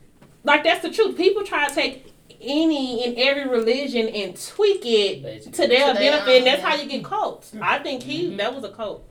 [0.44, 1.18] like, that's the truth.
[1.18, 5.94] People try to take any and every religion and tweak it to their To their
[5.94, 7.54] benefit, and that's how you get cults.
[7.60, 8.38] I think he mm-hmm.
[8.38, 9.04] that was a cult.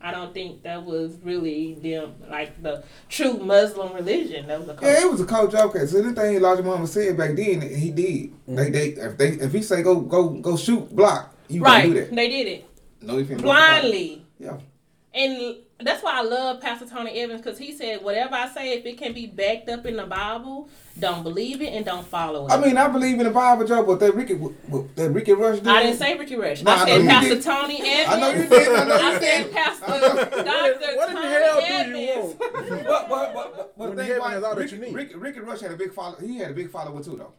[0.00, 4.46] I don't think that was really them like the true Muslim religion.
[4.46, 4.82] That was a cult.
[4.82, 5.54] Yeah, it was a coach.
[5.54, 7.96] Okay, so anything Elijah Muhammad said back then, he did.
[7.96, 8.72] They, mm-hmm.
[8.72, 11.82] they, if they, if he say go, go, go shoot, block, you right?
[11.82, 12.14] can do that.
[12.14, 12.70] They did it
[13.00, 14.24] No, if you blindly.
[14.38, 14.58] Yeah.
[15.14, 18.84] And that's why I love Pastor Tony Evans because he said, whatever I say, if
[18.84, 20.68] it can be backed up in the Bible,
[20.98, 22.52] don't believe it and don't follow it.
[22.52, 25.58] I mean, I believe in the Bible, Joe, but that Ricky, what, that Ricky Rush
[25.58, 25.68] did.
[25.68, 26.62] I didn't say Ricky Rush.
[26.62, 27.42] Nah, I I said Pastor did.
[27.42, 28.08] Tony Evans.
[28.08, 28.68] I know you did.
[28.68, 29.22] I know you I did.
[29.22, 30.96] said Pastor Dr.
[30.96, 32.38] What in the Tony hell do you want?
[32.38, 34.82] But, but, but, but, but When the you thing about it's all that Ricky, you
[34.82, 34.94] need.
[34.94, 36.16] Ricky, Ricky Rush had a big follow.
[36.18, 37.32] He had a big follower too, though.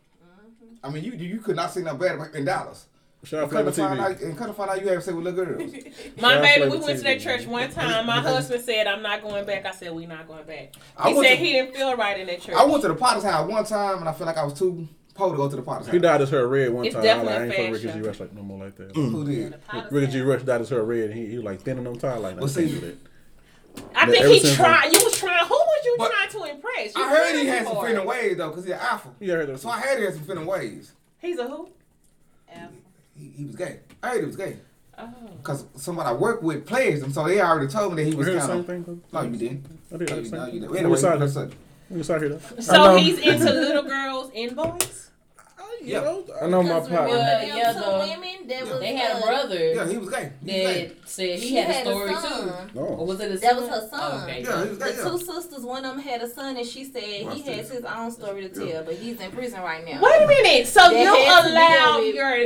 [0.84, 2.86] I mean, you you could not see no better in Dallas.
[3.24, 4.04] Shout out And come to Flavor find TV.
[4.04, 5.72] out, and come to find out, you have sex with little girls.
[6.22, 8.06] My Shout baby, we Flavor went to TV, that church one time.
[8.06, 9.66] My husband said, I'm not going back.
[9.66, 10.76] I said, we're not going back.
[11.06, 12.56] He went said to- he didn't feel right in that church.
[12.56, 14.88] I went to the Potter's house one time, and I feel like I was too
[15.16, 15.94] poor to go to the Potter's house.
[15.94, 17.04] He dyed his hair red one It's time.
[17.04, 17.88] I, like, definitely I ain't fuck Ricky G.
[17.88, 18.04] fashion.
[18.04, 18.96] Rush like no more like that.
[18.96, 19.82] Who mm-hmm.
[19.82, 19.92] did?
[19.92, 20.22] Ricky G.
[20.22, 21.10] Rush dyed his hair red.
[21.10, 22.42] And he, he was like thinning them time like that.
[22.42, 22.98] Well, I can't see- do that.
[23.96, 24.86] I But think he since tried.
[24.86, 25.46] You was trying.
[25.46, 26.96] Who was you But- trying to impress?
[26.96, 29.10] You I heard he had some for feminine ways though, cause he's an alpha.
[29.20, 29.60] Yeah, I heard.
[29.60, 30.92] So I heard he had some feminine ways.
[31.20, 31.70] He's a who?
[33.18, 33.80] He, he was gay.
[34.04, 34.58] I heard he was gay.
[34.98, 35.10] Oh.
[35.44, 38.28] Cause somebody I work with plays him, so they already told me that he was
[38.28, 38.66] heard the kind of.
[38.66, 39.02] thing.
[39.14, 39.80] No, you didn't.
[39.94, 40.10] I did.
[40.10, 40.32] No, you, did.
[40.32, 40.72] no, you didn't.
[40.72, 41.52] We Anyway, saw that's it.
[41.52, 41.54] it.
[41.90, 42.62] We saw here though.
[42.62, 42.96] So know.
[42.98, 45.07] he's into little girls and boys.
[45.82, 46.02] You Yeah.
[46.02, 46.26] know.
[46.42, 47.08] I know my Because partner.
[47.18, 48.00] Well, them yeah, two though.
[48.00, 50.32] women that was They had a brother Yeah, he was gay.
[50.44, 50.86] He was gay.
[50.88, 52.68] that said he She had a had a story son.
[52.70, 52.80] too.
[52.80, 52.82] No.
[52.86, 53.62] Or was it a That son?
[53.62, 54.24] was her son.
[54.30, 54.42] Okay.
[54.44, 56.84] Yeah, he was gay, The two sisters, one of them had a son, and she
[56.84, 58.82] said Watch he has his own story to tell, Yeah.
[58.82, 60.02] but he's in prison right now.
[60.02, 60.68] Wait a minute.
[60.68, 62.38] So That you had to allow your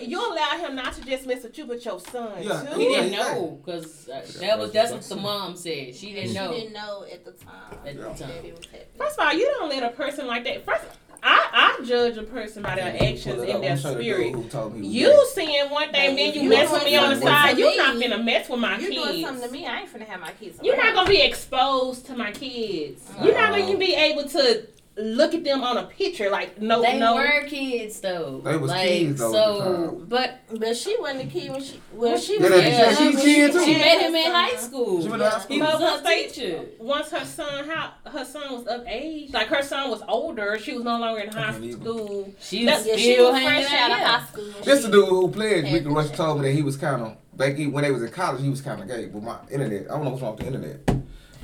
[0.00, 2.78] you allow him not to just mess with you, but your son Yeah, too.
[2.78, 5.94] He didn't he's know because uh, that was that's what the mom said.
[5.94, 6.52] She didn't know.
[6.52, 8.30] she didn't know at the time at the that time.
[8.44, 8.86] it was happening.
[8.98, 10.64] First of all, you don't let a person like that.
[10.64, 10.84] First,
[11.22, 13.62] I I judge a person by their actions Pull it in up.
[13.62, 14.34] their I'm sure the dude spirit.
[14.34, 15.24] who told me You gay.
[15.34, 17.54] saying one thing, then you You mess with me on the side.
[17.56, 19.26] to You're not gonna mess with my You doing kids.
[19.26, 19.66] something to me?
[19.66, 20.58] I ain't finna have my kids.
[20.62, 23.02] You're not gonna be exposed to my kids.
[23.22, 23.76] You're not gonna uh-uh.
[23.76, 24.66] be able to
[25.00, 27.14] look at them on a picture like no They no.
[27.16, 28.40] were kids though.
[28.44, 31.80] They was like, kids, though, So, but But she wasn't a kid when she.
[31.92, 32.48] Well, she was.
[32.50, 33.64] that- yeah, she- she, she kid too.
[33.64, 35.02] she met him in high school.
[35.02, 35.56] She went to high school.
[35.56, 36.64] He was her teacher.
[36.78, 40.74] Once her son, how her son was of age, like her son was older, she
[40.74, 42.32] was no longer in high can't school.
[42.40, 44.44] She was Yeah, she still was hanging fresh out of high school.
[44.64, 47.02] This she- the dude who played had Ricky Rush told me that he was kind
[47.02, 48.42] of back he- when they was in college.
[48.42, 49.82] He was kind of gay, but my internet.
[49.90, 50.99] I don't know what's wrong with the internet.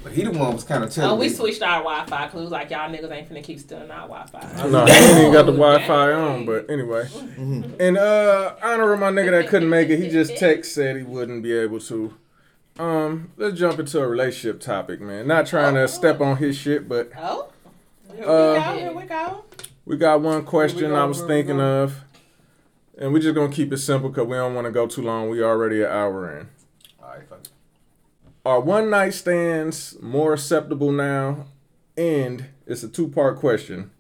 [0.07, 1.34] But he the one was kind of telling Oh, we me.
[1.34, 4.68] switched our Wi-Fi because was like y'all niggas ain't finna keep stealing our Wi-Fi.
[4.70, 7.09] No, he ain't even got the Wi-Fi on, but anyway.
[7.80, 9.98] And uh, honor my nigga that couldn't make it.
[9.98, 12.14] He just text said he wouldn't be able to.
[12.78, 15.26] Um, let's jump into a relationship topic, man.
[15.26, 17.48] Not trying to step on his shit, but Oh,
[18.14, 18.78] here we Uh, go.
[18.78, 19.44] Here we go.
[19.86, 22.04] we got one question go, I was thinking of,
[22.96, 25.30] and we're just gonna keep it simple because we don't want to go too long.
[25.30, 26.48] We already an hour in.
[27.02, 27.48] All right, fuck it.
[28.47, 31.47] Are one night stands more acceptable now?
[31.97, 33.90] And it's a two part question.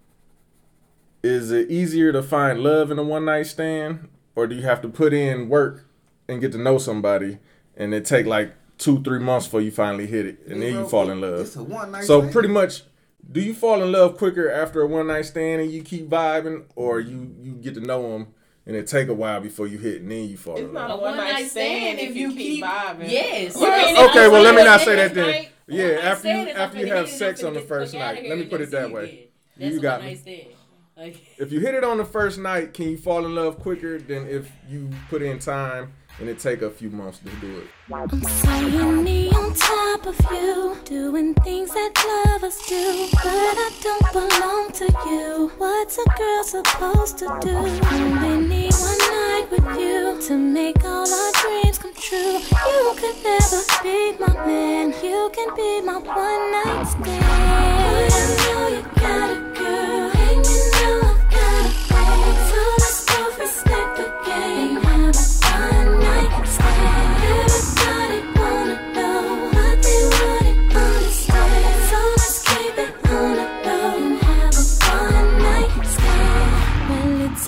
[1.20, 4.08] Is it easier to find love in a one night stand?
[4.36, 5.88] Or do you have to put in work
[6.28, 7.38] and get to know somebody
[7.76, 10.86] and it take like two, three months before you finally hit it and then you
[10.86, 11.40] fall in love?
[11.40, 12.04] It's a one night.
[12.04, 12.32] So stand.
[12.32, 12.84] pretty much
[13.28, 16.66] do you fall in love quicker after a one night stand and you keep vibing
[16.76, 18.28] or you you get to know them
[18.66, 20.90] and it take a while before you hit and then you fall It's in not
[20.90, 20.98] love?
[20.98, 23.08] a one night stand if you keep vibing.
[23.10, 23.56] Yes.
[23.56, 25.30] Okay, well let me not say that then.
[25.30, 28.28] Night- Yeah, after you after you have sex on the first get the fuck night.
[28.28, 29.28] Let me put it that way.
[29.56, 30.48] You got me.
[30.96, 33.98] Like, If you hit it on the first night, can you fall in love quicker
[33.98, 37.66] than if you put in time and it take a few months to do it?
[37.92, 41.92] I'm seeing me on top of you, doing things that
[42.26, 45.52] lovers do, but I don't belong to you.
[45.58, 47.56] What's a girl supposed to do?
[47.56, 52.38] Only need one night with you to make all our dreams come true.
[52.66, 57.04] You never be my man, you can be my one night stand.
[57.04, 59.55] But I know you got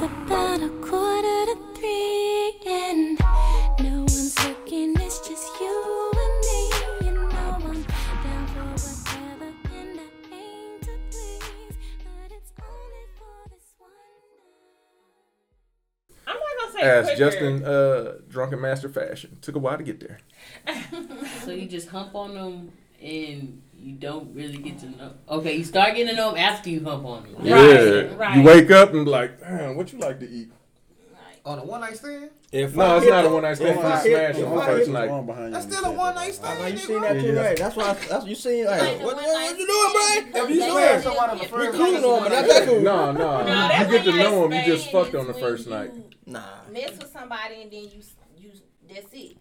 [0.00, 3.18] it's about a quarter to three, and
[3.80, 4.94] no one's looking.
[5.00, 7.08] It's just you and me.
[7.08, 7.82] You know I'm
[8.22, 11.74] down for whatever, and I aim to please,
[12.04, 13.90] but it's only for this one
[16.28, 17.18] I'm not gonna say As quicker.
[17.18, 19.38] Justin uh drunken master fashion.
[19.40, 20.20] Took a while to get there.
[21.44, 22.70] so you just hump on them
[23.02, 25.12] and you don't really get to know.
[25.28, 27.36] Okay, you start getting to know them after you hump on them.
[27.42, 28.14] yeah.
[28.16, 28.36] right.
[28.36, 30.48] You wake up and be like, damn, what you like to eat?
[31.12, 31.40] Right.
[31.44, 32.30] On a one night stand.
[32.50, 33.70] If No, I it's not a one night stand.
[33.70, 35.50] if You I smash if on first hit- night.
[35.52, 36.58] That's still a one night stand.
[36.60, 36.86] know you nigga.
[36.86, 37.40] seen that too, Yeah.
[37.40, 37.56] right?
[37.58, 37.92] That's why.
[37.92, 40.32] That's you seen like Like what, one what, what you doing, stand.
[40.32, 40.44] Brian?
[40.44, 42.28] If you They swear did- somebody on the if first you night, cool on me,
[42.30, 42.80] that's that's cool.
[42.80, 43.46] No, no.
[43.46, 45.92] No, you get to know night them, you just fucked on the first night.
[46.26, 46.40] Nah.
[46.72, 48.02] Mess with somebody and then you
[48.36, 48.50] you
[48.88, 49.36] that's it.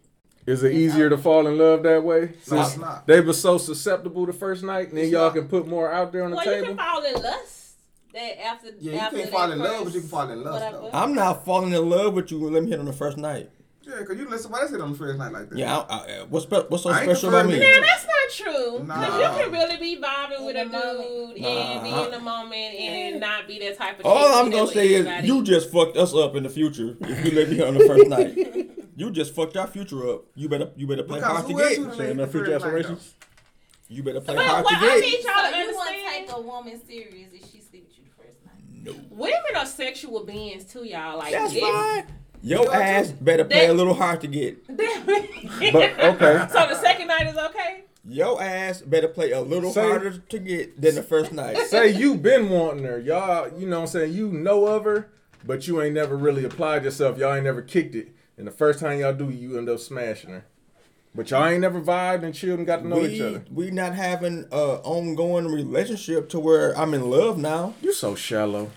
[0.48, 2.22] Is it easier to fall in love that way?
[2.22, 3.06] No, Since it's not.
[3.06, 5.34] they were so susceptible the first night, and then It's y'all not.
[5.36, 6.68] can put more out there on the Well, you table.
[6.68, 7.74] can fall in lust.
[8.14, 10.60] That after Yeah, you after can't fall in love, but you can fall in love.
[10.60, 10.90] though.
[10.94, 12.50] I'm not falling in love with you.
[12.50, 13.50] Let me hit on the first night.
[13.86, 15.58] Yeah, cause you let somebody else hit on the first night like that.
[15.58, 15.78] Yeah.
[15.78, 17.54] I, I, what's spe- what's so I special about me?
[17.54, 18.78] confirming Now that's not true.
[18.80, 19.18] Cause Nah.
[19.38, 21.36] you can really be vibing with a In the moment.
[21.36, 24.06] dude and be in the moment and not be that type of.
[24.06, 27.32] All I'm gonna say is you just fucked us up in the future if you
[27.40, 28.72] let me hit on the first night.
[28.98, 30.26] You just fucked our future up.
[30.36, 31.78] You better you better play Because hard to get.
[31.78, 32.78] you done Saying hit no the future first night, though?
[32.80, 33.14] aspirations.
[33.90, 35.02] You better play But hard what to I get.
[35.02, 36.28] need So y'all to you wouldn't understand.
[36.28, 38.56] take a woman serious if she sleep with you the first night.
[38.84, 39.16] No.
[39.16, 41.20] Women are sexual beings too, y'all.
[41.20, 42.06] Like That's this- fine.
[42.42, 44.58] Your ass better play a little hard to get.
[44.68, 47.84] But okay, so the second night is okay.
[48.08, 51.58] Your ass better play a little Say- harder to get than the first night.
[51.68, 53.48] say you been wanting her, y'all.
[53.60, 54.14] You know what I'm saying?
[54.14, 55.10] You know of her,
[55.46, 57.18] but you ain't never really applied yourself.
[57.18, 60.30] Y'all ain't never kicked it, and the first time y'all do, you end up smashing
[60.30, 60.46] her.
[61.16, 63.44] But y'all ain't never vibed and chilled and got to know each other.
[63.52, 67.74] we not having a ongoing relationship to where I'm in love now.
[67.82, 68.70] You so shallow.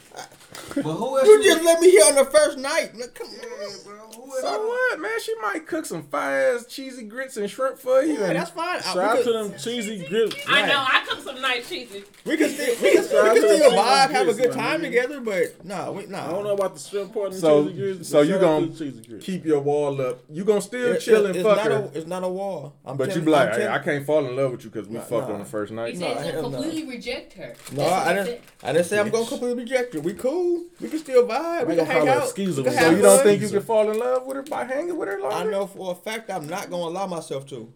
[0.75, 1.27] But who else?
[1.29, 2.95] You just let me hear on the first night.
[2.97, 3.85] Look, come on.
[3.85, 3.97] Bro.
[4.41, 5.21] So what, man?
[5.21, 8.15] She might cook some fire ass cheesy grits and shrimp for you.
[8.15, 8.79] Yeah, that's fine.
[8.79, 10.37] Uh, shout out to them cheesy grits.
[10.49, 10.77] I know.
[10.79, 12.05] I cook some nice cheesy.
[12.25, 14.81] we can still, we can, Shout out we can still vibe, have a good time
[14.81, 14.85] nigga.
[14.85, 16.19] together, but no, we, no.
[16.19, 18.09] I don't know about the shrimp part and So, cheesy grits.
[18.09, 19.27] so you shout out to gonna cheesy grits.
[19.27, 20.21] keep your wall up?
[20.31, 21.91] You gonna still It- chill it- and it's fuck not her?
[21.93, 22.75] A, it's not a wall.
[22.87, 24.71] I'm but you telling- be like, I'm hey, I can't fall in love with you
[24.71, 25.97] because we fucked on the first He night.
[25.99, 27.55] said he's hell gonna completely reject her.
[27.73, 28.27] No, I he didn't.
[28.27, 28.41] said.
[28.63, 30.01] I didn't say I'm gonna completely reject her.
[30.01, 30.40] We cool.
[30.81, 31.67] We can still vibe.
[31.67, 32.23] We can hang out.
[32.25, 32.65] excuse me.
[32.65, 33.25] So So you don't fun.
[33.27, 35.37] think you can fall in love with her by hanging with her longer?
[35.37, 37.73] I know for a fact I'm not gonna allow myself to.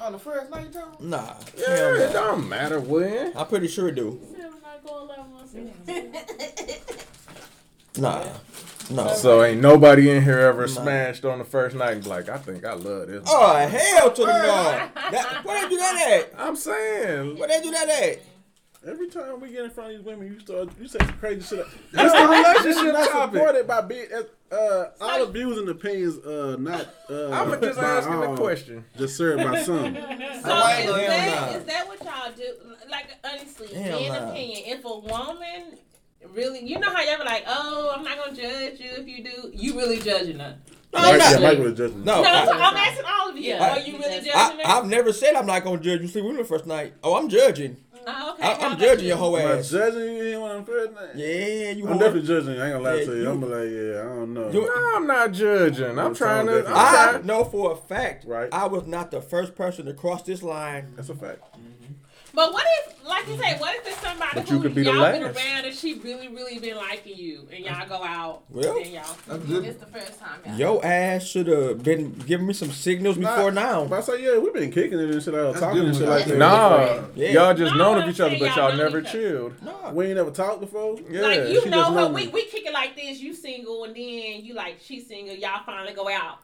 [0.00, 0.96] On the first night, Tom?
[1.00, 1.34] Nah.
[1.56, 3.32] Yeah, hell it don't matter when.
[3.36, 4.20] I'm pretty sure it do.
[4.34, 5.68] I'm not gonna allow myself.
[7.98, 8.24] Nah.
[8.90, 9.14] No.
[9.14, 10.72] So ain't nobody in here ever Nah.
[10.72, 13.22] smashed on the first night and be like, I think I love this.
[13.26, 14.88] Oh hell to the no!
[15.10, 16.40] That, where they do that at?
[16.40, 17.38] I'm saying.
[17.38, 18.20] Where they do that at?
[18.84, 21.56] Every time we get in front of these women, you start you say some crazy
[21.56, 21.66] shit.
[21.92, 23.34] That's the relationship not topic.
[23.34, 24.12] supported by big.
[24.50, 26.88] Uh, all the views and opinions, uh, not.
[27.08, 28.84] Uh, I'ma just by asking the all, question.
[28.98, 29.96] Just served by some.
[30.42, 32.52] So Hell is that, is that what y'all do?
[32.90, 34.30] Like honestly, Hell in nah.
[34.30, 35.78] opinion, if a woman
[36.34, 39.22] really, you know how y'all be like, oh, I'm not gonna judge you if you
[39.22, 39.50] do.
[39.54, 40.58] You really judging her?
[40.92, 41.30] No, I'm not.
[41.30, 41.96] yeah, Mike would have judged.
[42.04, 43.42] No, no, I- so I'm asking all of you.
[43.42, 43.72] Yeah.
[43.72, 46.34] Are you really judging I, I've never said I'm not gonna judge you sleep with
[46.34, 46.94] me the first night.
[47.04, 47.76] Oh, I'm judging.
[48.06, 48.42] Oh, okay.
[48.42, 49.70] I, I'm judging your whole Am I ass.
[49.70, 51.10] judging you on the first night?
[51.14, 51.86] Yeah, you.
[51.86, 52.00] I'm whore.
[52.00, 52.60] definitely judging you.
[52.60, 53.22] I ain't gonna lie Yeah, to you.
[53.22, 54.50] you- I'm like, yeah, I don't know.
[54.50, 55.98] You- No, I'm not judging.
[55.98, 56.52] I'm It's trying to.
[56.56, 56.76] different.
[56.76, 57.26] I'm I trying.
[57.26, 58.24] know for a fact.
[58.26, 58.48] Right.
[58.52, 60.92] I was not the first person to cross this line.
[60.96, 61.42] That's a fact.
[62.34, 64.84] But what if, like you say, what if it's somebody But who you could be
[64.84, 65.36] y'all been last.
[65.36, 69.04] around and she really, really been liking you, and y'all go out, Well, and y'all.
[69.28, 69.64] That's good.
[69.66, 70.40] It's the first time.
[70.46, 73.84] y'all- Your ass should have been giving me some signals before now.
[73.84, 76.08] But I say, yeah, we've been kicking it and shit out, That's talking and shit
[76.08, 76.38] like that.
[76.38, 77.28] Nah, Yeah.
[77.32, 79.62] y'all just No, known of each other, saying but y'all y'all never chilled.
[79.62, 79.90] Nah.
[79.92, 80.96] We ain't never talked before.
[81.10, 82.28] Yeah, like you she know just her, know we, me.
[82.32, 83.20] we kick it like this.
[83.20, 85.34] You single, and then you like she single.
[85.36, 86.38] Y'all finally go out.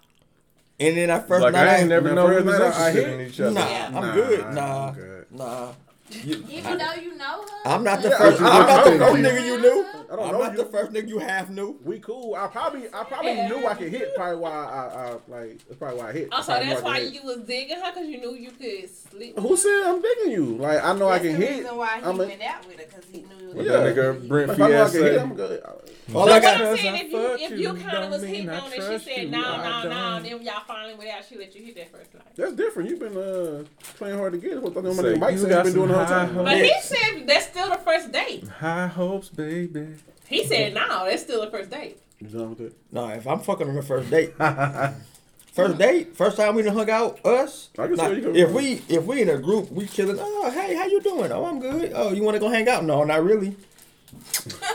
[0.81, 2.63] And then I first Like night, I ain't never That known we first was night
[2.63, 3.51] I interested hit- in each other.
[3.53, 4.55] Nah, I'm good.
[4.55, 5.18] Nah, good.
[5.31, 5.73] Nah.
[6.11, 7.69] You- Even though you know her.
[7.71, 8.41] I'm not the Yeah, first.
[8.41, 9.87] I- I'm I- not the I- first I- nigga you knew.
[10.11, 10.59] I don't I'm know not you.
[10.59, 11.79] the first nigga you half knew.
[11.85, 12.35] We cool.
[12.35, 14.15] I probably, I probably knew I could hit.
[14.17, 16.29] Probably why I, I, like, that's probably why I hit.
[16.33, 18.35] Oh, so I knew I that's could why you was digging her because you knew
[18.35, 19.39] you could sleep.
[19.39, 20.45] Who said I'm digging you?
[20.57, 21.59] Like I know I That's can the hit.
[21.59, 23.53] reason why he I'm a- went out with her because he knew.
[23.53, 23.73] What Yeah.
[23.73, 25.63] that nigga Brent If I know I can hit, I'm good.
[25.65, 25.75] All
[26.11, 28.49] But I what got, I'm saying, if you if you, you kind of was hitting
[28.49, 30.23] on it, she said no, no, no, don't.
[30.23, 31.23] then y'all finally went out.
[31.29, 32.23] She let you hit that first night.
[32.35, 32.89] That's different.
[32.89, 33.65] You've been uh,
[33.97, 34.63] playing hard to get.
[34.63, 36.45] What my Say, nigga Mike you said got he's been doing the some whole time.
[36.47, 38.49] But he said that's still the first date.
[38.49, 39.89] High hopes, baby.
[40.29, 41.99] He said no, that's still a first date.
[42.21, 42.73] You done with it?
[42.93, 44.35] no, if I'm fucking on the first date,
[45.53, 47.71] first date, first time we done hung out, us.
[47.79, 50.19] I can nah, you if we if we in a group, we chilling.
[50.21, 51.33] Oh, hey, how you doing?
[51.33, 51.93] Oh, I'm good.
[51.95, 52.85] Oh, you want to go hang out?
[52.85, 53.57] No, not really.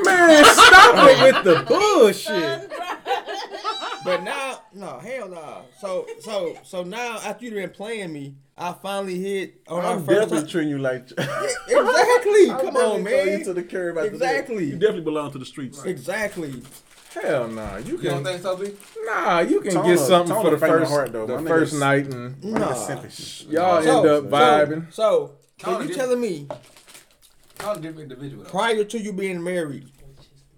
[0.03, 2.71] Man, stop it with the bullshit.
[4.03, 5.61] But now, no, hell no.
[5.79, 10.05] So so so now after you've been playing me, I finally hit on our I'm
[10.05, 10.19] first.
[10.29, 11.07] definitely treating you like.
[11.67, 12.47] Exactly.
[12.47, 13.25] Come on, man.
[13.27, 13.43] you man.
[13.45, 14.15] to the curb after that.
[14.15, 14.65] Exactly.
[14.65, 15.83] You definitely belong to the streets.
[15.83, 16.61] Exactly.
[17.13, 18.03] Hell nah, you can.
[18.03, 18.71] You don't think so, B?
[19.05, 21.27] Nah, you can Tone get of- something for the first, heart, though.
[21.27, 22.73] the first night, and Nah.
[22.73, 23.01] sent
[23.51, 24.91] y'all So- end up vibing.
[24.91, 26.47] So, Tone so you telling me
[27.59, 28.45] Totally different individual.
[28.45, 29.89] prior to you being married,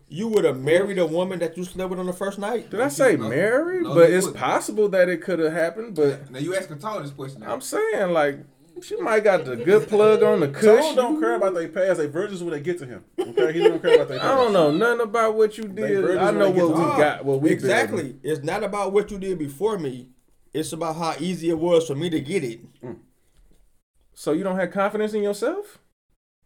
[0.08, 2.70] you would have married a woman that you slept with on the first night?
[2.70, 3.30] Did I say No.
[3.30, 3.84] married?
[3.84, 4.44] No, but it's wouldn't.
[4.44, 5.96] possible that it could have happened.
[5.96, 7.42] But Now you asking Tone this question.
[7.42, 7.54] Now.
[7.54, 8.40] I'm saying like
[8.84, 10.96] she might got the good plug on the Tone cushion.
[10.96, 11.98] don't care about their past.
[11.98, 13.04] They virgins when they get to him.
[13.18, 14.32] Okay, he don't care about their past.
[14.32, 16.18] I don't know nothing about what you did.
[16.18, 17.26] I know what we to- got.
[17.26, 18.04] What we exactly.
[18.04, 18.20] building.
[18.24, 20.10] It's not about what you did before me.
[20.54, 22.82] It's about how easy it was for me to get it.
[22.82, 22.98] Mm.
[24.14, 25.80] So you don't have confidence in yourself?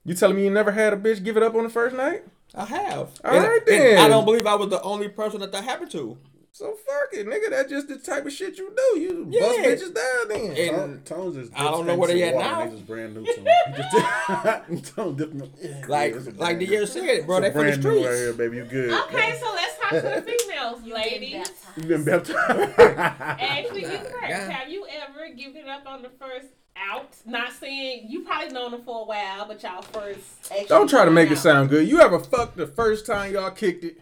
[0.06, 2.24] You telling me you never had a bitch give it up on the first night?
[2.56, 3.10] I have.
[3.24, 3.98] All And- right, then.
[4.00, 6.18] I don't believe I was the only person that that happened to.
[6.60, 7.52] So fuck it, nigga.
[7.52, 9.00] That's just the type of shit you do.
[9.00, 10.76] You bust bitches down then.
[10.76, 12.66] And- Tone's just I don't know where they at now.
[12.66, 13.48] They just brand new to him.
[13.78, 13.82] He
[14.82, 15.50] just Tone dipping.
[15.62, 17.78] Yeah, Like it's like brand the new- year said, bro, it's they a from the
[17.78, 18.20] brand new right streets.
[18.20, 18.58] here, baby.
[18.58, 18.92] You good?
[19.04, 21.48] Okay, so let's talk to the females, ladies.
[21.78, 22.74] You been baptized.
[22.78, 24.28] Actually, you correct.
[24.28, 24.50] Yeah.
[24.50, 27.16] Have you ever given up on the first out?
[27.26, 30.52] Not saying you probably known them for a while, but y'all first.
[30.68, 31.88] Don't try to make it sound good.
[31.88, 34.00] You ever fucked the first time y'all kicked it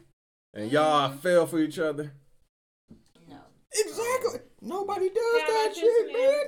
[0.55, 1.20] and y'all mm-hmm.
[1.20, 2.14] fell for each other?
[3.76, 3.82] No.
[3.82, 4.39] Exactly.
[4.39, 6.43] Um, Nobody does How that shit, you, man.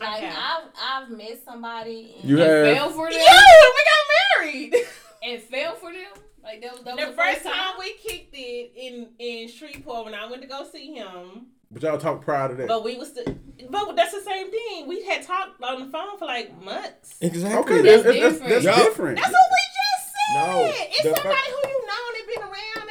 [0.00, 2.14] Like I've I've met somebody.
[2.20, 2.76] And You and have.
[2.76, 3.18] fell for them.
[3.20, 3.42] Yeah,
[3.74, 4.74] we got married.
[5.20, 6.06] And fell for them.
[6.44, 10.14] Like that was, that was the first time we kicked it in in Shreveport when
[10.14, 11.48] I went to go see him.
[11.72, 12.68] but y'all talk prior to that.
[12.68, 13.36] But we was, st-
[13.70, 14.86] but that's the same thing.
[14.86, 17.16] We had talked on the phone for like months.
[17.20, 17.58] Exactly.
[17.78, 18.64] Okay, that's, That's that's, that's, different.
[18.64, 19.16] that's different.
[19.18, 22.87] That's what we just No, It's somebody fir- who you know and been around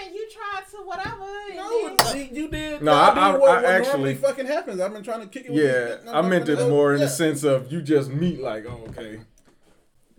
[0.57, 1.55] and you tried to whatever.
[1.55, 2.81] No, then, you did.
[2.81, 3.67] No, y'all I- did I- what, I what normally
[4.11, 4.79] actually- fucking happens.
[4.81, 5.51] I've been trying to kick it.
[5.51, 7.05] with Yeah, this- I meant it more in Yeah.
[7.05, 9.19] the sense of you just meet like, oh, okay.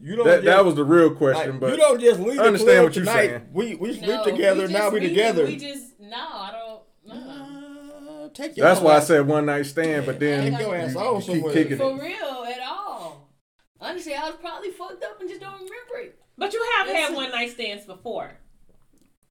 [0.01, 0.27] you don't.
[0.27, 2.49] That, just, that was the real question, like, but you don't just leave I the
[2.49, 3.27] understand club what you're tonight.
[3.29, 3.49] saying.
[3.53, 4.67] We we sleep No, together.
[4.67, 5.45] we now we we together.
[5.47, 6.83] We just no, I don't.
[7.05, 8.25] No.
[8.25, 10.93] Uh, take your That's why I said one night stand, but then Take your ass
[10.95, 11.53] you, on you keep somewhere.
[11.53, 12.03] kicking For it.
[12.03, 13.29] real, at all.
[13.81, 16.19] Honestly, I was probably fucked up and just don't remember it.
[16.37, 18.31] but you have That's- had one night stands before.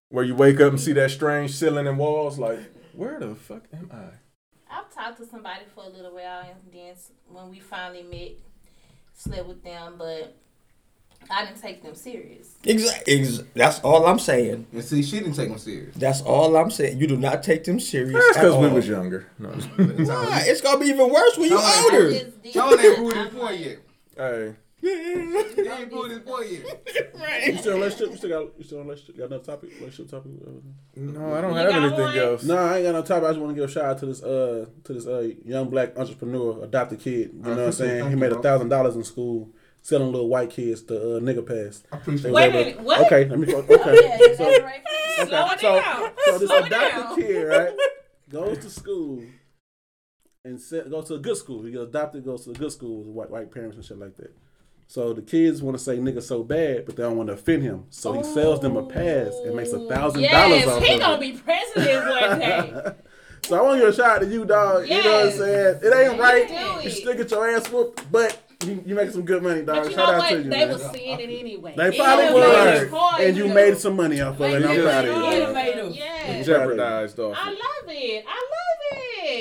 [0.10, 2.60] Where you wake up and see that strange ceiling and walls, like,
[2.94, 4.76] where the fuck am I?
[4.80, 6.96] I've talked to somebody for a little while, and then
[7.30, 8.32] when we finally met,
[9.14, 10.36] slept with them, but
[11.30, 12.56] I didn't take them serious.
[12.64, 13.20] Exactly.
[13.20, 14.68] Ex- that's all I'm saying.
[14.72, 15.96] And see, she didn't take them serious.
[15.96, 17.00] That's all I'm saying.
[17.00, 18.14] You do not take them serious.
[18.14, 19.28] That's because we was younger.
[19.38, 19.50] No.
[19.50, 20.44] Why?
[20.46, 22.12] It's gonna be even worse when you Tony- older.
[22.12, 23.78] Just did- John ain't proved his point yet.
[24.16, 27.48] hey, He ain't proved his point yet.
[27.48, 28.12] You still in relationship?
[28.12, 28.58] You still got?
[28.58, 29.18] You still in relationship?
[29.18, 29.72] Got another topic?
[29.80, 30.32] Relationship topic?
[30.96, 32.18] no, I don't You have anything one?
[32.18, 32.44] else.
[32.44, 33.24] No, I ain't got no topic.
[33.24, 35.70] I just want to give a shout out to this uh to this uh young
[35.70, 37.32] black entrepreneur, adopted kid.
[37.34, 38.10] You know what I'm saying?
[38.10, 39.50] He made a thousand dollars in school
[39.82, 41.84] selling little white kids the uh, nigga pass.
[41.92, 42.34] I appreciate They it.
[42.34, 43.06] was Wait a minute, what?
[43.08, 43.54] Okay, let me.
[43.54, 44.82] Oh, Okay, yeah, is so that right?
[45.28, 46.12] Slow so, down.
[46.26, 46.70] so this Slow adopted
[47.04, 47.16] down.
[47.16, 47.74] kid, right,
[48.30, 49.24] goes to school
[50.46, 51.64] and set, goes to a good school.
[51.64, 54.16] He gets adopted, goes to a good school with white white parents and shit like
[54.18, 54.36] that.
[54.90, 57.62] So the kids want to say nigga so bad, but they don't want to offend
[57.64, 57.86] him.
[57.90, 61.00] So he sells them a pass and makes a thousand dollars Yes, off he of
[61.02, 61.20] gonna it.
[61.20, 62.92] be president one day.
[63.44, 64.88] So I want to give a shout out to you, dog.
[64.88, 65.80] You know what I'm saying?
[65.84, 66.84] It ain't You right.
[66.84, 69.84] You still get your ass whooped, but you, you make some good money, dog.
[69.84, 70.30] But you shout know out what?
[70.30, 70.70] to you, they man.
[70.70, 71.74] was seeing it anyway.
[71.78, 74.44] They probably made was, and you to- made some money off of it.
[74.44, 75.42] Like, and I'm you proud of you.
[75.42, 75.96] innovative.
[75.96, 76.24] Yes.
[76.26, 76.44] proud of you.
[76.46, 77.38] Jeopardized off.
[77.40, 77.58] I love
[77.90, 78.26] it.
[78.28, 78.77] I love it.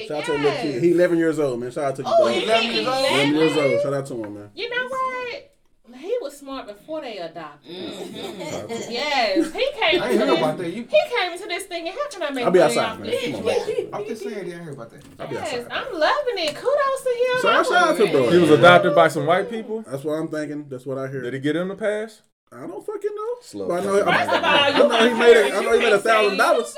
[0.08, 0.26] Shout out yes.
[0.26, 0.82] to the little kid.
[0.82, 1.70] He 11 years old, man.
[1.70, 2.42] Shout out to you, Oh, dog.
[2.42, 2.98] 11 years old?
[3.06, 3.82] 11 years old.
[3.82, 4.50] Shout out to him, man.
[4.54, 5.52] You know what?
[5.98, 7.72] He was smart before they adopted.
[7.74, 8.90] Mm-hmm.
[8.92, 10.02] Yes, he came.
[10.02, 10.76] I ain't to heard about this, that.
[10.76, 13.10] You, He came into this thing and how can I make I'll be outside, man.
[13.32, 13.88] Come on, situation?
[13.94, 15.02] I'm just saying, I didn't hear about that.
[15.18, 15.72] I'll be Yes, outside.
[15.72, 16.54] I'm loving it.
[16.54, 17.40] Kudos to him.
[17.40, 18.30] So I I shout out to was- bro.
[18.30, 19.82] He was adopted by some white people.
[19.82, 20.68] That's what I'm thinking.
[20.68, 21.22] That's what I hear.
[21.22, 22.20] Did he get him the pass?
[22.52, 23.34] I don't fucking know.
[23.42, 23.68] Slow.
[23.68, 25.54] But I know, First of all, I, you know he made it.
[25.54, 26.76] I know he made a thousand dollars.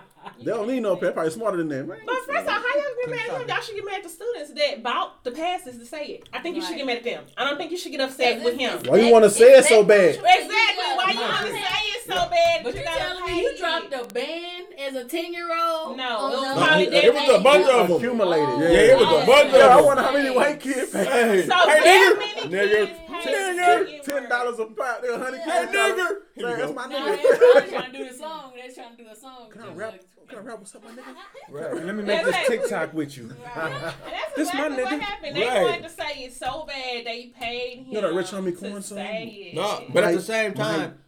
[0.42, 1.10] They don't need no pay.
[1.12, 1.98] Probably smarter than that, man.
[2.06, 3.48] But first of all, how y'all get mad at him?
[3.48, 6.28] Y'all should get mad at the students that bought the passes to say it.
[6.32, 7.24] I think you should get mad at them.
[7.36, 8.78] I don't think you should get upset with him.
[8.86, 10.14] Why you want to say it so bad?
[10.14, 10.26] Exactly.
[10.96, 12.64] Why you want to say it so bad?
[12.64, 15.96] But you gotta telling me you dropped a band as a ten year old?
[15.96, 16.66] No, Oh, it was no.
[16.66, 17.96] probably It was a bunch of them.
[17.96, 18.48] Accumulated.
[18.48, 18.60] Oh.
[18.62, 19.78] Yeah, it was a bunch Yeah, I of them.
[19.78, 21.04] I wonder how many white kids pay.
[21.04, 22.96] Hey, So hey, that nigga.
[23.24, 23.86] Many Nigga.
[23.86, 24.04] kids Nigga.
[24.06, 25.02] paid Ten dollars a pop.
[25.02, 25.72] They're a hundred Hey, kids.
[25.72, 26.08] nigga.
[26.08, 27.22] Say, Here That's my nigga.
[27.54, 28.52] they're trying to do the song.
[28.56, 29.50] They're trying to do the song.
[29.50, 29.94] Can I rap?
[30.28, 30.58] Can I rap?
[30.60, 31.02] What's up, my nigga?
[31.50, 31.74] Right.
[31.84, 33.24] Let me make this TikTok with you.
[33.24, 33.96] And that's
[34.36, 35.00] This my exactly what nigga.
[35.00, 35.36] happened.
[35.36, 35.62] They Right.
[35.64, 37.86] wanted to say it so bad they paid him.
[37.88, 38.98] You know that Rich Homie to Quan song?
[38.98, 39.54] say it.
[39.56, 40.98] No, but at the same time,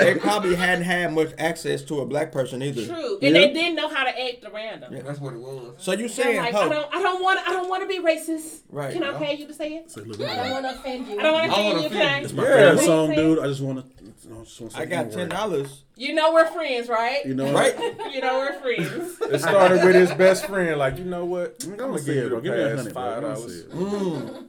[0.00, 2.86] they probably hadn't had much access to a black person either.
[2.86, 4.92] True, and they didn't know how to act around them.
[4.94, 5.74] Yeah, that's what it was.
[5.78, 8.60] So you saying, like, I don't, I don't want, I don't want to be racist.
[8.70, 8.92] Right.
[8.92, 9.92] Can I pay you to say it?
[9.96, 10.00] I
[10.36, 11.18] don't want to offend you.
[11.18, 11.86] I don't want to I offend wanna you.
[11.86, 12.54] offend Can It's my Yeah.
[12.70, 13.38] favorite song, dude.
[13.38, 14.02] I just want to.
[14.02, 15.30] I, just wanna I got one ten word.
[15.30, 15.82] dollars.
[15.96, 17.24] You know we're friends, right?
[17.26, 17.76] You know, Right?
[18.12, 19.18] You know we're friends.
[19.20, 20.78] It started with his best friend.
[20.78, 21.56] Like, you know what?
[21.64, 22.40] I'm I'm gonna gonna give you it, bro.
[22.40, 22.92] Give me a pass bro.
[22.92, 23.56] five I'm gonna dollars.
[23.60, 23.70] it.
[23.70, 24.44] Mm.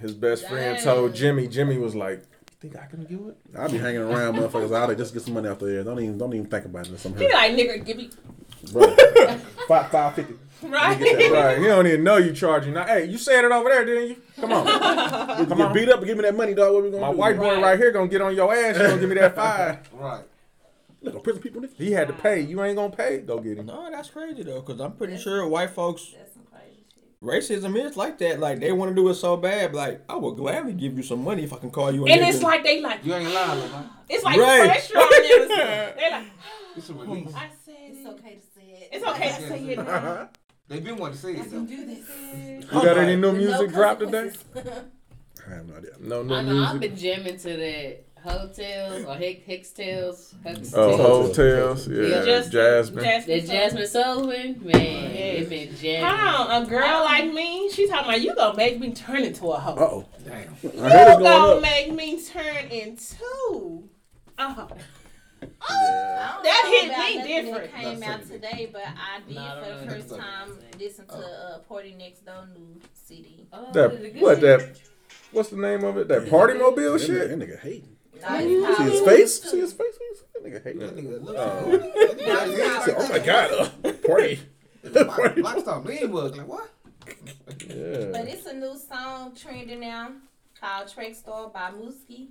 [0.00, 1.48] His best friend told Jimmy.
[1.48, 2.22] Jimmy was like,
[2.60, 5.34] "Think I can do it?" I'll be hanging around motherfuckers out there just get some
[5.34, 5.82] money off there.
[5.82, 6.98] Don't even don't even think about it.
[7.00, 8.10] Some He like nigga, give me
[8.72, 8.94] bro.
[9.68, 10.34] five five fifty.
[10.62, 10.98] right.
[11.00, 11.58] Right.
[11.58, 12.74] He don't even know you charging.
[12.74, 14.16] Now, hey, you said it over there, didn't you?
[14.40, 14.66] Come on.
[15.36, 15.66] Come Come on.
[15.68, 15.72] on.
[15.72, 16.74] beat up and give me that money, dog.
[16.74, 17.06] What we gonna do?
[17.06, 17.18] My do?
[17.18, 18.76] white boy right here gonna get on your ass.
[18.76, 19.88] You gonna give me that five?
[19.92, 20.24] Right.
[21.02, 21.62] Look, a prison people.
[21.62, 21.76] nigga.
[21.76, 22.40] He had to pay.
[22.40, 23.18] You ain't gonna pay.
[23.18, 23.66] Go get him.
[23.66, 27.62] No, that's crazy though, because I'm pretty sure white folks That's some crazy shit.
[27.62, 28.40] racism is like that.
[28.40, 29.74] Like they want to do it so bad.
[29.74, 32.04] Like I would gladly give you some money if I can call you.
[32.04, 32.28] A And nigga.
[32.34, 33.90] it's like they like You ain't lying, man.
[34.08, 34.64] it's like Right.
[34.70, 35.94] pressure on them.
[35.96, 36.26] They like
[36.76, 37.32] It's a oh, release.
[37.34, 38.88] I said It's okay to say it.
[38.92, 40.28] It's okay to say it now.
[40.68, 42.76] They been wanting to say it though.
[42.76, 44.30] You got any new With no music dropped today?
[44.56, 45.90] I have no idea.
[46.00, 50.34] No new I know I've been jamming to that hotels or Hick Hicks Tales.
[50.44, 51.28] Hicks Oh, Tales.
[51.28, 51.88] hotels.
[51.88, 52.02] Yeah.
[52.02, 53.02] Yeah, Just Jasmine.
[53.04, 55.42] That Jazmine Sullivan, man, Yes.
[55.42, 56.04] it been jamming.
[56.04, 59.46] Hold on, a girl like me, she talking about you gonna make me turn into
[59.46, 59.74] a hoe.
[59.74, 60.08] Uh oh.
[60.26, 60.54] Damn.
[60.62, 61.62] You going gonna up.
[61.62, 63.88] make me turn into
[64.36, 64.68] a hoe.
[65.60, 67.72] I don't That hit about me different.
[67.72, 71.58] That came out today, but I did No, for the first time listen to uh,
[71.70, 73.46] PartyNextDoor new CD.
[73.52, 74.22] Oh, That is it good?
[74.22, 74.80] what that?
[75.32, 76.08] What's the name of it?
[76.08, 77.28] That party mobile That shit.
[77.28, 77.96] that nigga hating.
[78.20, 78.44] Nah, See
[78.84, 79.42] his called- face?
[79.42, 79.94] See his face?
[80.34, 80.80] That nigga hating.
[80.80, 81.36] That nigga look.
[81.38, 82.94] Oh.
[82.98, 83.52] Oh my god,
[83.84, 84.40] uh, party.
[84.84, 85.42] nigga.
[85.42, 86.68] Like lean was like what?
[87.06, 88.08] Yeah.
[88.12, 90.12] But it's a new song trending now
[90.60, 92.28] called Track Star by Mooski.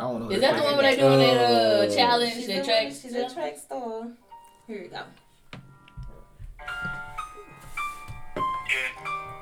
[0.00, 0.30] I don't know.
[0.30, 2.32] Is that the one where they doing that uh, Uh, challenge?
[2.32, 2.86] She's, That a, track?
[2.88, 4.08] she's a track star.
[4.66, 5.02] Here we go.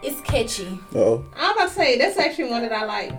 [0.03, 0.79] It's catchy.
[0.95, 3.13] Oh, I'm about to say that's actually one that I like.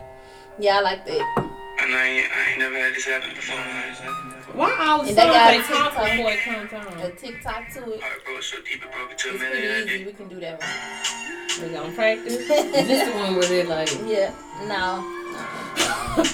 [0.59, 1.45] Yeah, I like that.
[1.81, 3.55] And I ain't, I ain't never had this happen before.
[4.55, 6.17] Why all the And songs they got a talk TikTok.
[6.17, 6.39] before it
[6.69, 7.01] comes on?
[7.01, 8.01] A TikTok to it.
[8.01, 9.71] Heart broke so deep it broke into a It's million.
[9.87, 10.05] pretty easy.
[10.05, 11.69] We can do that one.
[11.69, 12.35] We gonna practice.
[12.37, 13.89] This is this the one where they like?
[14.05, 14.33] Yeah.
[14.67, 15.18] No.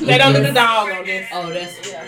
[0.01, 1.27] They don't do the dog on this.
[1.33, 2.03] Oh, that's Yeah.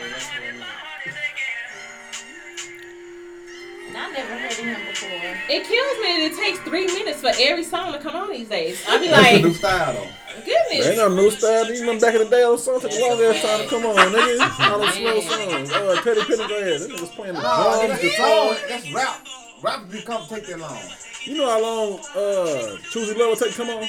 [3.95, 5.09] I never heard of him before.
[5.49, 8.47] It kills me that it takes three minutes for every song to come on these
[8.49, 8.83] days.
[8.87, 10.41] I be That's a new style though.
[10.45, 10.87] goodness.
[10.87, 11.71] ain't no new style.
[11.71, 13.95] Even back in the day, those songs took a long ass time to come on,
[13.95, 14.71] nigga.
[14.71, 15.71] All those slow songs.
[15.73, 16.87] Oh, Teddy Pendergrass.
[16.87, 18.55] That niggas playing the drums, that's the the guitar.
[18.69, 19.27] That's rap.
[19.63, 20.79] Rap just come take that long.
[21.23, 23.87] You know how long uh Choosy Love will take to come on?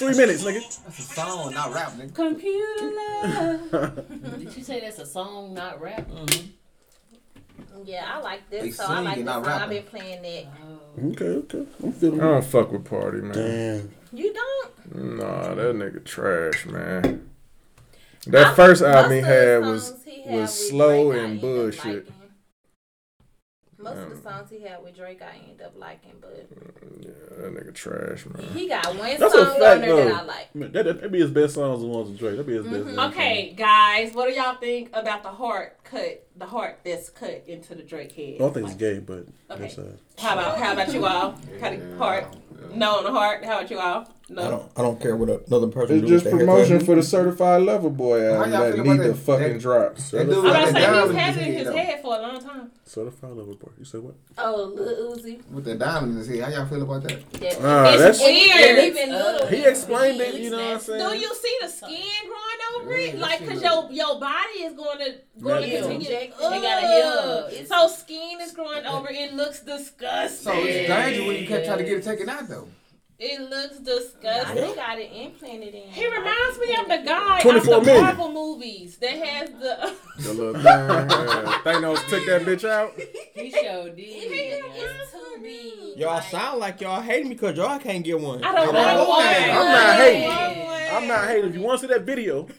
[0.00, 0.82] Three minutes, nigga.
[0.84, 2.14] That's a song, not rap, nigga.
[2.14, 2.90] Computer
[3.70, 4.08] love.
[4.38, 6.08] Did you say that's a song, not rap?
[6.10, 6.46] Mm-hmm.
[7.84, 8.90] Yeah, I like They this song.
[8.90, 9.46] I like singing, this song.
[9.46, 10.46] I've been playing that.
[10.62, 11.08] Oh.
[11.10, 11.66] Okay, okay.
[11.82, 12.22] I'm feeling it.
[12.22, 13.32] don't fuck with Party, man.
[13.32, 14.18] Damn.
[14.18, 15.18] You don't?
[15.18, 17.30] Nah, that nigga trash, man.
[18.26, 21.34] That first album he Most of the had was he had was slow and end
[21.36, 22.10] up bullshit.
[23.82, 24.00] Liking.
[24.00, 26.46] Most of the songs he had with Drake, I end up liking, but
[27.00, 28.46] Yeah, that nigga trash, man.
[28.52, 30.04] he got one That's song a on there though.
[30.04, 30.54] that I like.
[30.54, 32.32] Man, that, that, that'd be his best songs, the ones with Drake.
[32.32, 32.84] That'd be his Mm-hmm.
[32.84, 32.96] best.
[32.96, 36.26] damn Okay, guys, what do y'all think about the heart cut?
[36.36, 38.26] The heart that's cut into the Drake head.
[38.26, 38.34] song.
[38.36, 39.60] I don't think it's gay, but Okay.
[39.62, 39.92] that's uh.
[40.18, 41.34] How about how about you all?
[41.60, 42.26] How do heart?
[42.74, 43.44] No on the heart.
[43.44, 44.06] How about you all?
[44.28, 44.42] No.
[44.46, 44.72] I don't.
[44.76, 48.44] I don't care what another person It's just promotion for the Certified Lover Boy How
[48.44, 49.94] album that feel need about to fucking that- drop.
[49.96, 51.52] That Certified- dude I'm about got to that say diamond he's in had it in
[51.58, 51.76] his head.
[51.86, 52.70] head for a long time.
[52.84, 53.70] Certified Lover Boy.
[53.78, 54.14] You said what?
[54.38, 55.50] Oh, Lil Uzi.
[55.50, 56.40] With that diamond in his head.
[56.40, 57.32] How y'all feel about that?
[57.32, 58.78] That, Nah, It's that's weird.
[58.78, 60.34] and even He explained it.
[60.34, 61.08] You know what I'm saying?
[61.10, 61.90] Do you see the skin
[62.28, 63.18] growing over it?
[63.18, 65.79] Like, cause your your body is going to going to Yeah.
[65.88, 66.08] Continue.
[66.08, 67.50] They gotta Ugh.
[67.52, 67.66] heal.
[67.66, 69.08] So skin is growing over.
[69.10, 70.52] It looks disgusting.
[70.52, 72.68] So it's dangerous when you kept trying to get it taken out though.
[73.22, 74.54] It looks Nah, disgusting.
[74.56, 75.82] they got it implanted in.
[75.90, 78.04] He reminds me of the guy of 24 the million.
[78.04, 79.94] Marvel movies that has the.
[80.22, 80.64] the little thing.
[80.64, 81.60] yeah.
[81.62, 82.92] Thanos took that bitch out.
[83.34, 84.04] He showed did.
[84.06, 85.98] It's too big.
[85.98, 88.42] Y'all sound like y'all hate me because y'all can't get one.
[88.42, 89.18] I don't I want want one.
[89.18, 89.26] one.
[89.50, 90.22] I'm not hating.
[90.22, 90.80] don't want one.
[91.02, 91.50] I'm not hating.
[91.50, 92.48] If you want to see that video,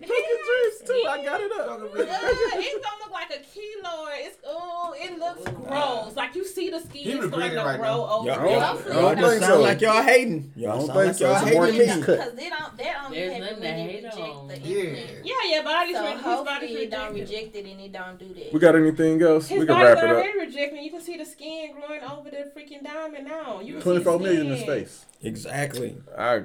[0.00, 1.04] Dreams too.
[1.08, 1.68] I got it up.
[1.80, 4.26] Ugh, it don't look like a keloid.
[4.26, 6.16] It's oh, it looks gross.
[6.16, 8.02] Like you see the skin is starting to grow now.
[8.08, 8.26] Over.
[8.28, 9.60] Y'all, I y'all, don't- I y'all don't think sound so.
[9.60, 10.52] like y'all hating.
[10.56, 11.30] Y'all don't think like so.
[11.30, 12.02] y'all hating me.
[12.02, 14.48] Cause they don't, they don't There's have nothing to to really hate reject on.
[14.48, 14.82] the Yeah.
[14.82, 15.26] implant.
[15.26, 18.18] Yeah, your body's So re- his body's hopefully it don't reject it and it don't
[18.18, 18.52] do that.
[18.52, 19.48] We got anything else?
[19.48, 20.16] His we can body's wrap it up.
[20.16, 20.82] already rejecting.
[20.82, 23.60] You can see the skin growing over the freaking diamond now.
[23.60, 25.06] You can see Twenty-four the million in his face.
[25.22, 25.96] Exactly.
[26.16, 26.42] I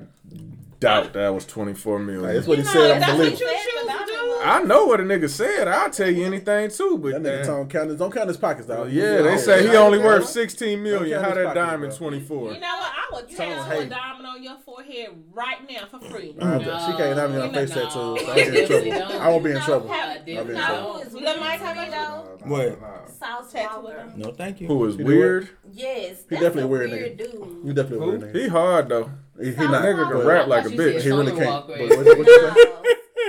[0.84, 2.22] doubt that was 24 million.
[2.24, 3.02] Like, that's what he You said.
[3.02, 3.40] that's I'm what believing.
[3.40, 4.40] you choose to do.
[4.46, 5.68] I know what a nigga said.
[5.70, 8.68] I'll tell you anything too, but That nigga don't count his, don't count his pockets,
[8.68, 8.92] dog.
[8.92, 11.24] yeah, they say he only worth 16 million.
[11.24, 12.54] How that diamond 24?
[12.54, 12.92] You know what?
[12.94, 13.90] I would Tone tattoo a hate.
[13.90, 16.36] diamond on your forehead right now for free.
[16.42, 17.76] I don't she can't have me on No, face no.
[17.76, 17.90] tattoo.
[17.94, 19.22] So I'll be in trouble.
[19.22, 19.88] I won't be in trouble.
[19.88, 20.54] Have- I'll be in No.
[20.54, 20.94] trouble.
[20.94, 22.46] Who is Lil Mike, how though?
[22.46, 22.80] What?
[23.18, 24.68] South Tattoo No, thank you.
[24.68, 25.50] Who is He weird?
[25.72, 27.32] Yes, He definitely a weird weird nigga.
[27.32, 27.58] dude.
[27.66, 28.12] You definitely Who?
[28.18, 28.42] weird nigga.
[28.42, 29.10] He hard though.
[29.40, 29.84] He, he South not.
[29.84, 30.28] Nigga can Walker.
[30.28, 31.02] rap like a I thought bitch.
[31.02, 31.68] He really can't.
[31.68, 32.54] But what, what you say?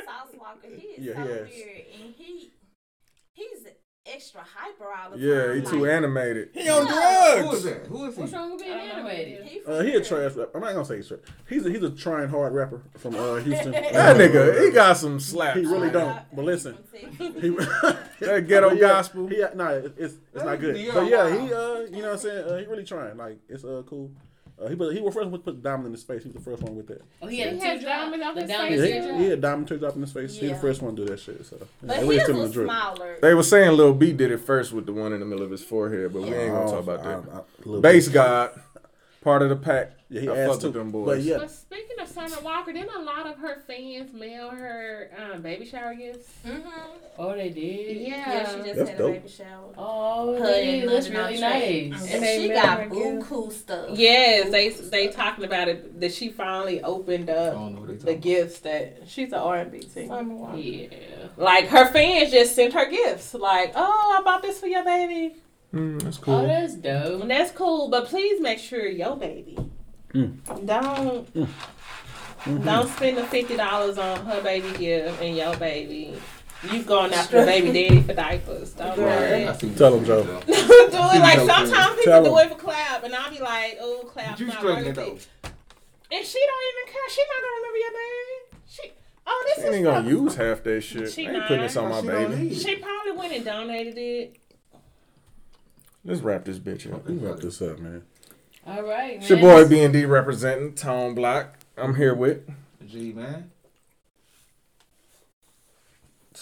[0.04, 1.50] Sauce Walka, he is Yeah, so he is.
[1.50, 2.52] weird, and he
[3.32, 3.66] he's
[4.06, 5.56] extra hyper all the Yeah, time.
[5.56, 6.48] he too like, animated.
[6.52, 7.40] He on Who drugs.
[7.40, 7.86] Who is that?
[7.86, 8.20] Who is he?
[8.20, 9.44] What's wrong with being animated?
[9.46, 10.50] He, Uh, he a trash rapper.
[10.54, 11.20] I'm not gonna say he's trash.
[11.48, 13.72] He's a, he's a trying hard rapper from uh, Houston.
[13.72, 15.58] That nigga, he got some slaps.
[15.58, 15.92] He really man.
[15.94, 16.18] don't.
[16.36, 16.76] But listen,
[17.18, 17.48] he
[18.20, 19.26] That ghetto but yeah, gospel.
[19.26, 20.76] He, nah, it's it's not good.
[20.78, 22.44] Yeah, But yeah, he uh, you know what I'm saying.
[22.48, 23.16] Uh, he really trying.
[23.16, 24.12] Like it's uh cool.
[24.62, 26.22] Uh, he put he was first one to put the diamond in his face.
[26.22, 27.02] He was the first one with that.
[27.20, 29.00] Oh, he had He a diamonds off his diamond face, Yeah, yeah.
[29.00, 29.16] teardrop.
[29.18, 30.36] he, he had diamond teardrop in his face.
[30.36, 31.44] He the first one to do that shit.
[31.44, 32.66] So But they his really still in the was drip.
[32.66, 33.16] smaller.
[33.20, 35.50] They were saying Lil B did it first with the one in the middle of
[35.50, 37.22] his forehead, but we ain't gonna talk about I- that.
[37.32, 38.08] I- I- little Bass.
[38.08, 38.60] God,
[39.24, 39.92] part of the pack.
[40.10, 40.66] Yeah, he I asked fuck too.
[40.68, 41.06] with them boys.
[41.06, 45.10] But yeah, But speaking of Summer Walker, didn't a lot of her fans mail her
[45.18, 46.28] um, baby shower gifts?
[46.46, 46.68] Mm-hmm.
[47.18, 47.96] Oh, they did.
[47.96, 48.14] Yeah.
[48.16, 49.10] Yeah, she just That's had dope.
[49.10, 49.72] a baby shower.
[49.76, 50.90] Oh, Her they did.
[50.90, 51.88] That's really Trey.
[51.90, 52.12] nice.
[52.12, 53.98] And they she got her boo cool stuff.
[53.98, 57.94] Yes, they they talking about it that she finally opened up don't know what they
[57.94, 60.08] the talking gifts that she's an R and B singer.
[60.08, 60.58] Summer Walker.
[60.58, 60.88] Yeah.
[61.36, 63.32] Like her fans just sent her gifts.
[63.34, 65.34] Like, oh, I bought this for your baby.
[65.74, 67.22] Mm, that's Oh, that's dope.
[67.22, 69.58] And that's cool, but please make sure your baby
[70.14, 70.66] Mm.
[70.66, 71.28] don't
[72.64, 76.14] don't spend the fifty dollars on her baby gift and your baby.
[76.70, 78.72] You going after the baby daddy for diapers.
[78.72, 79.76] Don't do I it.
[79.76, 80.22] Tell him, Joe.
[80.46, 81.72] do it like Joe, sometimes
[82.04, 84.86] Tell people do it for clap and I'll be like, oh clap You not struggling
[84.86, 85.02] worth though.
[85.02, 85.28] it.
[86.12, 87.10] And she don't even care.
[87.10, 88.60] She not gonna remember your name.
[88.68, 88.92] She
[89.26, 91.12] oh this She is ain't gonna from- use half that shit.
[91.12, 91.48] She I ain't not.
[91.48, 92.54] putting this on my She baby.
[92.54, 94.36] She probably went and donated it.
[96.04, 97.06] Let's wrap this bitch up.
[97.06, 98.02] We wrap this up, man.
[98.66, 99.20] All right, man.
[99.20, 101.58] It's your boy B and D representing Tone Block.
[101.76, 102.48] I'm here with.
[102.86, 103.50] G man.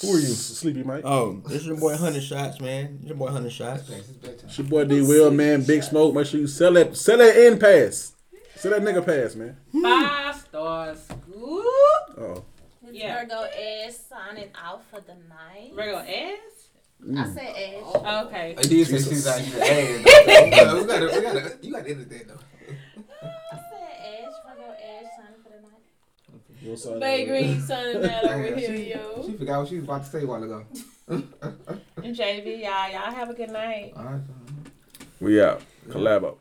[0.00, 0.26] Who are you?
[0.26, 1.04] Sleepy Mike?
[1.04, 2.98] Oh, this is your boy Hundred Shots, man.
[3.00, 3.88] This your boy Hundred Shots.
[4.22, 5.62] It's your boy D Will, man.
[5.64, 6.14] Big Smoke.
[6.14, 8.14] Make sure you sell that, sell that in pass.
[8.56, 9.56] Sell that nigga pass, man.
[9.82, 11.08] Five stars.
[11.28, 11.64] Whoop.
[12.18, 12.44] Oh.
[12.84, 13.20] It's Yeah.
[13.20, 15.72] Virgo Ash signing out for the night.
[15.74, 15.98] Virgo
[17.16, 17.30] ass.
[17.30, 18.26] I said Ash.
[18.26, 18.54] Okay.
[18.58, 19.66] I did say she's out here ass.
[20.64, 20.80] though.
[20.80, 22.38] We gotta, we gotta, you gotta edit that though.
[23.22, 24.34] I said Ash.
[24.46, 26.62] Virgo Ash signing for the night.
[26.62, 29.22] Your son, Bay Green signing out over Damn, here, she, yo.
[29.26, 30.64] she forgot what she was about to say a while ago.
[31.08, 33.92] And JV, y'all, y'all have a good night.
[33.96, 34.20] All right.
[35.20, 35.62] We out.
[35.88, 36.38] Collabo.